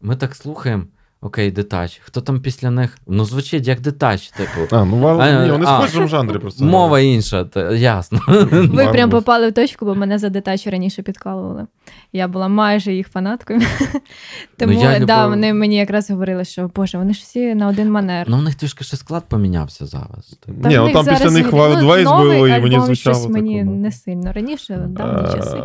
ми 0.01 0.17
так 0.17 0.35
слухаємо. 0.35 0.85
Окей, 1.25 1.51
детач. 1.51 2.01
Хто 2.05 2.21
там 2.21 2.41
після 2.41 2.71
них? 2.71 2.99
Ну, 3.07 3.25
звучить 3.25 3.67
як 3.67 3.81
детач, 3.81 4.29
типу. 4.29 4.77
А, 4.77 4.85
ну 4.85 4.97
вал... 4.97 5.23
А, 5.23 5.45
ні, 5.45 5.51
вони 5.51 5.65
а. 5.69 5.79
в 5.79 5.83
схожому 5.83 6.09
жанрі 6.09 6.39
просто. 6.39 6.65
Мова 6.65 7.01
інша, 7.01 7.45
та, 7.45 7.73
ясно. 7.73 8.21
Ви 8.51 8.87
прям 8.87 9.11
попали 9.11 9.49
в 9.49 9.53
точку, 9.53 9.85
бо 9.85 9.95
мене 9.95 10.19
за 10.19 10.29
детачі 10.29 10.71
раніше 10.71 11.03
підкалували. 11.03 11.67
Я 12.13 12.29
була 12.29 12.49
майже 12.49 12.93
їх 12.93 13.09
фанаткою. 13.09 13.61
Тому 14.59 14.73
Ну, 14.73 14.81
я 14.81 14.99
да, 14.99 15.27
вони 15.27 15.55
мені 15.55 15.77
якраз 15.77 16.11
говорили, 16.11 16.45
що 16.45 16.71
Боже, 16.75 16.99
вони 16.99 17.15
ж 17.15 17.21
всі 17.21 17.55
на 17.55 17.69
один 17.69 17.91
манер. 17.91 18.27
Ну, 18.29 18.39
у 18.39 18.43
них 18.43 18.55
трішки 18.55 18.85
ще 18.85 18.97
склад 18.97 19.25
помінявся 19.29 19.87
зараз. 19.87 20.39
типу. 20.47 20.63
Та 20.63 20.69
Ні, 20.69 20.77
ну, 20.77 20.93
там 20.93 21.07
після 21.07 21.31
них 21.31 21.53
Wild 21.53 21.83
ну, 21.83 21.89
Ways 21.89 22.19
було, 22.19 22.47
і 22.47 22.61
мені 22.61 22.75
альбом 22.75 22.87
звучало 22.87 23.17
щось 23.17 23.29
мені 23.29 23.65
ну. 23.65 23.75
не 23.75 23.93
сильно. 23.93 24.33
Раніше 24.33 24.87
давні 24.89 25.33
часи. 25.35 25.63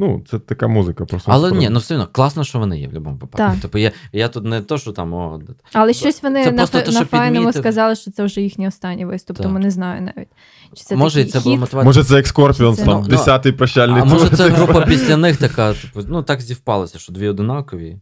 Ну, 0.00 0.24
це 0.30 0.38
така 0.38 0.68
музика 0.68 1.04
просто. 1.04 1.32
Але 1.32 1.52
ні, 1.52 1.68
ну 1.68 1.78
все 1.78 1.94
одно 1.94 2.08
класно, 2.12 2.44
що 2.44 2.58
вони 2.58 2.80
є 2.80 2.86
в 2.86 2.90
будь-якому 2.90 3.16
випадку. 3.16 3.36
Так. 3.36 3.60
Типу, 3.60 3.78
я, 3.78 3.92
я 4.12 4.28
тут 4.28 4.44
не 4.44 4.60
то, 4.60 4.78
що 4.78 4.92
там 4.92 5.14
о, 5.14 5.40
Але 5.72 5.92
щось 5.92 6.22
вони 6.22 6.44
Це 6.44 6.50
на, 6.52 6.56
просто 6.56 6.78
фе- 6.78 6.84
те, 6.84 6.92
на 6.92 7.04
файному 7.04 7.52
сказали, 7.52 7.94
що 7.94 8.10
це 8.10 8.24
вже 8.24 8.40
їхній 8.40 8.68
останній 8.68 9.04
виступ, 9.04 9.36
Так. 9.36 9.46
тому 9.46 9.58
не 9.58 9.70
знаю 9.70 10.02
навіть. 10.02 10.28
Чи 10.74 10.84
це 10.84 10.96
може, 10.96 11.16
такий 11.16 11.32
це 11.32 11.40
було 11.40 11.54
хіт? 11.54 11.60
мотивація. 11.60 11.84
Може, 11.88 12.04
це 12.04 12.14
як 12.14 12.26
Scorpions, 12.26 12.84
там, 12.84 13.02
Ну, 13.02 13.08
десятий 13.08 13.52
прощальний 13.52 14.02
А 14.02 14.04
може, 14.04 14.28
це 14.28 14.48
група 14.48 14.86
після 14.86 15.16
них 15.16 15.36
така, 15.36 15.74
типу, 15.74 16.00
ну 16.08 16.22
так 16.22 16.40
зівпалося, 16.40 16.98
що 16.98 17.12
дві 17.12 17.28
одинакові. 17.28 17.96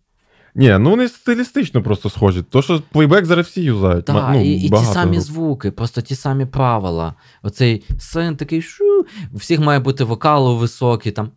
Ні, 0.54 0.76
ну 0.78 0.90
вони 0.90 1.08
стилістично 1.08 1.82
просто 1.82 2.10
схожі. 2.10 2.42
То, 2.42 2.62
що 2.62 2.82
плейбек 2.92 3.24
зараз 3.24 3.46
всі 3.46 3.62
юзають. 3.62 4.04
Так, 4.04 4.28
ну, 4.32 4.42
і, 4.44 4.52
і 4.52 4.70
ті 4.70 4.84
самі 4.84 5.16
груп. 5.16 5.26
звуки, 5.26 5.70
просто 5.70 6.00
ті 6.00 6.14
самі 6.14 6.46
правила. 6.46 7.14
Оцей 7.42 7.84
син 7.98 8.36
такий 8.36 8.62
шу. 8.62 9.06
У 9.32 9.36
всіх 9.36 9.60
має 9.60 9.80
бути 9.80 10.04
вокал 10.04 10.56
високий, 10.56 11.12
там 11.12 11.30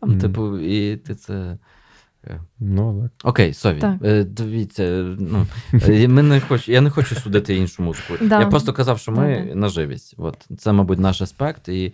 Там, 0.00 0.10
Мгм. 0.10 0.18
типу, 0.18 0.58
і 0.58 0.96
ти 0.96 1.14
це. 1.14 1.58
Ну, 2.60 3.02
так. 3.02 3.30
Окей, 3.30 3.54
сові. 3.54 3.80
Так. 3.80 3.96
Е, 4.04 4.24
Дивіться, 4.24 5.16
ну, 5.18 5.46
е, 5.88 6.08
ми 6.08 6.22
не 6.22 6.40
хоч, 6.40 6.68
я 6.68 6.80
не 6.80 6.90
хочу 6.90 7.14
судити 7.14 7.56
іншу 7.56 7.82
музику. 7.82 8.14
Да. 8.20 8.40
Я 8.40 8.46
просто 8.46 8.72
казав, 8.72 8.98
що 8.98 9.12
ми 9.12 9.44
Да-да. 9.44 9.54
на 9.54 9.68
живість. 9.68 10.14
От. 10.18 10.46
Це, 10.58 10.72
мабуть, 10.72 10.98
наш 10.98 11.22
аспект. 11.22 11.68
І 11.68 11.92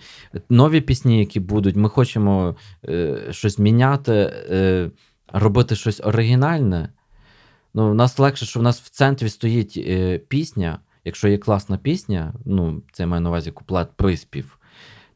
нові 0.50 0.80
пісні, 0.80 1.18
які 1.18 1.40
будуть, 1.40 1.76
ми 1.76 1.88
хочемо 1.88 2.56
е, 2.88 3.18
щось 3.30 3.58
міняти, 3.58 4.12
е, 4.50 4.90
робити 5.32 5.76
щось 5.76 6.00
оригінальне. 6.04 6.88
Ну, 7.74 7.90
в 7.90 7.94
нас 7.94 8.18
легше, 8.18 8.46
що 8.46 8.60
в 8.60 8.62
нас 8.62 8.80
в 8.80 8.88
центрі 8.88 9.28
стоїть 9.28 9.74
е, 9.76 10.18
пісня. 10.18 10.78
Якщо 11.04 11.28
є 11.28 11.38
класна 11.38 11.76
пісня, 11.76 12.32
ну, 12.44 12.82
це 12.92 13.02
я 13.02 13.06
маю 13.06 13.20
на 13.22 13.28
увазі 13.28 13.50
куплет 13.50 13.88
приспів, 13.96 14.58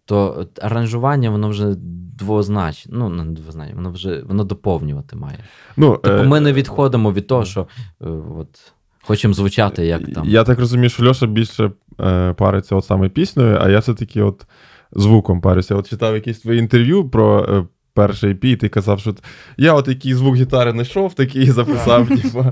то 0.09 0.47
аранжування 0.63 1.31
воно 1.31 1.49
вже 1.49 1.75
двозначне. 2.19 2.93
Ну, 2.97 3.09
не 3.09 3.25
двозначне, 3.25 3.75
воно 3.75 3.91
вже 3.91 4.23
воно 4.23 4.45
доповнювати 4.45 5.17
має. 5.17 5.39
Ну, 5.77 5.97
Типу, 5.97 6.17
е, 6.17 6.23
ми 6.23 6.41
не 6.41 6.53
відходимо 6.53 7.13
від 7.13 7.27
того, 7.27 7.45
що 7.45 7.61
е, 8.01 8.09
от, 8.39 8.73
хочемо 9.03 9.35
звучати 9.35 9.87
як 9.87 10.13
там. 10.13 10.29
Я 10.29 10.45
так 10.45 10.59
розумію, 10.59 10.91
що 10.91 11.09
Льоша 11.09 11.27
більше 11.27 11.71
е, 12.01 12.33
париться 12.33 12.77
от 12.77 12.85
саме 12.85 13.09
піснею, 13.09 13.59
а 13.61 13.69
я 13.69 13.79
все-таки 13.79 14.23
от 14.23 14.47
звуком 14.93 15.41
парюся. 15.41 15.75
От 15.75 15.91
читав 15.91 16.15
якісь 16.15 16.39
твої 16.39 16.59
інтерв'ю 16.59 17.09
про 17.09 17.67
перший 17.95 18.35
EP, 18.35 18.45
і 18.45 18.57
ти 18.57 18.69
казав, 18.69 19.01
що 19.01 19.15
я 19.57 19.75
от 19.75 19.89
який 19.89 20.15
звук 20.15 20.37
гітари 20.37 20.73
знайшов, 20.73 21.15
такий 21.15 21.43
і 21.43 21.51
записав. 21.51 22.09
типу. 22.09 22.45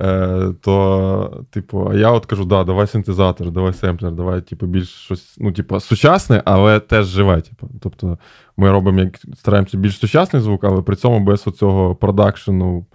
Е, 0.00 0.52
то, 0.60 1.44
типу, 1.50 1.88
а 1.90 1.94
я 1.94 2.10
от 2.10 2.26
кажу, 2.26 2.44
да, 2.44 2.64
давай 2.64 2.86
синтезатор, 2.86 3.50
давай 3.50 3.72
семплер, 3.72 4.12
давай, 4.12 4.40
типу, 4.40 4.66
більш 4.66 4.88
щось, 4.88 5.36
ну, 5.38 5.52
типу, 5.52 5.80
сучасне, 5.80 6.42
але 6.44 6.80
теж 6.80 7.06
живе. 7.06 7.40
Типу. 7.40 7.70
Тобто 7.80 8.18
ми 8.56 8.70
робимо 8.70 9.00
як 9.00 9.20
стараємося 9.36 9.76
більш 9.76 9.98
сучасний 9.98 10.42
звук, 10.42 10.64
але 10.64 10.82
при 10.82 10.96
цьому 10.96 11.20
без 11.20 11.46
оцього 11.46 11.94
продакшену, 11.94 12.86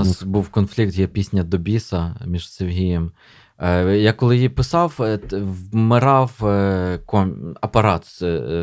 У 0.00 0.04
нас 0.04 0.22
був 0.22 0.48
конфлікт, 0.48 0.98
є 0.98 1.06
пісня 1.06 1.44
до 1.44 1.58
біса 1.58 2.16
між 2.26 2.50
Сергієм. 2.50 3.10
Е, 3.58 3.96
Я 3.96 4.12
коли 4.12 4.36
її 4.36 4.48
писав, 4.48 4.96
е, 5.00 5.18
вмирав 5.72 6.30
е, 6.42 6.98
апарат, 7.60 8.04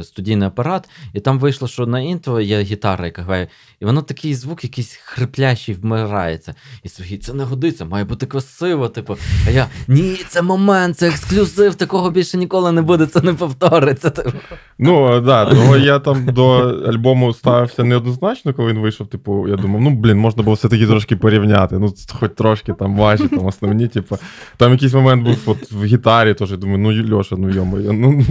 студійний 0.02 0.48
апарат, 0.48 0.90
і 1.14 1.20
там 1.20 1.40
вийшло, 1.40 1.68
що 1.68 1.86
на 1.86 2.00
інтро 2.00 2.42
є 2.42 2.62
гітара, 2.62 3.06
яка 3.06 3.22
грає, 3.22 3.48
і 3.80 3.86
воно 3.86 4.02
такий 4.02 4.36
звук, 4.36 4.64
якийсь 4.64 4.96
хриплящий, 5.04 5.76
вмирається. 5.76 6.56
І 6.84 6.90
Сергій, 6.90 7.18
це 7.18 7.34
не 7.34 7.44
годиться, 7.44 7.86
має 7.86 8.06
бути 8.06 8.26
красиво. 8.26 8.90
Типу. 8.90 9.18
А 9.48 9.50
я 9.50 9.68
ні, 9.88 10.18
це 10.28 10.42
момент, 10.42 10.98
це 10.98 11.08
ексклюзив, 11.08 11.76
такого 11.76 12.10
більше 12.10 12.38
ніколи 12.38 12.72
не 12.72 12.82
буде, 12.82 13.06
це 13.06 13.22
не 13.22 13.34
повториться. 13.34 14.10
Типу. 14.10 14.32
Ну, 14.80 15.22
да, 15.22 15.46
того 15.46 15.78
я 15.78 16.00
там 16.00 16.26
до 16.26 16.58
альбому 16.88 17.34
ставився 17.34 17.84
неоднозначно, 17.84 18.54
коли 18.54 18.74
він 18.74 18.80
вийшов. 18.80 19.08
Типу, 19.08 19.48
я 19.48 19.56
думав, 19.56 19.82
ну 19.82 19.90
блін, 19.90 20.18
можна 20.18 20.44
було 20.44 20.56
все-таки 20.56 20.88
трошки 20.88 21.16
порівняти. 21.16 21.80
Ну, 21.80 21.94
хоч 22.20 22.32
трошки 22.36 22.74
там 22.74 22.98
важі, 22.98 23.28
там 23.28 23.46
основні, 23.46 23.88
типу. 23.88 24.18
Там 24.58 24.78
якийсь 24.82 24.94
момент 24.94 25.24
був 25.24 25.38
от 25.46 25.72
в 25.72 25.84
гітарі, 25.84 26.34
теж 26.34 26.58
думаю, 26.58 26.78
ну 26.78 27.18
Льоша, 27.18 27.36
ну 27.36 27.50
йомо. 27.50 27.78
Ну, 27.78 28.26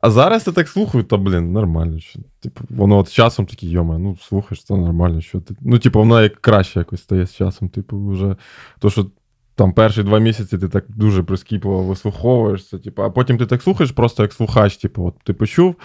а 0.00 0.10
зараз 0.10 0.46
я 0.46 0.52
так 0.52 0.68
слухаю, 0.68 1.04
та 1.04 1.16
блін, 1.16 1.52
нормально. 1.52 2.00
Що, 2.00 2.18
типу, 2.40 2.64
воно 2.70 2.98
от 2.98 3.08
з 3.08 3.12
часом 3.12 3.46
такі, 3.46 3.70
йома, 3.70 3.98
ну 3.98 4.16
слухаєш, 4.22 4.64
це 4.64 4.76
нормально. 4.76 5.20
Що 5.20 5.40
ти. 5.40 5.54
Ну, 5.60 5.78
типу, 5.78 5.98
воно 5.98 6.22
як 6.22 6.40
краще 6.40 6.78
якось 6.78 7.02
стає 7.02 7.26
з 7.26 7.34
часом. 7.34 7.68
Типу, 7.68 8.08
вже 8.08 8.36
то, 8.78 8.90
що 8.90 9.06
там 9.54 9.72
перші 9.72 10.02
два 10.02 10.18
місяці 10.18 10.58
ти 10.58 10.68
так 10.68 10.84
дуже 10.88 11.22
прискіпливо 11.22 11.82
вислуховуєшся, 11.82 12.78
типу, 12.78 13.02
а 13.02 13.10
потім 13.10 13.38
ти 13.38 13.46
так 13.46 13.62
слухаєш, 13.62 13.92
просто 13.92 14.22
як 14.22 14.32
слухач, 14.32 14.76
типу, 14.76 15.06
от 15.06 15.14
ти 15.24 15.32
почув 15.32 15.76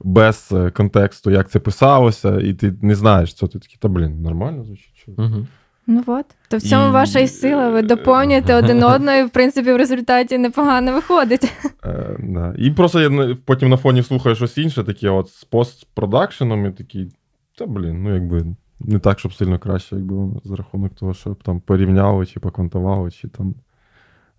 без 0.00 0.48
е, 0.52 0.70
контексту, 0.70 1.30
як 1.30 1.50
це 1.50 1.60
писалося, 1.60 2.40
і 2.40 2.54
ти 2.54 2.74
не 2.82 2.94
знаєш, 2.94 3.30
що 3.30 3.46
ти 3.48 3.58
такий, 3.58 3.76
та 3.80 3.88
блін, 3.88 4.22
нормально 4.22 4.64
звучить. 4.64 5.04
Угу. 5.06 5.46
Ну 5.86 6.02
от. 6.06 6.26
То 6.48 6.56
в 6.56 6.60
цьому 6.60 6.88
І- 6.88 6.90
ваша 6.90 7.18
і 7.18 7.28
сила. 7.28 7.70
Ви 7.70 7.82
доповнюєте 7.82 8.54
один 8.54 8.82
одного, 8.94 9.18
і 9.18 9.24
в 9.24 9.30
принципі 9.30 9.72
в 9.72 9.76
результаті 9.76 10.38
непогано 10.38 10.92
виходить. 10.92 11.52
Е, 11.84 12.16
да. 12.18 12.54
І 12.58 12.70
просто 12.70 13.00
я 13.00 13.36
потім 13.44 13.68
на 13.68 13.76
фоні 13.76 14.02
слухаю 14.02 14.34
щось 14.34 14.58
інше, 14.58 14.84
таке 14.84 15.10
от 15.10 15.28
з 15.28 15.44
постпродакшеном, 15.44 16.66
і 16.66 16.70
такий, 16.70 17.12
та 17.58 17.66
блін, 17.66 18.02
ну 18.02 18.14
якби 18.14 18.44
не 18.80 18.98
так, 18.98 19.18
щоб 19.18 19.34
сильно 19.34 19.58
краще, 19.58 19.96
якби 19.96 20.40
за 20.44 20.56
рахунок 20.56 20.94
того, 20.94 21.14
щоб 21.14 21.42
там 21.42 21.60
порівняли 21.60 22.26
чи 22.26 22.40
поквантували, 22.40 23.10
чи 23.10 23.28
там 23.28 23.54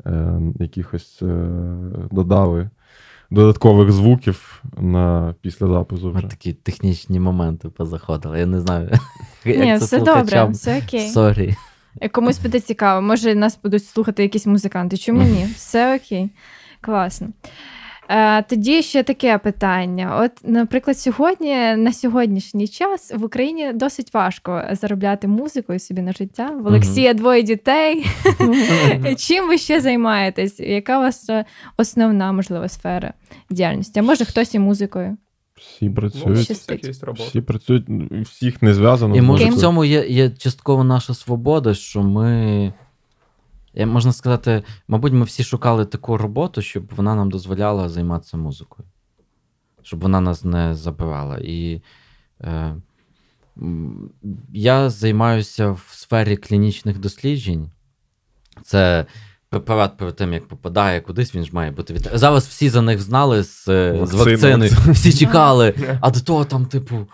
е, 0.05 0.39
якихось 0.59 1.21
е, 1.21 1.47
додали 2.11 2.69
додаткових 3.33 3.91
звуків 3.91 4.63
на 4.77 5.35
після 5.41 5.67
запису 5.67 6.11
вже. 6.11 6.25
От 6.25 6.29
такі 6.29 6.53
технічні 6.53 7.19
моменти 7.19 7.69
позаходили. 7.69 8.39
Я 8.39 8.45
не 8.45 8.61
знаю. 8.61 8.89
як 9.45 9.79
це 9.79 9.85
все 9.85 9.99
добре, 9.99 10.45
все 10.45 10.81
окей. 10.87 11.09
Sorry. 11.09 11.55
Комусь 12.11 12.39
буде 12.39 12.59
цікаво, 12.59 13.01
може 13.01 13.35
нас 13.35 13.59
будуть 13.63 13.85
слухати 13.85 14.23
якісь 14.23 14.45
музиканти. 14.45 14.97
Чому 14.97 15.21
ні? 15.23 15.45
Все 15.55 15.95
окей. 15.95 16.29
Класно. 16.81 17.27
Е, 18.09 18.43
тоді 18.43 18.81
ще 18.81 19.03
таке 19.03 19.37
питання. 19.37 20.19
От, 20.21 20.31
наприклад, 20.43 20.97
сьогодні, 20.97 21.75
на 21.75 21.93
сьогоднішній 21.93 22.67
час 22.67 23.13
в 23.15 23.23
Україні 23.23 23.73
досить 23.73 24.13
важко 24.13 24.63
заробляти 24.71 25.27
музикою 25.27 25.79
собі 25.79 26.01
на 26.01 26.13
життя. 26.13 26.51
В 26.63 26.67
Олексія 26.67 27.13
двоє 27.13 27.43
дітей. 27.43 28.05
Чим 29.17 29.47
ви 29.47 29.57
ще 29.57 29.81
займаєтесь? 29.81 30.59
Яка 30.59 30.99
у 30.99 31.01
вас 31.01 31.29
е, 31.29 31.45
основна, 31.77 32.31
можливо, 32.31 32.69
сфера 32.69 33.13
діяльності? 33.49 33.99
А 33.99 34.03
може 34.03 34.25
хтось 34.25 34.55
і 34.55 34.59
музикою? 34.59 35.17
Всі 35.55 35.89
працюють. 35.89 36.51
Всі 37.15 37.41
працюють, 37.41 37.85
всіх 38.23 38.61
не 38.61 38.73
зв'язано. 38.73 39.15
І 39.15 39.21
може 39.21 39.45
в 39.45 39.57
цьому 39.57 39.85
є, 39.85 40.07
є 40.07 40.29
частково 40.29 40.83
наша 40.83 41.13
свобода, 41.13 41.73
що 41.73 42.03
ми. 42.03 42.73
Можна 43.75 44.13
сказати, 44.13 44.63
мабуть, 44.87 45.13
ми 45.13 45.23
всі 45.23 45.43
шукали 45.43 45.85
таку 45.85 46.17
роботу, 46.17 46.61
щоб 46.61 46.83
вона 46.95 47.15
нам 47.15 47.31
дозволяла 47.31 47.89
займатися 47.89 48.37
музикою. 48.37 48.87
Щоб 49.81 49.99
вона 49.99 50.21
нас 50.21 50.43
не 50.43 50.75
забирала. 50.75 51.37
І 51.37 51.81
е, 52.41 52.75
я 54.53 54.89
займаюся 54.89 55.71
в 55.71 55.89
сфері 55.91 56.37
клінічних 56.37 56.99
досліджень. 56.99 57.71
Це 58.63 59.05
препарат 59.53 59.97
перед 59.97 60.15
тим, 60.15 60.33
як 60.33 60.47
попадає 60.47 61.01
кудись, 61.01 61.35
він 61.35 61.45
ж 61.45 61.49
має 61.53 61.71
бути 61.71 61.93
від. 61.93 62.09
Зараз 62.13 62.47
всі 62.47 62.69
за 62.69 62.81
них 62.81 63.01
знали 63.01 63.43
з, 63.43 63.67
е, 63.67 63.99
з 64.03 64.13
Вакцини. 64.13 64.67
вакцини. 64.67 64.93
Всі 64.93 65.13
чекали. 65.13 65.73
А 66.01 66.11
до 66.11 66.19
того 66.19 66.45
там, 66.45 66.65
типу, 66.65 67.07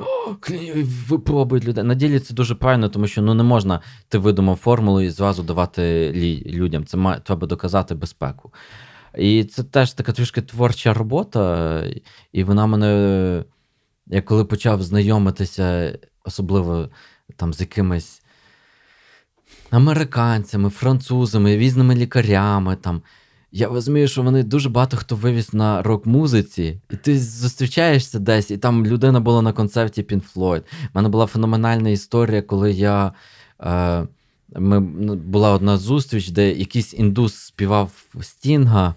випробують 1.08 1.66
людей. 1.66 1.84
На 1.84 1.96
ділі 1.96 2.20
це 2.20 2.34
дуже 2.34 2.56
правильно, 2.56 2.90
тому 2.90 3.08
що 3.08 3.22
ну 3.22 3.34
не 3.34 3.44
можна 3.44 3.82
ти 4.10 4.18
видумав 4.18 4.56
формулу 4.56 5.02
і 5.02 5.10
зразу 5.10 5.44
давати 5.44 5.82
лі- 6.12 6.52
людям. 6.52 6.86
Це 6.86 6.98
має 6.98 7.20
треба 7.20 7.48
доказати 7.48 7.96
безпеку. 7.96 8.54
І 9.18 9.44
це 9.44 9.64
теж 9.64 9.94
така 9.94 10.12
трішки 10.12 10.42
творча 10.42 10.94
робота, 10.94 11.84
і 12.32 12.44
вона 12.44 12.66
мене, 12.66 13.44
я 14.08 14.22
коли 14.22 14.46
почав 14.46 14.84
знайомитися, 14.84 15.98
особливо 16.26 16.90
там 17.36 17.54
з 17.54 17.62
якимись 17.62 18.19
американцями, 19.72 20.70
французами, 20.70 21.58
різними 21.58 21.96
лікарями. 21.96 22.76
Там, 22.76 23.02
я 23.52 23.68
розумію, 23.68 24.08
що 24.08 24.22
вони 24.24 24.44
дуже 24.44 24.70
багато 24.70 24.98
хто 24.98 25.16
вивіз 25.16 25.54
на 25.54 25.82
рок-музиці, 25.82 26.82
і 26.90 26.96
ти 26.96 27.20
зустрічаєшся 27.20 28.20
десь, 28.20 28.52
і 28.52 28.58
там 28.58 28.86
людина 28.86 29.20
була 29.20 29.42
на 29.42 29.54
концерті 29.54 30.04
Pink 30.04 30.22
Floyd. 30.36 30.60
У 30.60 30.64
мене 30.94 31.10
була 31.10 31.26
феноменальна 31.26 31.90
історія, 31.90 32.42
коли 32.42 32.72
я. 32.72 33.12
Е, 33.62 34.08
ми, 34.56 34.80
ну, 34.80 35.16
була 35.16 35.52
одна 35.52 35.78
зустріч, 35.78 36.30
де 36.30 36.52
якийсь 36.54 36.94
індус 36.94 37.36
співав 37.36 37.92
Стінга. 38.22 38.96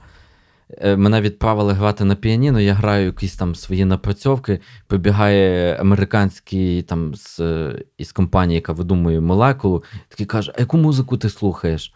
Е, 0.78 0.96
Мене 0.96 1.20
відправили 1.20 1.72
грати 1.72 2.04
на 2.04 2.14
піаніно, 2.14 2.60
я 2.60 2.74
граю 2.74 3.06
якісь 3.06 3.36
там 3.36 3.54
свої 3.54 3.84
напрацьовки. 3.84 4.60
Прибігає 4.86 5.76
американський 5.80 6.82
там 6.82 7.14
з, 7.14 7.40
е, 7.40 7.82
із 7.98 8.12
компанії, 8.12 8.54
яка 8.54 8.72
видумує 8.72 9.20
молекулу, 9.20 9.84
такий 10.08 10.26
каже: 10.26 10.52
А 10.56 10.60
яку 10.60 10.76
музику 10.78 11.16
ти 11.16 11.28
слухаєш? 11.28 11.94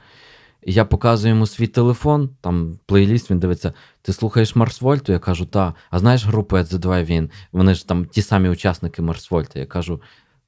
І 0.62 0.72
я 0.72 0.84
показую 0.84 1.34
йому 1.34 1.46
свій 1.46 1.66
телефон, 1.66 2.30
там 2.40 2.78
плейліст, 2.86 3.30
він 3.30 3.38
дивиться: 3.38 3.72
ти 4.02 4.12
слухаєш 4.12 4.56
Марс 4.56 4.80
Вольту? 4.80 5.12
Я 5.12 5.18
кажу, 5.18 5.46
та. 5.46 5.74
А 5.90 5.98
знаєш 5.98 6.26
групу 6.26 6.56
At 6.56 6.74
The 6.74 6.78
Drive-In? 6.78 7.30
Вони 7.52 7.74
ж 7.74 7.88
там 7.88 8.04
ті 8.04 8.22
самі 8.22 8.48
учасники 8.48 9.02
Марс 9.02 9.30
Вольта. 9.30 9.58
Я 9.58 9.66
кажу, 9.66 10.00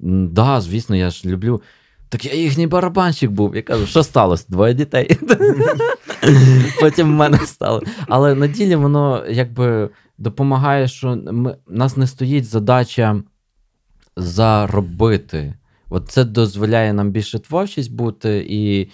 «М, 0.02 0.28
да, 0.28 0.60
звісно, 0.60 0.96
я 0.96 1.10
ж 1.10 1.28
люблю. 1.28 1.62
Так 2.08 2.24
я 2.24 2.34
їхній 2.34 2.66
барабанщик 2.66 3.30
був. 3.30 3.56
Я 3.56 3.62
кажу, 3.62 3.86
що 3.86 4.02
сталося? 4.02 4.44
Двоє 4.48 4.74
дітей. 4.74 5.18
Потім 6.80 7.06
в 7.06 7.16
мене 7.16 7.38
стало. 7.38 7.82
Але 8.08 8.34
на 8.34 8.46
ділі 8.46 8.76
воно 8.76 9.24
якби 9.30 9.90
допомагає, 10.18 10.88
що 10.88 11.18
ми, 11.32 11.56
нас 11.66 11.96
не 11.96 12.06
стоїть 12.06 12.44
задача 12.44 13.22
заробити. 14.16 15.54
От 15.90 16.08
це 16.08 16.24
дозволяє 16.24 16.92
нам 16.92 17.10
більше 17.10 17.38
творчість 17.38 17.92
бути, 17.92 18.46
і, 18.48 18.90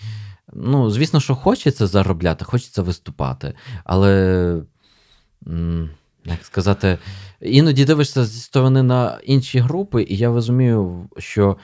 ну, 0.52 0.90
звісно, 0.90 1.20
що 1.20 1.34
хочеться 1.34 1.86
заробляти, 1.86 2.44
хочеться 2.44 2.82
виступати. 2.82 3.54
Але, 3.84 4.62
як 6.24 6.44
сказати, 6.44 6.98
іноді 7.40 7.84
дивишся 7.84 8.24
зі 8.24 8.40
сторони 8.40 8.82
на 8.82 9.20
інші 9.24 9.58
групи, 9.58 10.06
і 10.08 10.16
я 10.16 10.28
розумію, 10.28 11.08
що 11.18 11.56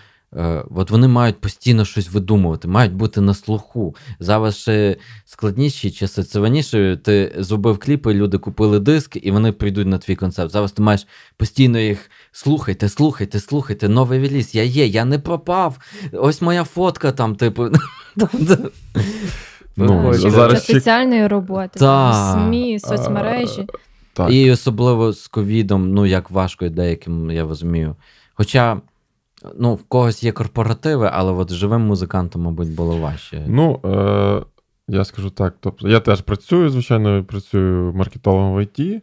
от 0.70 0.91
вони 0.91 1.09
мають 1.09 1.41
постійно 1.41 1.85
щось 1.85 2.12
видумувати, 2.12 2.68
мають 2.68 2.95
бути 2.95 3.20
на 3.20 3.35
слуху. 3.35 3.97
Зараз 4.20 4.57
ще 4.57 4.97
складніші 5.24 5.91
часи. 5.91 6.22
Це 6.22 6.41
раніше 6.41 6.99
ти 7.03 7.35
зробив 7.39 7.78
кліпи, 7.78 8.14
люди 8.14 8.39
купили 8.39 8.81
диск, 8.81 9.16
і 9.22 9.31
вони 9.31 9.53
прийдуть 9.53 9.87
на 9.87 9.99
твій 9.99 10.16
концерт. 10.16 10.53
Зараз 10.53 10.72
ти 10.72 10.83
маєш 10.83 11.07
постійно 11.37 11.78
їх 11.78 12.11
слухайте, 12.33 12.89
слухайте, 12.89 13.41
слухайте, 13.41 13.89
новий 13.89 14.20
реліз. 14.20 14.55
Я 14.55 14.62
є, 14.62 14.87
я 14.87 15.05
не 15.05 15.18
пропав. 15.18 15.78
Ось 16.12 16.43
моя 16.43 16.64
фотка 16.64 17.12
там, 17.12 17.37
типу. 17.37 17.68
Ну, 19.76 20.14
зараз 20.14 20.53
для 20.53 20.61
спеціальної 20.61 21.26
роботи, 21.26 21.78
Та. 21.78 22.33
СМІ, 22.33 22.81
соцмережі. 22.81 23.66
Так. 24.12 24.33
І 24.33 24.51
особливо 24.51 25.12
з 25.12 25.28
ковідом, 25.28 25.93
ну 25.93 26.07
як 26.07 26.31
важко 26.31 26.68
деяким, 26.68 27.31
я 27.31 27.43
розумію. 27.43 27.97
Хоча, 28.35 28.81
ну, 29.59 29.74
в 29.74 29.82
когось 29.82 30.22
є 30.24 30.32
корпоративи, 30.32 31.11
але 31.12 31.32
от 31.32 31.53
живим 31.53 31.80
музикантам, 31.80 32.43
мабуть, 32.43 32.74
було 32.74 32.97
важче. 32.97 33.45
Ну, 33.49 33.80
е, 33.84 34.43
я 34.88 35.05
скажу 35.05 35.30
так. 35.30 35.55
Тобто, 35.61 35.88
я 35.88 36.01
теж 36.01 36.20
працюю, 36.20 36.70
звичайно, 36.70 37.24
працюю 37.24 37.93
маркетологом 37.95 38.55
в 38.55 38.61
ІТ. 38.62 39.03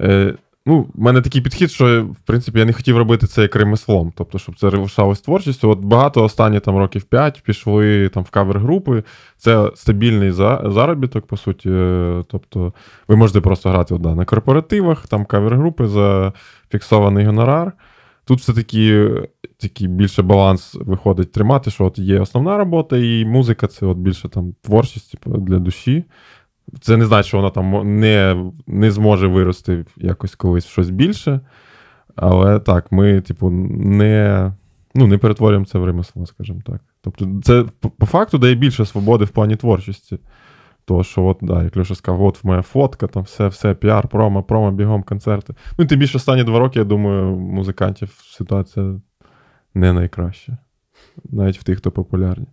Е, 0.00 0.34
ну, 0.66 0.80
в 0.94 1.00
мене 1.00 1.20
такий 1.20 1.40
підхід, 1.40 1.70
що 1.70 2.04
в 2.04 2.16
принципі 2.26 2.58
я 2.58 2.64
не 2.64 2.72
хотів 2.72 2.98
робити 2.98 3.26
це 3.26 3.42
як 3.42 3.56
ремеслом, 3.56 4.12
тобто, 4.16 4.38
щоб 4.38 4.58
це 4.58 4.70
рушалось 4.70 5.20
творчістю. 5.20 5.70
От 5.70 5.78
багато 5.78 6.24
останні 6.24 6.60
там 6.60 6.76
років 6.76 7.02
5 7.04 7.42
пішли 7.44 8.08
там 8.08 8.22
в 8.22 8.30
кавер-групи. 8.30 9.02
Це 9.36 9.70
стабільний 9.74 10.30
за- 10.30 10.62
заробіток, 10.66 11.26
по 11.26 11.36
суті. 11.36 11.70
Е, 11.70 12.24
Тобто, 12.28 12.72
ви 13.08 13.16
можете 13.16 13.40
просто 13.40 13.68
грати 13.70 13.94
от, 13.94 14.00
да, 14.00 14.14
на 14.14 14.24
корпоративах, 14.24 15.06
там 15.06 15.24
кавер-групи 15.24 15.86
за 15.86 16.32
фіксований 16.70 17.26
гонорар. 17.26 17.72
Тут 18.24 18.40
все-таки 18.40 19.10
такий 19.60 19.88
більше 19.88 20.22
баланс 20.22 20.74
виходить 20.74 21.32
тримати, 21.32 21.70
що 21.70 21.84
от 21.84 21.98
є 21.98 22.20
основна 22.20 22.56
робота, 22.56 22.96
і 22.96 23.24
музика 23.24 23.66
це 23.66 23.86
от 23.86 23.98
більше 23.98 24.28
там 24.28 24.54
творчість 24.62 25.10
типу, 25.10 25.36
для 25.36 25.58
душі. 25.58 26.04
Це 26.80 26.96
не 26.96 27.06
значить, 27.06 27.28
що 27.28 27.36
вона 27.36 27.50
там 27.50 27.98
не, 28.00 28.44
не 28.66 28.90
зможе 28.90 29.26
вирости 29.26 29.84
якось 29.96 30.34
колись 30.34 30.66
в 30.66 30.70
щось 30.70 30.90
більше. 30.90 31.40
Але 32.16 32.58
так, 32.58 32.92
ми, 32.92 33.20
типу, 33.20 33.50
не, 33.50 34.52
ну, 34.94 35.06
не 35.06 35.18
перетворюємо 35.18 35.66
це 35.66 35.78
в 35.78 35.84
ремесло, 35.84 36.26
скажімо 36.26 36.60
так. 36.66 36.80
Тобто, 37.00 37.40
це 37.42 37.64
по 37.98 38.06
факту 38.06 38.38
дає 38.38 38.54
більше 38.54 38.86
свободи 38.86 39.24
в 39.24 39.30
плані 39.30 39.56
творчості. 39.56 40.18
То, 40.84 41.04
що, 41.04 41.24
от, 41.24 41.38
да, 41.42 41.62
як 41.62 41.76
Леша 41.76 41.94
сказав, 41.94 42.22
от 42.22 42.44
моя 42.44 42.62
фотка, 42.62 43.06
там 43.06 43.22
все, 43.22 43.48
все, 43.48 43.74
піар, 43.74 44.08
промо, 44.08 44.42
промо, 44.42 44.70
бігом, 44.70 45.02
концерти. 45.02 45.54
Ну, 45.78 45.84
і 45.84 45.88
тим 45.88 45.98
більше 45.98 46.16
останні 46.18 46.44
два 46.44 46.58
роки, 46.58 46.78
я 46.78 46.84
думаю, 46.84 47.36
музикантів 47.36 48.10
ситуація 48.24 49.00
не 49.74 49.92
найкраща. 49.92 50.58
Навіть 51.30 51.58
в 51.58 51.64
тих, 51.64 51.78
хто 51.78 51.90
популярні. 51.90 52.46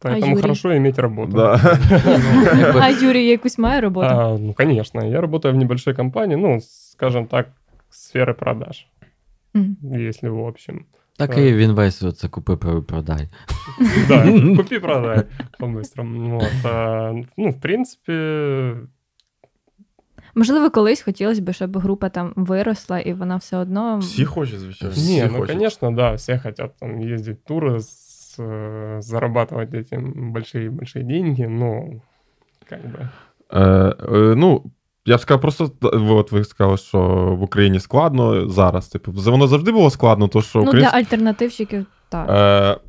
Поэтому 0.00 0.26
Юрий? 0.28 0.42
хорошо 0.42 0.72
иметь 0.76 0.98
работу. 0.98 1.32
Да. 1.32 1.78
Ну, 2.74 2.80
А 2.80 2.88
Юрій 2.88 3.26
якусь 3.26 3.58
має 3.58 3.80
роботу? 3.80 4.06
А, 4.10 4.38
ну, 4.38 4.52
конечно. 4.54 5.04
Я 5.04 5.20
работаю 5.20 5.54
в 5.54 5.56
небольшой 5.56 5.94
компании, 5.94 6.36
ну, 6.36 6.58
скажем 6.60 7.26
так, 7.26 7.46
сферы 7.90 8.32
продаж, 8.34 8.86
Мгм. 9.54 9.76
если 9.82 10.28
в 10.28 10.38
общем. 10.46 10.84
Так 11.17 11.37
і 11.37 11.53
він 11.53 11.71
весь 11.71 12.03
оце 12.03 12.27
купи 12.27 12.55
продай. 12.55 13.29
Да, 14.07 14.23
купи, 14.57 14.79
продай 14.79 15.23
по-быстрому. 15.59 16.39
Вот, 16.39 16.65
а, 16.65 17.13
ну, 17.37 17.49
в 17.49 17.61
принципе, 17.61 18.75
Можливо, 20.35 20.69
колись 20.69 21.01
хотілося 21.01 21.41
б, 21.41 21.53
щоб 21.53 21.77
група 21.77 22.09
там 22.09 22.33
виросла, 22.35 22.99
і 22.99 23.13
вона 23.13 23.35
все 23.35 23.57
одно. 23.57 23.97
Всі 23.97 24.25
хочуть, 24.25 24.59
звичайно. 24.59 24.95
не, 24.95 25.01
всі 25.01 25.23
ну, 25.23 25.29
хочуть. 25.29 25.55
конечно, 25.55 25.91
да, 25.91 26.13
все 26.13 26.39
хотят 26.39 26.71
там 26.79 26.99
ездить 26.99 27.37
в 27.45 27.51
туры, 27.51 27.79
с- 27.79 28.39
э, 28.39 29.01
зарабатывать 29.01 29.73
эти 29.73 29.95
большие-большие 30.31 31.03
деньги, 31.03 31.43
но 31.43 32.01
как 32.69 32.79
бы... 32.81 33.09
Е, 33.53 33.95
е, 33.99 34.35
ну, 34.35 34.63
я 35.06 35.18
сказав, 35.18 35.40
просто 35.40 35.70
от 35.92 36.32
ви 36.32 36.44
сказали, 36.44 36.76
що 36.76 36.98
в 37.40 37.42
Україні 37.42 37.80
складно 37.80 38.48
зараз. 38.48 38.88
Типу, 38.88 39.12
воно 39.12 39.46
завжди 39.46 39.72
було 39.72 39.90
складно, 39.90 40.28
то 40.28 40.42
що 40.42 40.58
ну, 40.58 40.64
для 40.64 40.70
українські... 40.70 40.96
альтернативщиків 40.96 41.86
так. 42.08 42.30
Е, 42.30 42.80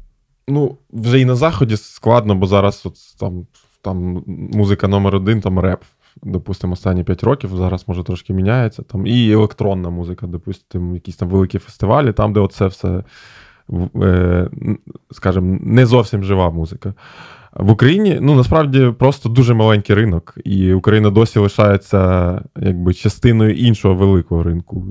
ну, 0.48 0.78
вже 0.90 1.20
і 1.20 1.26
на 1.26 1.36
Заході 1.36 1.78
складно, 1.78 2.36
бо 2.36 2.48
зараз 2.48 2.84
от, 2.86 2.94
там, 3.20 3.48
там 3.82 4.24
музика 4.54 4.88
номер 4.88 5.16
один, 5.16 5.42
там 5.42 5.60
реп. 5.60 5.82
Допустимо, 6.24 6.74
останні 6.74 7.04
5 7.04 7.24
років, 7.24 7.58
зараз 7.58 7.88
може 7.88 8.04
трошки 8.04 8.34
міняється. 8.34 8.84
Там 8.84 9.08
і 9.08 9.32
електронна 9.32 9.90
музика, 9.90 10.28
допустимо, 10.28 10.94
якісь 10.94 11.16
там 11.16 11.30
великі 11.30 11.60
фестивалі, 11.60 12.14
там, 12.14 12.34
де 12.34 12.40
оце 12.40 12.68
все, 12.68 13.04
е, 13.96 14.50
скажімо, 15.12 15.60
не 15.62 15.86
зовсім 15.86 16.24
жива 16.24 16.50
музика. 16.50 16.94
В 17.60 17.72
Україні 17.72 18.18
ну 18.22 18.36
насправді 18.36 18.94
просто 19.00 19.30
дуже 19.30 19.54
маленький 19.54 19.96
ринок, 19.96 20.38
і 20.46 20.74
Україна 20.74 21.10
досі 21.10 21.40
лишається 21.40 22.42
якби 22.62 22.94
частиною 22.94 23.56
іншого 23.56 23.96
великого 23.96 24.44
ринку. 24.44 24.88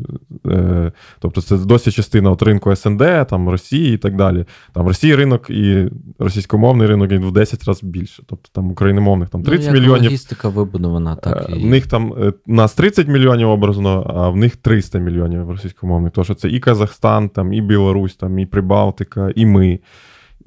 Е, 0.47 0.93
Тобто, 1.19 1.43
це 1.43 1.57
досі 1.57 1.93
частина 1.93 2.31
от 2.31 2.43
ринку 2.43 2.77
СНД, 2.77 3.27
там 3.31 3.49
Росії 3.49 3.95
і 3.95 3.99
так 3.99 4.17
далі. 4.17 4.45
Там 4.73 4.85
в 4.85 4.89
Росії 4.89 5.14
ринок 5.14 5.51
і 5.51 5.91
російськомовний 6.19 6.87
ринок 6.87 7.11
він 7.11 7.25
в 7.25 7.33
10 7.33 7.64
разів 7.64 7.89
більше. 7.89 8.23
Тобто 8.27 8.49
там 8.53 8.71
україномовних 8.71 9.29
там 9.29 9.43
30 9.43 9.61
ну, 9.61 9.75
як 9.75 9.83
мільйонів. 9.83 10.05
Логістика 10.05 10.49
вибудована, 10.49 11.17
так. 11.17 11.47
Е, 11.51 11.57
І... 11.57 11.62
В 11.62 11.67
них 11.67 11.87
там 11.87 12.14
е, 12.19 12.33
нас 12.47 12.75
30 12.75 13.09
мільйонів 13.09 13.49
образно, 13.49 14.12
а 14.17 14.29
в 14.29 14.37
них 14.37 14.57
300 14.57 14.99
мільйонів 14.99 15.51
російськомовних. 15.51 16.12
Тому 16.12 16.25
що 16.25 16.35
це 16.35 16.49
і 16.49 16.61
Казахстан, 16.61 17.29
там, 17.29 17.53
і 17.53 17.61
Білорусь, 17.61 18.17
там, 18.17 18.39
і 18.39 18.47
Прибалтика, 18.47 19.31
і 19.35 19.47
ми. 19.47 19.79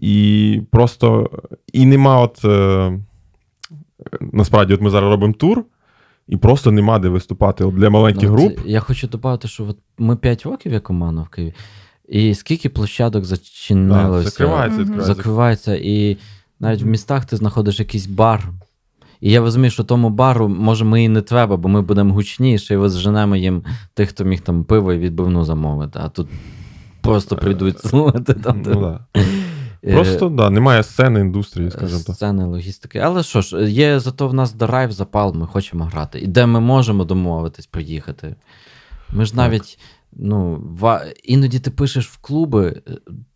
І 0.02 0.62
просто 0.72 1.30
і 1.74 1.86
нема 1.86 2.22
от 2.22 2.46
е, 2.46 3.00
насправді, 4.22 4.74
от 4.74 4.82
ми 4.82 4.90
зараз 4.90 5.12
робимо 5.12 5.34
тур, 5.34 5.64
і 6.28 6.38
просто 6.38 6.72
нема 6.72 7.00
де 7.00 7.10
виступати 7.10 7.64
от 7.64 7.76
для 7.76 7.90
маленьких 7.90 8.30
Ну, 8.30 8.36
груп. 8.36 8.60
я 8.66 8.80
хочу 8.80 9.08
додати, 9.08 9.48
що 9.48 9.64
от 9.66 9.78
ми 9.98 10.16
5 10.16 10.44
років 10.46 10.74
як 10.74 10.84
команда 10.84 11.22
в 11.22 11.30
Києві, 11.30 11.54
і 12.10 12.36
скільки 12.36 12.70
площадок 12.70 13.22
Да, 13.22 13.28
зачинилося, 13.28 14.30
закривається, 14.30 14.80
Мгм. 14.80 14.80
відкривається. 14.84 15.14
закривається, 15.16 15.76
і 15.76 16.18
навіть 16.60 16.82
в 16.82 16.86
містах 16.88 17.26
ти 17.26 17.36
знаходиш 17.38 17.80
якийсь 17.80 18.08
бар. 18.08 18.50
І 19.22 19.32
я 19.32 19.40
розумію, 19.40 19.72
що 19.72 19.84
тому 19.84 20.10
бару, 20.10 20.48
може, 20.50 20.86
ми 20.86 21.04
і 21.04 21.10
не 21.10 21.22
треба, 21.22 21.58
бо 21.58 21.70
ми 21.70 21.82
будемо 21.82 22.14
гучніші, 22.14 22.74
і 22.74 22.78
розженемо 22.78 23.36
їм 23.36 23.64
тих, 23.94 24.10
хто 24.10 24.24
міг 24.24 24.42
там 24.42 24.64
пиво 24.64 24.94
і 24.94 24.98
відбивну 24.98 25.44
замовити. 25.44 26.00
А 26.04 26.10
тут 26.10 26.28
просто 27.02 27.36
прийдуть 27.36 27.80
слухати 27.88 28.34
там. 28.34 28.62
Ну, 28.66 28.82
да. 28.82 29.22
Е, 29.84 29.94
Просто 29.94 30.30
да, 30.30 30.50
немає 30.50 30.84
сцени 30.84 31.20
індустрії, 31.20 31.72
скажімо 31.72 32.02
так. 32.08 32.16
Сцени, 32.16 32.46
логістики. 32.46 33.00
Але 33.00 33.24
що 33.24 33.42
ж, 33.42 33.72
є 33.72 34.00
зато 34.00 34.28
в 34.28 34.34
нас 34.34 34.54
драйв, 34.54 34.92
запал, 34.92 35.36
ми 35.36 35.48
хочемо 35.48 35.84
грати. 35.86 36.20
І 36.20 36.28
де 36.28 36.46
ми 36.46 36.60
можемо 36.60 37.04
домовитись 37.04 37.66
приїхати. 37.66 38.36
Ми 39.14 39.26
ж 39.26 39.32
Так. 39.32 39.38
навіть, 39.38 39.80
ну, 40.14 40.62
ва... 40.80 41.06
іноді 41.24 41.60
ти 41.60 41.72
пишеш 41.72 42.08
в 42.08 42.18
клуби, 42.18 42.82
е, 42.88 42.92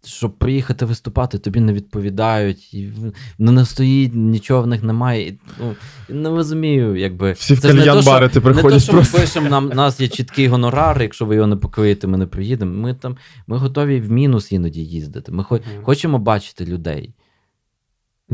щоб 0.05 0.37
приїхати 0.37 0.85
виступати, 0.85 1.37
тобі 1.37 1.59
не 1.59 1.73
відповідають, 1.73 2.73
і 2.73 2.93
ну, 3.37 3.51
не 3.51 3.65
стоїть, 3.65 4.15
нічого 4.15 4.61
в 4.61 4.67
них 4.67 4.83
немає. 4.83 5.27
І, 5.27 5.39
ну, 5.59 5.75
не 6.09 6.29
розумію, 6.29 6.95
якби. 6.95 7.31
Всі 7.31 7.53
в 7.53 7.59
Це 7.59 7.73
то, 7.73 7.79
кальян-бари 7.79 8.29
ти 8.29 8.39
Не 8.39 8.45
то, 8.45 8.53
приходять 8.53 8.83
що 8.83 8.93
ми 8.93 9.03
пишемо, 9.11 9.49
нам, 9.49 9.65
у 9.65 9.75
нас 9.75 9.99
є 9.99 10.07
чіткий 10.07 10.47
гонорар, 10.47 11.01
якщо 11.01 11.25
ви 11.25 11.35
його 11.35 11.47
не 11.47 11.55
покриєте, 11.55 12.07
ми 12.07 12.17
не 12.17 12.27
приїдемо. 12.27 12.81
Ми 12.81 12.93
там 12.93 13.17
ми 13.47 13.57
готові 13.57 13.99
в 13.99 14.11
мінус 14.11 14.51
іноді 14.51 14.81
їздити. 14.85 15.31
Ми 15.31 15.43
хо... 15.43 15.55
Мгм. 15.55 15.83
хочемо 15.83 16.19
бачити 16.19 16.65
людей. 16.65 17.13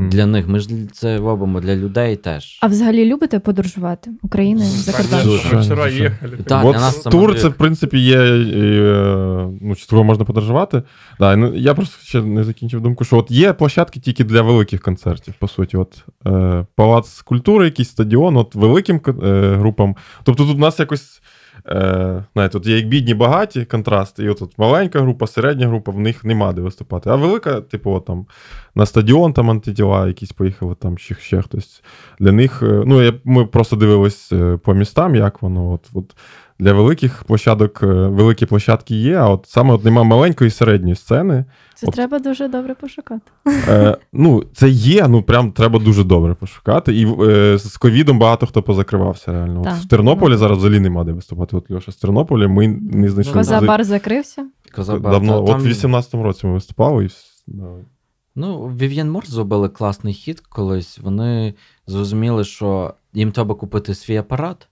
Для 0.08 0.26
них. 0.26 0.48
Ми 0.48 0.60
ж 0.60 0.70
це 0.94 1.18
робимо 1.18 1.60
для 1.60 1.76
людей 1.76 2.16
теж. 2.16 2.60
А 2.62 2.68
взагалі 2.68 3.06
любите 3.06 3.40
подорожувати 3.40 4.12
Україною 4.22 4.70
за 4.70 4.92
кордон? 4.94 5.20
Дуже. 5.24 5.50
Конечно, 5.50 5.76
вчера 5.76 6.12
Так, 6.46 6.66
От 6.66 6.74
для 6.76 6.82
нас 6.82 6.98
тур 6.98 7.40
це, 7.40 7.48
в 7.48 7.54
принципі, 7.54 8.00
є. 8.00 8.18
е, 8.20 9.48
Ну, 9.62 9.76
частково 9.76 10.04
можна 10.04 10.26
подорожувати. 10.26 10.84
Да, 11.20 11.36
ну, 11.36 11.56
я 11.56 11.74
просто 11.74 11.96
ще 12.04 12.22
не 12.22 12.44
закінчив 12.44 12.82
думку, 12.82 13.04
що 13.06 13.18
от 13.18 13.32
є 13.32 13.54
площадки 13.54 14.00
тільки 14.00 14.24
для 14.24 14.42
великих 14.42 14.82
концертів, 14.82 15.34
по 15.40 15.48
суті. 15.48 15.78
От 15.78 16.04
е, 16.28 16.66
Палац 16.76 17.22
культури, 17.22 17.66
якийсь 17.66 17.90
стадіон, 17.90 18.38
от 18.38 18.56
великим 18.56 19.02
е, 19.24 19.56
групам. 19.56 19.96
Тобто 20.24 20.46
тут 20.46 20.56
у 20.56 20.60
нас 20.60 20.80
якось. 20.80 21.22
Е, 21.72 22.24
знаєте, 22.34 22.58
от 22.58 22.68
є 22.68 22.78
як 22.78 22.88
бідні 22.88 23.14
багаті 23.14 23.66
контрасти, 23.72 24.24
і 24.24 24.30
от 24.30 24.58
маленька 24.58 25.02
група, 25.02 25.28
середня 25.28 25.68
група, 25.68 25.92
в 25.92 26.00
них 26.00 26.26
нема 26.26 26.54
де 26.54 26.62
виступати. 26.62 27.10
А 27.10 27.16
велика, 27.16 27.62
типу, 27.62 27.92
от, 27.92 28.06
там 28.06 28.26
на 28.76 28.86
стадіон 28.86 29.34
там 29.34 29.50
антитіла 29.50 30.08
якісь 30.08 30.32
поїхали, 30.32 30.76
там 30.80 30.98
ще, 30.98 31.16
ще 31.16 31.42
хтось. 31.42 31.84
Для 32.20 32.32
них, 32.32 32.64
е, 32.64 32.84
ну, 32.86 33.02
я, 33.02 33.14
ми 33.24 33.46
просто 33.46 33.76
дивились 33.76 34.32
е, 34.32 34.58
по 34.64 34.74
містам, 34.74 35.16
як 35.16 35.42
воно. 35.42 35.72
От, 35.72 35.90
от, 35.94 36.16
для 36.60 36.74
великих 36.74 37.24
площадок, 37.24 37.80
е, 37.84 37.86
великі 37.86 38.46
площадки 38.46 38.96
є, 38.96 39.16
а 39.16 39.30
от 39.30 39.46
саме 39.48 39.74
от 39.74 39.86
нема 39.86 40.04
маленької 40.04 40.50
середньої 40.52 40.96
сцени. 40.96 41.46
Це 41.76 41.88
От. 41.88 41.94
треба 41.94 42.20
дуже 42.20 42.48
добре 42.48 42.76
пошукати. 42.76 43.32
Е, 43.68 43.98
ну, 44.14 44.44
це 44.54 44.70
є, 44.70 45.08
ну 45.08 45.24
прям 45.24 45.52
треба 45.52 45.80
дуже 45.80 46.04
добре 46.04 46.34
пошукати. 46.34 46.96
І 46.96 47.24
е, 47.24 47.58
з 47.58 47.78
ковідом 47.78 48.20
багато 48.20 48.46
хто 48.46 48.64
позакривався 48.64 49.32
реально. 49.32 49.62
От 49.62 49.68
в 49.68 49.88
Тернополі 49.88 50.36
зараз 50.36 50.58
взагалі 50.58 50.80
нема 50.80 51.04
де 51.04 51.12
виступати. 51.12 51.58
От 51.58 51.72
Льоша 51.72 51.92
з 51.92 51.96
Тернополя 51.96 52.48
ми 52.48 52.68
не 52.68 53.10
знайшли. 53.10 53.34
Ну, 53.34 53.40
Коза 53.40 53.62
бар 53.62 53.84
закрився. 53.84 54.48
Козаба, 54.76 55.12
давно. 55.12 55.44
та 55.44 55.54
От 55.56 55.62
в 55.62 55.68
18-му 55.68 56.24
році 56.24 56.48
ми 56.48 56.54
виступали 56.54 57.06
і 57.06 57.10
да. 57.48 57.66
Ну, 58.36 58.68
Вів'єн 58.68 59.12
Морт 59.12 59.30
зробили 59.30 59.70
класний 59.70 60.14
хід 60.14 60.40
колись. 60.40 61.00
Вони 61.00 61.54
зрозуміли, 61.88 62.44
що 62.44 62.94
їм 63.14 63.32
треба 63.32 63.56
купити 63.56 63.96
свій 63.96 64.18
апарат 64.18 64.68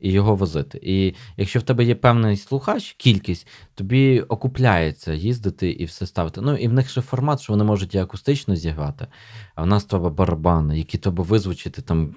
і 0.00 0.12
його 0.12 0.36
возити. 0.36 0.80
І 0.82 1.14
якщо 1.36 1.58
в 1.58 1.62
тебе 1.62 1.84
є 1.84 1.94
певний 1.94 2.36
слухач, 2.36 2.94
кількість, 2.98 3.46
тобі 3.74 4.20
окупляється 4.20 5.12
їздити 5.12 5.70
і 5.70 5.84
все 5.84 6.06
ставити. 6.06 6.40
Ну 6.40 6.56
і 6.56 6.68
в 6.68 6.72
них 6.72 6.90
ще 6.90 7.00
формат, 7.00 7.40
що 7.40 7.52
вони 7.52 7.64
можуть 7.64 7.94
і 7.94 7.98
акустично 7.98 8.56
зіграти, 8.56 9.06
а 9.54 9.62
в 9.62 9.66
нас 9.66 9.84
треба 9.84 10.10
барабани, 10.10 10.78
які 10.78 10.98
треба 10.98 11.24
визвучити 11.24 11.82
там. 11.82 12.14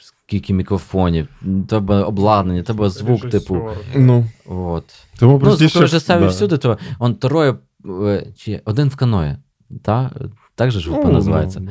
Скільки 0.00 0.54
мікрофонів, 0.54 1.28
треба 1.68 2.02
обладнання, 2.02 2.62
треба 2.62 2.90
звук, 2.90 3.30
типу. 3.30 3.68
Ну, 3.96 4.26
От. 4.46 4.84
тому 5.18 5.32
Ну, 5.32 5.38
простіше. 5.38 5.68
звукорежисерів 5.68 6.20
да. 6.20 6.26
всюди, 6.28 6.58
то 6.58 6.78
он 6.98 7.14
троє 7.14 7.54
е, 7.86 8.26
чи 8.36 8.60
один 8.64 8.88
в 8.88 8.96
каное. 8.96 9.36
Та? 9.82 10.10
Так 10.54 10.70
же 10.70 10.80
ж 10.80 10.90
група 10.90 11.08
Ну, 11.08 11.12
називається. 11.14 11.60
Ну, 11.60 11.70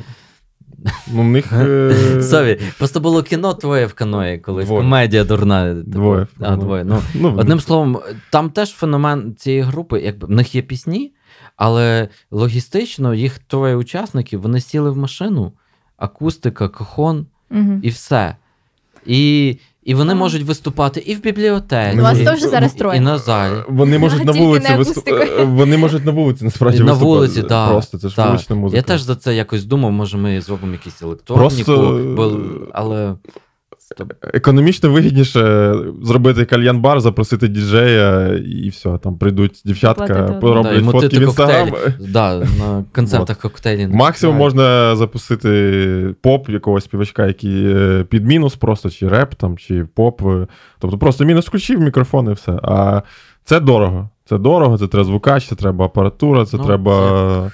ну, 1.13 1.21
в 1.21 1.25
них. 1.25 1.53
е, 1.53 2.21
Сові, 2.21 2.59
просто 2.77 2.99
було 2.99 3.23
кіно 3.23 3.53
твоє 3.53 3.85
в 3.85 3.93
каної, 3.93 4.37
колись. 4.37 4.65
Двоє. 4.65 4.81
Комедія 4.81 5.23
дурна. 5.23 5.75
типу. 5.75 5.89
Двоє 5.89 6.27
А, 6.39 6.55
двоє. 6.55 6.83
Ну, 6.83 7.01
ну, 7.15 7.35
одним 7.37 7.59
словом, 7.59 7.99
там 8.31 8.49
теж 8.49 8.71
феномен 8.71 9.35
цієї 9.35 9.61
групи, 9.61 10.01
якби 10.01 10.27
в 10.27 10.31
них 10.31 10.55
є 10.55 10.61
пісні, 10.61 11.13
але 11.55 12.07
логістично 12.31 13.13
їх 13.13 13.39
троє 13.39 13.75
учасників, 13.75 14.41
вони 14.41 14.61
сіли 14.61 14.91
в 14.91 14.97
машину, 14.97 15.51
акустика, 15.97 16.69
кахон 16.69 17.25
Угу. 17.51 17.79
і 17.81 17.89
все. 17.89 18.35
І, 19.05 19.57
і 19.87 19.95
вони 19.95 20.15
можуть 20.15 20.43
виступати 20.43 20.99
і 20.99 21.15
в 21.15 21.21
бібліотеці. 21.21 21.99
У 21.99 22.01
вас 22.01 22.17
теж 22.19 22.41
зараз 22.41 22.73
троє. 22.73 22.97
І 22.97 22.99
на 23.01 23.17
залі. 23.17 23.53
Вони 23.69 23.99
можуть 23.99 24.25
на 24.25 24.31
Тільки 24.33 24.45
вулиці 24.45 24.69
не 24.69 24.77
виступ... 24.77 25.07
акустика. 25.07 25.41
е, 25.41 25.45
Вони 25.45 25.77
можуть 25.77 26.05
на 26.05 26.11
вулиці 26.11 26.43
насправді 26.45 26.79
на 26.79 26.83
виступати. 26.85 27.05
вулиці, 27.05 27.43
так. 27.43 27.69
Просто 27.69 27.97
це 27.97 28.09
ж 28.09 28.15
так. 28.15 28.27
вулична 28.27 28.55
музика. 28.55 28.77
Я 28.77 28.83
теж 28.83 29.01
за 29.01 29.15
це 29.15 29.35
якось 29.35 29.65
думав, 29.65 29.91
може 29.91 30.17
ми 30.17 30.41
зробимо 30.41 30.71
якісь 30.73 31.01
електроніку, 31.01 31.63
Просто- 31.65 32.13
бо, 32.17 32.37
але. 32.73 33.15
Економічно 34.33 34.91
вигідніше 34.91 35.73
зробити 36.03 36.45
кальян-бар, 36.45 36.99
запросити 36.99 37.47
діджея, 37.47 38.27
і 38.35 38.69
все, 38.69 38.97
там 38.97 39.17
прийдуть 39.17 39.61
дівчатка, 39.65 40.39
Платити. 40.39 40.81
Да, 40.81 40.91
фотки 40.91 41.19
в 41.19 41.21
інстаграм. 41.21 41.69
Да, 41.99 42.37
на 42.39 42.85
концертах 42.95 43.37
коктейлі. 43.37 43.87
Максимум 43.87 44.35
Так. 44.35 44.39
можна 44.39 44.95
запустити 44.95 46.15
поп 46.21 46.49
якогось 46.49 46.83
співачка, 46.83 47.27
який 47.27 47.73
е, 47.75 48.05
під 48.09 48.25
мінус 48.25 48.55
просто, 48.55 48.89
чи 48.89 49.07
реп, 49.07 49.35
там, 49.35 49.57
чи 49.57 49.85
поп. 49.95 50.21
Тобто 50.79 50.97
просто 50.97 51.25
мінус 51.25 51.47
включив 51.47 51.79
мікрофон 51.79 52.29
і 52.29 52.33
все. 52.33 52.51
А 52.63 53.01
це 53.45 53.59
дорого. 53.59 54.09
Це 54.25 54.37
дорого, 54.37 54.77
це 54.77 54.87
треба 54.87 55.05
звукач, 55.05 55.47
це 55.47 55.55
треба 55.55 55.85
апаратура, 55.85 56.45
це 56.45 56.57
Ну, 56.57 56.65
треба. 56.65 57.51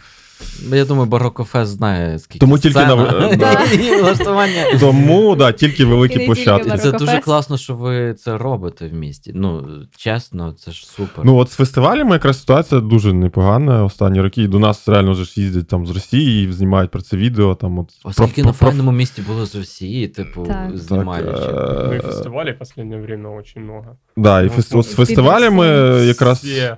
Я 0.71 0.85
думаю, 0.85 1.07
Барокофест 1.09 1.71
знає, 1.71 2.19
скільки 2.19 2.39
Тому 2.39 2.59
тільки 2.59 2.79
сцена 2.79 2.95
на- 2.95 3.35
Да. 3.35 3.63
і 3.63 4.01
влаштування. 4.01 4.77
Тому 4.79 5.35
да, 5.35 5.51
тільки 5.51 5.85
великі 5.85 6.13
тільки 6.13 6.25
площадки. 6.25 6.77
це 6.77 6.91
дуже 6.91 7.19
класно, 7.19 7.57
що 7.57 7.75
ви 7.75 8.13
це 8.13 8.37
робите 8.37 8.87
в 8.87 8.93
місті. 8.93 9.31
Ну, 9.35 9.65
чесно, 9.97 10.53
це 10.59 10.71
ж 10.71 10.87
супер. 10.87 11.25
Ну, 11.25 11.35
от 11.37 11.51
з 11.51 11.55
фестивалями 11.55 12.11
якраз 12.13 12.39
ситуація 12.39 12.81
дуже 12.81 13.13
непогана 13.13 13.83
останні 13.83 14.21
роки. 14.21 14.43
І 14.43 14.47
до 14.47 14.59
нас 14.59 14.87
реально 14.87 15.11
вже 15.11 15.23
ж 15.23 15.41
їздять 15.41 15.67
там 15.67 15.87
з 15.87 15.89
Росії, 15.89 16.49
і 16.49 16.51
знімають 16.51 16.91
про 16.91 17.01
це 17.01 17.17
відео. 17.17 17.55
Там, 17.55 17.79
от, 17.79 17.89
Оскільки 18.03 18.43
на 18.43 18.51
файному 18.53 18.91
місті 18.91 19.21
було 19.21 19.45
з 19.45 19.55
Росії, 19.55 20.07
типу, 20.07 20.43
Так. 20.47 20.77
знімаючи. 20.77 21.31
Так, 21.31 21.83
Ну 21.87 21.93
и 21.93 21.97
Э, 21.99 22.01
фестивалей 22.01 22.53
в 22.53 22.59
последнее 22.59 23.01
время 23.01 23.29
очень 23.29 23.63
много. 23.63 23.97
Да, 24.17 24.41
і 24.41 24.43
Ну, 24.43 24.49
фес... 24.49 24.71
ну, 24.71 24.79
от 24.79 24.85
з 24.87 24.93
фестивалями 24.95 25.65
якраз. 26.05 26.43
Все. 26.43 26.77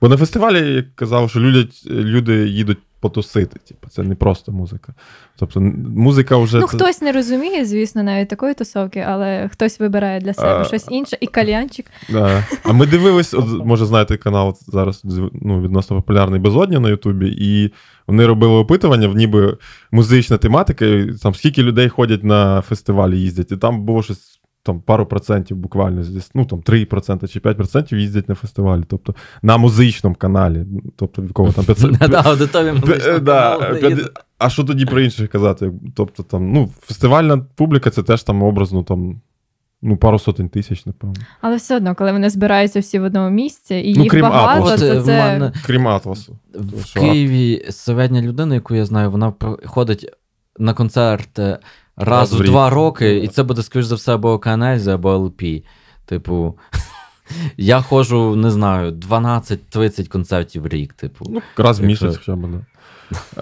Бо 0.00 0.08
на 0.08 0.16
фестивалі 0.16 0.74
як 0.74 0.96
казав, 0.96 1.30
що 1.30 1.40
люди, 1.40 1.68
люди 1.86 2.48
їдуть 2.48 2.78
потусити. 3.00 3.58
Типу, 3.68 3.88
це 3.88 4.02
не 4.02 4.14
просто 4.14 4.52
музика. 4.52 4.94
Тобто 5.38 5.60
музика 5.94 6.36
вже. 6.36 6.58
Ну, 6.58 6.66
хтось 6.66 7.00
не 7.00 7.12
розуміє, 7.12 7.64
звісно, 7.64 8.02
навіть 8.02 8.28
такої 8.28 8.54
тусовки, 8.54 9.04
але 9.08 9.48
хтось 9.52 9.80
вибирає 9.80 10.20
для 10.20 10.34
себе 10.34 10.58
А. 10.60 10.64
щось 10.64 10.86
інше, 10.90 11.18
і 11.20 11.26
кальянчик. 11.26 11.86
Да. 12.10 12.44
А 12.62 12.72
ми 12.72 12.86
дивились, 12.86 13.34
от, 13.34 13.64
може, 13.64 13.86
знаєте, 13.86 14.16
канал 14.16 14.56
зараз 14.66 15.02
ну, 15.32 15.62
відносно 15.62 15.96
популярний 15.96 16.40
Безодня 16.40 16.80
на 16.80 16.88
Ютубі, 16.88 17.36
і 17.38 17.72
вони 18.06 18.26
робили 18.26 18.52
опитування, 18.52 19.08
в 19.08 19.14
ніби 19.14 19.56
музична 19.90 20.38
тематика, 20.38 20.84
і 20.84 21.12
там 21.22 21.34
скільки 21.34 21.62
людей 21.62 21.88
ходять 21.88 22.24
на 22.24 22.60
фестивалі, 22.60 23.20
їздять, 23.20 23.52
і 23.52 23.56
там 23.56 23.82
було 23.82 24.02
щось. 24.02 24.39
Там 24.62 24.80
пару 24.80 25.06
процентів 25.06 25.56
буквально, 25.56 26.04
ну 26.34 26.44
там 26.44 26.58
3% 26.60 27.28
чи 27.28 27.38
5% 27.40 27.96
їздять 27.96 28.28
на 28.28 28.34
фестивалі, 28.34 28.82
тобто 28.88 29.14
на 29.42 29.56
музичному 29.56 30.16
каналі. 30.16 30.66
Тобто 30.96 31.22
в 31.22 31.32
кого 31.32 31.52
там 31.52 31.64
500, 31.64 31.92
Да, 31.98 32.22
аудиторія 32.26 32.72
Пе- 32.72 32.80
музичного 32.80 33.18
да, 33.18 33.40
каналу 33.56 33.74
не 33.74 33.80
п'яде- 33.80 33.88
їде. 33.96 34.08
А 34.38 34.50
що 34.50 34.64
тоді 34.64 34.86
про 34.86 35.00
інших 35.00 35.28
казати? 35.30 35.72
Тобто, 35.94 36.22
там, 36.22 36.52
ну, 36.52 36.70
фестивальна 36.80 37.38
публіка 37.38 37.90
це 37.90 38.02
теж 38.02 38.22
там 38.22 38.42
образно 38.42 38.82
там, 38.82 39.20
ну, 39.82 39.96
пару 39.96 40.18
сотень 40.18 40.48
тисяч, 40.48 40.86
напевно. 40.86 41.14
Але 41.40 41.56
все 41.56 41.76
одно, 41.76 41.94
коли 41.94 42.12
вони 42.12 42.30
збираються 42.30 42.80
всі 42.80 42.98
в 42.98 43.04
одному 43.04 43.30
місці, 43.30 43.74
і 43.74 43.94
Ну, 43.96 44.02
їх 44.02 44.10
крім 44.10 44.22
багато, 44.22 44.62
Атласу. 44.62 44.86
то 44.86 44.98
От, 44.98 45.04
це. 45.04 45.12
в 45.12 45.24
мене 45.24 45.52
Крім 45.66 45.88
Атласу. 45.88 46.36
в? 46.54 46.94
Києві 47.00 47.66
середня 47.70 48.22
людина, 48.22 48.54
яку 48.54 48.74
я 48.74 48.84
знаю, 48.86 49.10
вона 49.10 49.32
ходить 49.64 50.06
на 50.58 50.74
концерт 50.74 51.38
е, 51.38 51.58
раз 52.00 52.32
Раз 52.32 52.40
в 52.40 52.44
два 52.44 52.70
роки, 52.70 53.18
і 53.18 53.28
це 53.28 53.42
буде, 53.42 53.62
скоріш 53.62 53.86
за 53.86 53.94
все, 53.94 54.14
або 54.14 54.38
Канельза, 54.38 54.94
або 54.94 55.12
ЛП. 55.12 55.42
Типу, 56.06 56.58
я 57.56 57.80
ходжу, 57.80 58.36
не 58.36 58.50
знаю, 58.50 58.92
12-30 58.92 60.08
концертів 60.08 60.62
в 60.62 60.66
рік, 60.68 60.92
типу. 60.92 61.26
Ну, 61.28 61.42
раз 61.56 61.80
в 61.80 61.84
місяць 61.84 62.16
хоча 62.16 62.36
б, 62.36 62.48
да. 62.50 62.60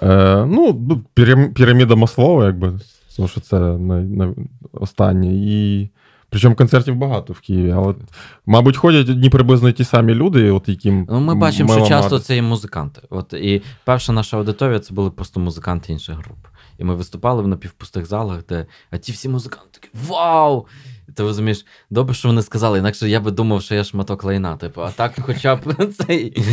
Е, 0.01 0.45
ну, 0.45 0.85
ну, 0.89 1.01
пірам- 1.15 1.53
піраміда 1.53 1.95
Маслова, 1.95 2.45
якби, 2.45 2.79
тому 3.15 3.27
що 3.27 3.41
це 3.41 3.59
най, 3.59 4.03
най, 4.03 4.29
останнє. 4.73 5.27
І... 5.33 5.89
Причому 6.29 6.55
концертів 6.55 6.95
багато 6.95 7.33
в 7.33 7.39
Києві. 7.39 7.71
Але, 7.71 7.95
мабуть, 8.45 8.77
ходять 8.77 9.09
одні 9.09 9.29
приблизно 9.29 9.71
ті 9.71 9.83
самі 9.83 10.13
люди, 10.13 10.51
от 10.51 10.69
яким. 10.69 11.07
Ну, 11.09 11.19
ми 11.19 11.35
бачимо, 11.35 11.73
що 11.73 11.85
часто 11.85 12.15
мати. 12.15 12.25
це 12.25 12.37
і 12.37 12.41
музиканти. 12.41 13.01
От 13.09 13.33
і 13.33 13.61
перша 13.85 14.13
наша 14.13 14.37
аудиторія 14.37 14.79
це 14.79 14.93
були 14.93 15.11
просто 15.11 15.39
музиканти 15.39 15.93
інших 15.93 16.15
груп. 16.17 16.47
І 16.77 16.83
ми 16.83 16.95
виступали 16.95 17.41
в 17.41 17.47
напівпустих 17.47 18.05
залах, 18.05 18.45
де 18.49 18.65
а 18.91 18.97
ті 18.97 19.11
всі 19.11 19.29
музиканти 19.29 19.67
такі 19.71 19.89
Вау! 20.07 20.65
Ти 21.15 21.23
розумієш, 21.23 21.65
добре, 21.89 22.15
що 22.15 22.27
вони 22.27 22.41
сказали, 22.41 22.79
інакше 22.79 23.09
я 23.09 23.19
би 23.19 23.31
думав, 23.31 23.61
що 23.61 23.75
я 23.75 23.83
шматок 23.83 24.23
лайна. 24.23 24.57
Типу, 24.57 24.81
а 24.81 24.91
так 24.91 25.13
хоча 25.21 25.55
б 25.55 25.61
цей. 26.07 26.43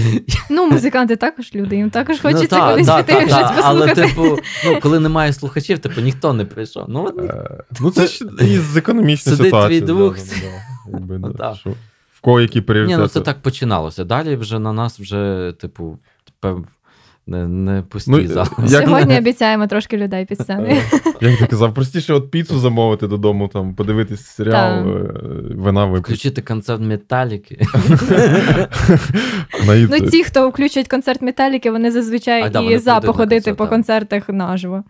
Ну, 0.50 0.66
музиканти 0.70 1.16
також 1.16 1.54
люди, 1.54 1.76
їм 1.76 1.90
також 1.90 2.16
Ну, 2.24 2.30
хочеться 2.32 2.56
та, 2.56 2.70
кудись 2.70 2.86
та, 2.86 3.02
піти 3.02 3.12
та, 3.12 3.20
щось 3.20 3.30
та, 3.30 3.60
Але, 3.64 3.94
типу, 3.94 4.38
ну, 4.64 4.80
коли 4.80 5.00
немає 5.00 5.32
слухачів, 5.32 5.78
типу 5.78 6.00
ніхто 6.00 6.32
не 6.32 6.44
прийшов. 6.44 6.84
Ну, 6.88 7.04
от, 7.04 7.18
Е, 7.18 7.64
ну, 7.80 7.90
це 7.90 8.06
ж 8.06 8.24
із 8.40 8.76
економічної 8.76 9.36
Сидить 9.36 9.50
ситуації. 9.52 9.80
твій 9.80 9.86
да. 9.86 10.92
Якби, 10.92 11.18
Ну, 11.18 11.28
да, 11.28 11.54
що 11.54 11.70
В 12.12 12.20
кого 12.20 12.40
які 12.40 12.60
ні, 12.60 12.96
ну 12.96 13.08
це 13.08 13.20
так 13.20 13.42
починалося. 13.42 14.04
Далі 14.04 14.36
вже 14.36 14.58
на 14.58 14.72
нас 14.72 15.00
вже, 15.00 15.54
типу, 15.60 15.98
пев- 16.42 16.64
не, 17.26 17.48
не 17.48 17.82
пусті 17.82 18.10
Ну, 18.10 18.26
зали. 18.26 18.48
як- 18.58 18.68
Сьогодні 18.84 19.18
обіцяємо 19.18 19.66
трошки 19.66 19.96
людей 19.96 20.24
під 20.24 20.40
сценою. 20.40 20.70
Е, 20.72 20.80
Як 21.20 21.38
ти 21.38 21.46
казав, 21.46 21.74
простіше 21.74 22.14
от 22.14 22.30
піцу 22.30 22.58
замовити 22.58 23.06
додому, 23.06 23.48
там, 23.48 23.74
подивитись 23.74 24.26
серіал, 24.26 24.88
е, 24.88 25.12
вина 25.54 25.84
випити. 25.84 26.12
Включити 26.14 26.42
концерт 26.42 26.80
металіки. 26.80 27.60
Ну, 29.90 30.00
ті, 30.10 30.24
хто 30.24 30.48
включать 30.48 30.88
концерт 30.88 31.22
Металіки, 31.22 31.70
вони 31.70 31.90
зазвичай 31.90 32.42
А, 32.42 32.46
і 32.46 32.50
вони 32.50 32.78
за 32.78 32.90
прийдуть 32.90 33.06
походити 33.06 33.34
концерт, 33.40 33.56
по 33.58 33.66
концертах 33.66 34.28
наживо. 34.28 34.84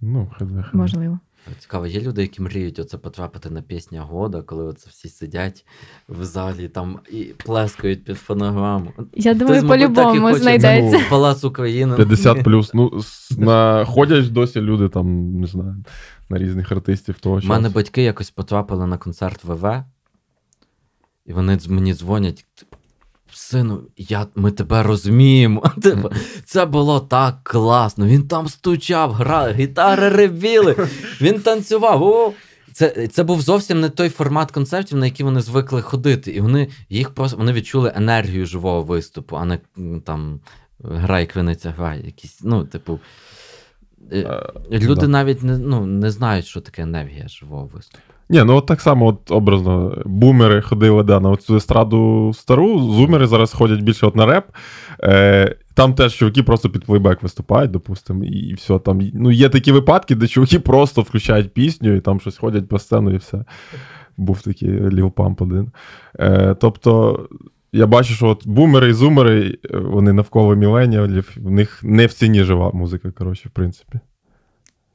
Ну, 0.00 0.30
хз, 0.38 0.42
хз. 0.42 0.74
Можливо. 0.74 1.18
Цікаво, 1.58 1.86
є 1.86 2.00
люди, 2.00 2.22
які 2.22 2.42
мріють 2.42 2.78
оце 2.78 2.98
потрапити 2.98 3.50
на 3.50 3.62
пісня 3.62 4.02
года, 4.02 4.42
коли 4.42 4.64
оце 4.64 4.90
всі 4.90 5.08
сидять 5.08 5.66
в 6.08 6.24
залі 6.24 6.68
там 6.68 7.00
і 7.10 7.24
плескають 7.24 8.04
під 8.04 8.18
фонограму. 8.18 8.92
Я 9.14 9.34
думаю, 9.34 9.68
по-любому 9.68 10.34
знайдеться. 10.34 10.98
в 10.98 11.10
Палац 11.10 11.44
України. 11.44 11.96
50 11.96 12.42
плюс. 12.44 12.74
Ну, 12.74 13.00
на... 13.38 13.84
ходять 13.84 14.32
досі 14.32 14.60
люди 14.60 14.88
там, 14.88 15.40
не 15.40 15.46
знаю, 15.46 15.76
на 16.28 16.38
різних 16.38 16.72
артистів 16.72 17.18
того 17.20 17.40
У 17.44 17.46
мене 17.46 17.68
батьки 17.68 18.02
якось 18.02 18.30
потрапили 18.30 18.86
на 18.86 18.98
концерт 18.98 19.44
ВВ, 19.44 19.84
і 21.26 21.32
вони 21.32 21.58
мені 21.68 21.94
дзвонять. 21.94 22.44
Сину, 23.52 23.80
я, 23.96 24.26
ми 24.34 24.50
тебе 24.50 24.82
розуміємо. 24.82 25.60
Типу, 25.82 26.10
це 26.44 26.66
було 26.66 27.00
так 27.00 27.40
класно. 27.42 28.06
Він 28.06 28.28
там 28.28 28.48
стучав, 28.48 29.12
грав, 29.12 29.52
гітари 29.52 30.08
ревіли, 30.08 30.88
він 31.20 31.40
танцював. 31.40 32.02
О! 32.02 32.32
Це, 32.72 33.08
це 33.08 33.24
був 33.24 33.40
зовсім 33.42 33.80
не 33.80 33.88
той 33.88 34.08
формат 34.08 34.50
концертів, 34.50 34.98
на 34.98 35.06
які 35.06 35.24
вони 35.24 35.40
звикли 35.40 35.82
ходити. 35.82 36.30
І 36.30 36.40
вони 36.40 36.68
їх 36.88 37.10
просто 37.10 37.36
вони 37.38 37.52
відчули 37.52 37.92
енергію 37.96 38.46
живого 38.46 38.82
виступу, 38.82 39.36
а 39.36 39.44
не 39.44 39.58
там 40.04 40.40
грай, 40.84 41.26
криниця, 41.26 41.74
грай. 41.76 42.06
Якісь, 42.06 42.38
ну, 42.42 42.64
типу. 42.64 43.00
е, 44.12 44.18
Е, 44.72 44.78
Люди 44.78 45.08
навіть 45.08 45.42
не, 45.42 45.58
ну, 45.58 45.86
не 45.86 46.10
знають, 46.10 46.46
що 46.46 46.60
таке 46.60 46.82
енергія 46.82 47.28
живого 47.28 47.70
виступу. 47.74 48.02
Ні, 48.32 48.44
ну 48.44 48.56
от 48.56 48.66
так 48.66 48.80
само, 48.80 49.06
от 49.06 49.30
образно, 49.30 50.02
бумери 50.06 50.62
ходили 50.62 51.02
да, 51.02 51.20
на 51.20 51.36
цю 51.36 51.56
естраду 51.56 52.32
стару, 52.34 52.78
зумери 52.82 53.26
зараз 53.26 53.52
ходять 53.52 53.80
більше 53.80 54.06
от 54.06 54.16
на 54.16 54.26
реп. 54.26 54.44
Е, 55.02 55.56
там 55.74 55.94
теж 55.94 56.14
чуваки 56.14 56.42
просто 56.42 56.70
під 56.70 56.84
плейбек 56.84 57.22
виступають, 57.22 57.70
допустимо, 57.70 58.24
і, 58.24 58.54
все. 58.54 58.78
Там, 58.78 59.00
ну, 59.14 59.30
є 59.30 59.48
такі 59.48 59.72
випадки, 59.72 60.14
де 60.14 60.26
чуваки 60.26 60.58
просто 60.58 61.02
включають 61.02 61.54
пісню 61.54 61.94
і 61.94 62.00
там 62.00 62.20
щось 62.20 62.38
ходять 62.38 62.68
по 62.68 62.78
сцену 62.78 63.10
і 63.10 63.16
все. 63.16 63.44
Був 64.16 64.42
такий 64.42 64.70
Pump 64.70 65.42
один. 65.42 65.70
Е, 66.20 66.56
тобто, 66.60 67.20
я 67.72 67.86
бачу, 67.86 68.14
що 68.14 68.28
от 68.28 68.48
бумери 68.48 68.88
і 68.88 68.92
зумери, 68.92 69.58
е, 69.64 69.78
вони 69.78 70.12
навколо 70.12 70.54
міленіалів, 70.54 71.32
в 71.36 71.50
них 71.50 71.80
не 71.82 72.06
в 72.06 72.12
ціні 72.12 72.44
жива 72.44 72.70
музика, 72.74 73.10
коротше, 73.10 73.48
в 73.48 73.52
принципі. 73.52 74.00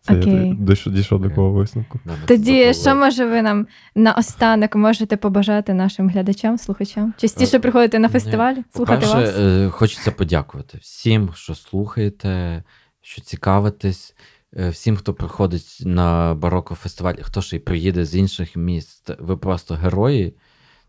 Це 0.08 0.14
я 0.14 0.20
Окей. 0.20 0.58
дійшов, 0.88 1.22
до 1.22 1.30
такого 1.30 1.51
висновку. 1.51 1.99
Тоді, 2.28 2.74
що 2.74 2.95
може 2.95 3.26
ви 3.26 3.41
нам 3.41 3.68
наостанок 3.95 4.76
можете 4.76 5.18
побажати 5.18 5.74
нашим 5.74 6.10
глядачам, 6.10 6.58
слухачам? 6.58 7.14
Частіше 7.18 7.58
Е, 7.58 7.60
приходити 7.60 7.99
на 7.99 8.08
ні. 8.08 8.12
фестиваль, 8.14 8.55
слухати 8.76 9.05
вас? 9.05 9.36
е, 9.38 9.70
хочеться 9.72 10.12
подякувати 10.12 10.78
всім, 10.82 11.30
що 11.36 11.55
слухаєте, 11.55 12.64
що 13.01 13.22
цікавитесь, 13.22 14.16
е, 14.58 14.70
всім, 14.70 14.97
хто 14.97 15.14
приходить 15.14 15.78
на 15.86 16.34
бароко 16.34 16.76
фестиваль, 16.76 17.16
хто 17.22 17.41
ще 17.41 17.55
й 17.55 17.60
приїде 17.60 18.05
з 18.05 18.16
інших 18.16 18.55
міст. 18.55 19.12
Ви 19.20 19.38
просто 19.38 19.76
герої, 19.76 20.34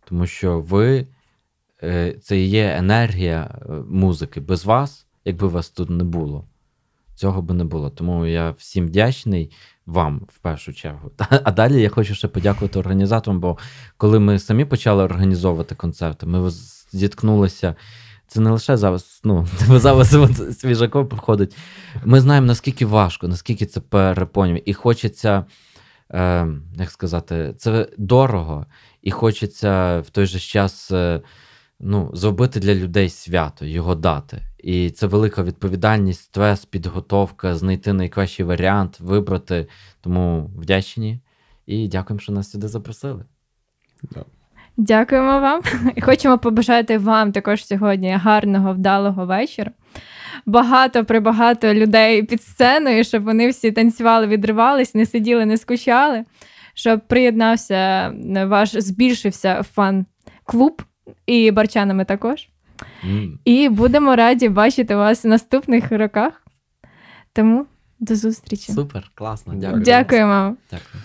тому 0.08 0.26
що 0.26 0.60
ви 0.60 1.06
е, 1.82 2.14
це 2.22 2.38
і 2.38 2.48
є 2.48 2.74
енергія 2.78 3.58
музики. 3.88 4.40
Без 4.40 4.64
вас, 4.64 5.06
якби 5.24 5.48
вас 5.48 5.70
тут 5.70 5.90
не 5.90 6.04
було, 6.04 6.44
цього 7.18 7.42
би 7.42 7.54
не 7.54 7.64
було. 7.64 7.90
Тому 7.90 8.26
я 8.26 8.50
всім 8.50 8.86
вдячний 8.86 9.50
вам 9.86 10.22
в 10.28 10.38
першу 10.38 10.72
чергу. 10.72 11.10
А 11.44 11.52
далі 11.52 11.82
я 11.82 11.88
хочу 11.88 12.14
ще 12.14 12.28
подякувати 12.28 12.78
організаторам, 12.78 13.40
бо 13.40 13.58
коли 13.96 14.18
ми 14.18 14.38
самі 14.38 14.64
почали 14.64 15.04
організовувати 15.04 15.74
концерти, 15.74 16.26
ми 16.26 16.50
зіткнулися. 16.92 17.74
Це 18.26 18.40
не 18.40 18.50
лише 18.50 18.76
зараз, 18.76 19.20
ну, 19.24 19.46
зараз 19.68 20.14
от 20.14 20.58
свіжако 20.58 21.06
проходить. 21.06 21.56
Ми 22.04 22.20
знаємо, 22.20 22.46
наскільки 22.46 22.86
важко, 22.86 23.28
наскільки 23.28 23.66
це 23.66 23.80
перепонює. 23.80 24.62
І 24.64 24.74
хочеться, 24.74 25.44
е, 26.10 26.48
як 26.76 26.90
сказати, 26.90 27.54
це 27.58 27.88
дорого, 27.98 28.66
і 29.02 29.10
хочеться 29.10 30.00
в 30.00 30.10
той 30.10 30.26
же 30.26 30.38
час 30.38 30.90
е, 30.90 31.20
ну, 31.80 32.10
зробити 32.12 32.60
для 32.60 32.74
людей 32.74 33.10
свято, 33.10 33.64
його 33.64 33.94
дати. 33.94 34.47
І 34.58 34.90
це 34.90 35.06
велика 35.06 35.42
відповідальність, 35.42 36.20
стрес, 36.20 36.64
підготовка, 36.64 37.54
знайти 37.54 37.92
найкращий 37.92 38.46
варіант, 38.46 39.00
вибрати. 39.00 39.66
Тому 40.00 40.50
вдячні 40.56 41.20
і 41.66 41.88
дякуємо, 41.88 42.20
що 42.20 42.32
нас 42.32 42.50
сюди 42.50 42.68
запросили. 42.68 43.24
Дякуємо 44.76 45.40
вам. 45.40 45.62
І 45.96 46.00
хочемо 46.00 46.38
побажати 46.38 46.98
вам 46.98 47.32
також 47.32 47.66
сьогодні 47.66 48.12
гарного, 48.12 48.72
вдалого 48.72 49.26
вечора. 49.26 49.70
Багато 50.46 51.04
прибагато 51.04 51.74
людей 51.74 52.22
під 52.22 52.42
сценою, 52.42 53.04
щоб 53.04 53.24
вони 53.24 53.48
всі 53.48 53.72
танцювали, 53.72 54.26
відривались, 54.26 54.94
не 54.94 55.06
сиділи, 55.06 55.46
не 55.46 55.56
скучали, 55.56 56.24
щоб 56.74 57.00
приєднався 57.06 57.74
е, 58.36 58.44
ваш, 58.44 58.76
збільшився 58.76 59.62
фан-клуб 59.62 60.82
і 61.26 61.50
барчанами 61.50 62.04
також. 62.04 62.48
І 63.44 63.68
будемо 63.68 64.16
раді 64.16 64.48
бачити 64.48 64.96
вас 64.96 65.24
в 65.24 65.28
наступних 65.28 65.92
роках. 65.92 66.42
Тому 67.32 67.66
до 68.00 68.16
зустрічі. 68.16 68.72
Супер, 68.72 69.10
класно, 69.14 69.54
дякую. 69.56 69.82
Дякуємо. 69.82 70.56
Дякую. 70.70 71.02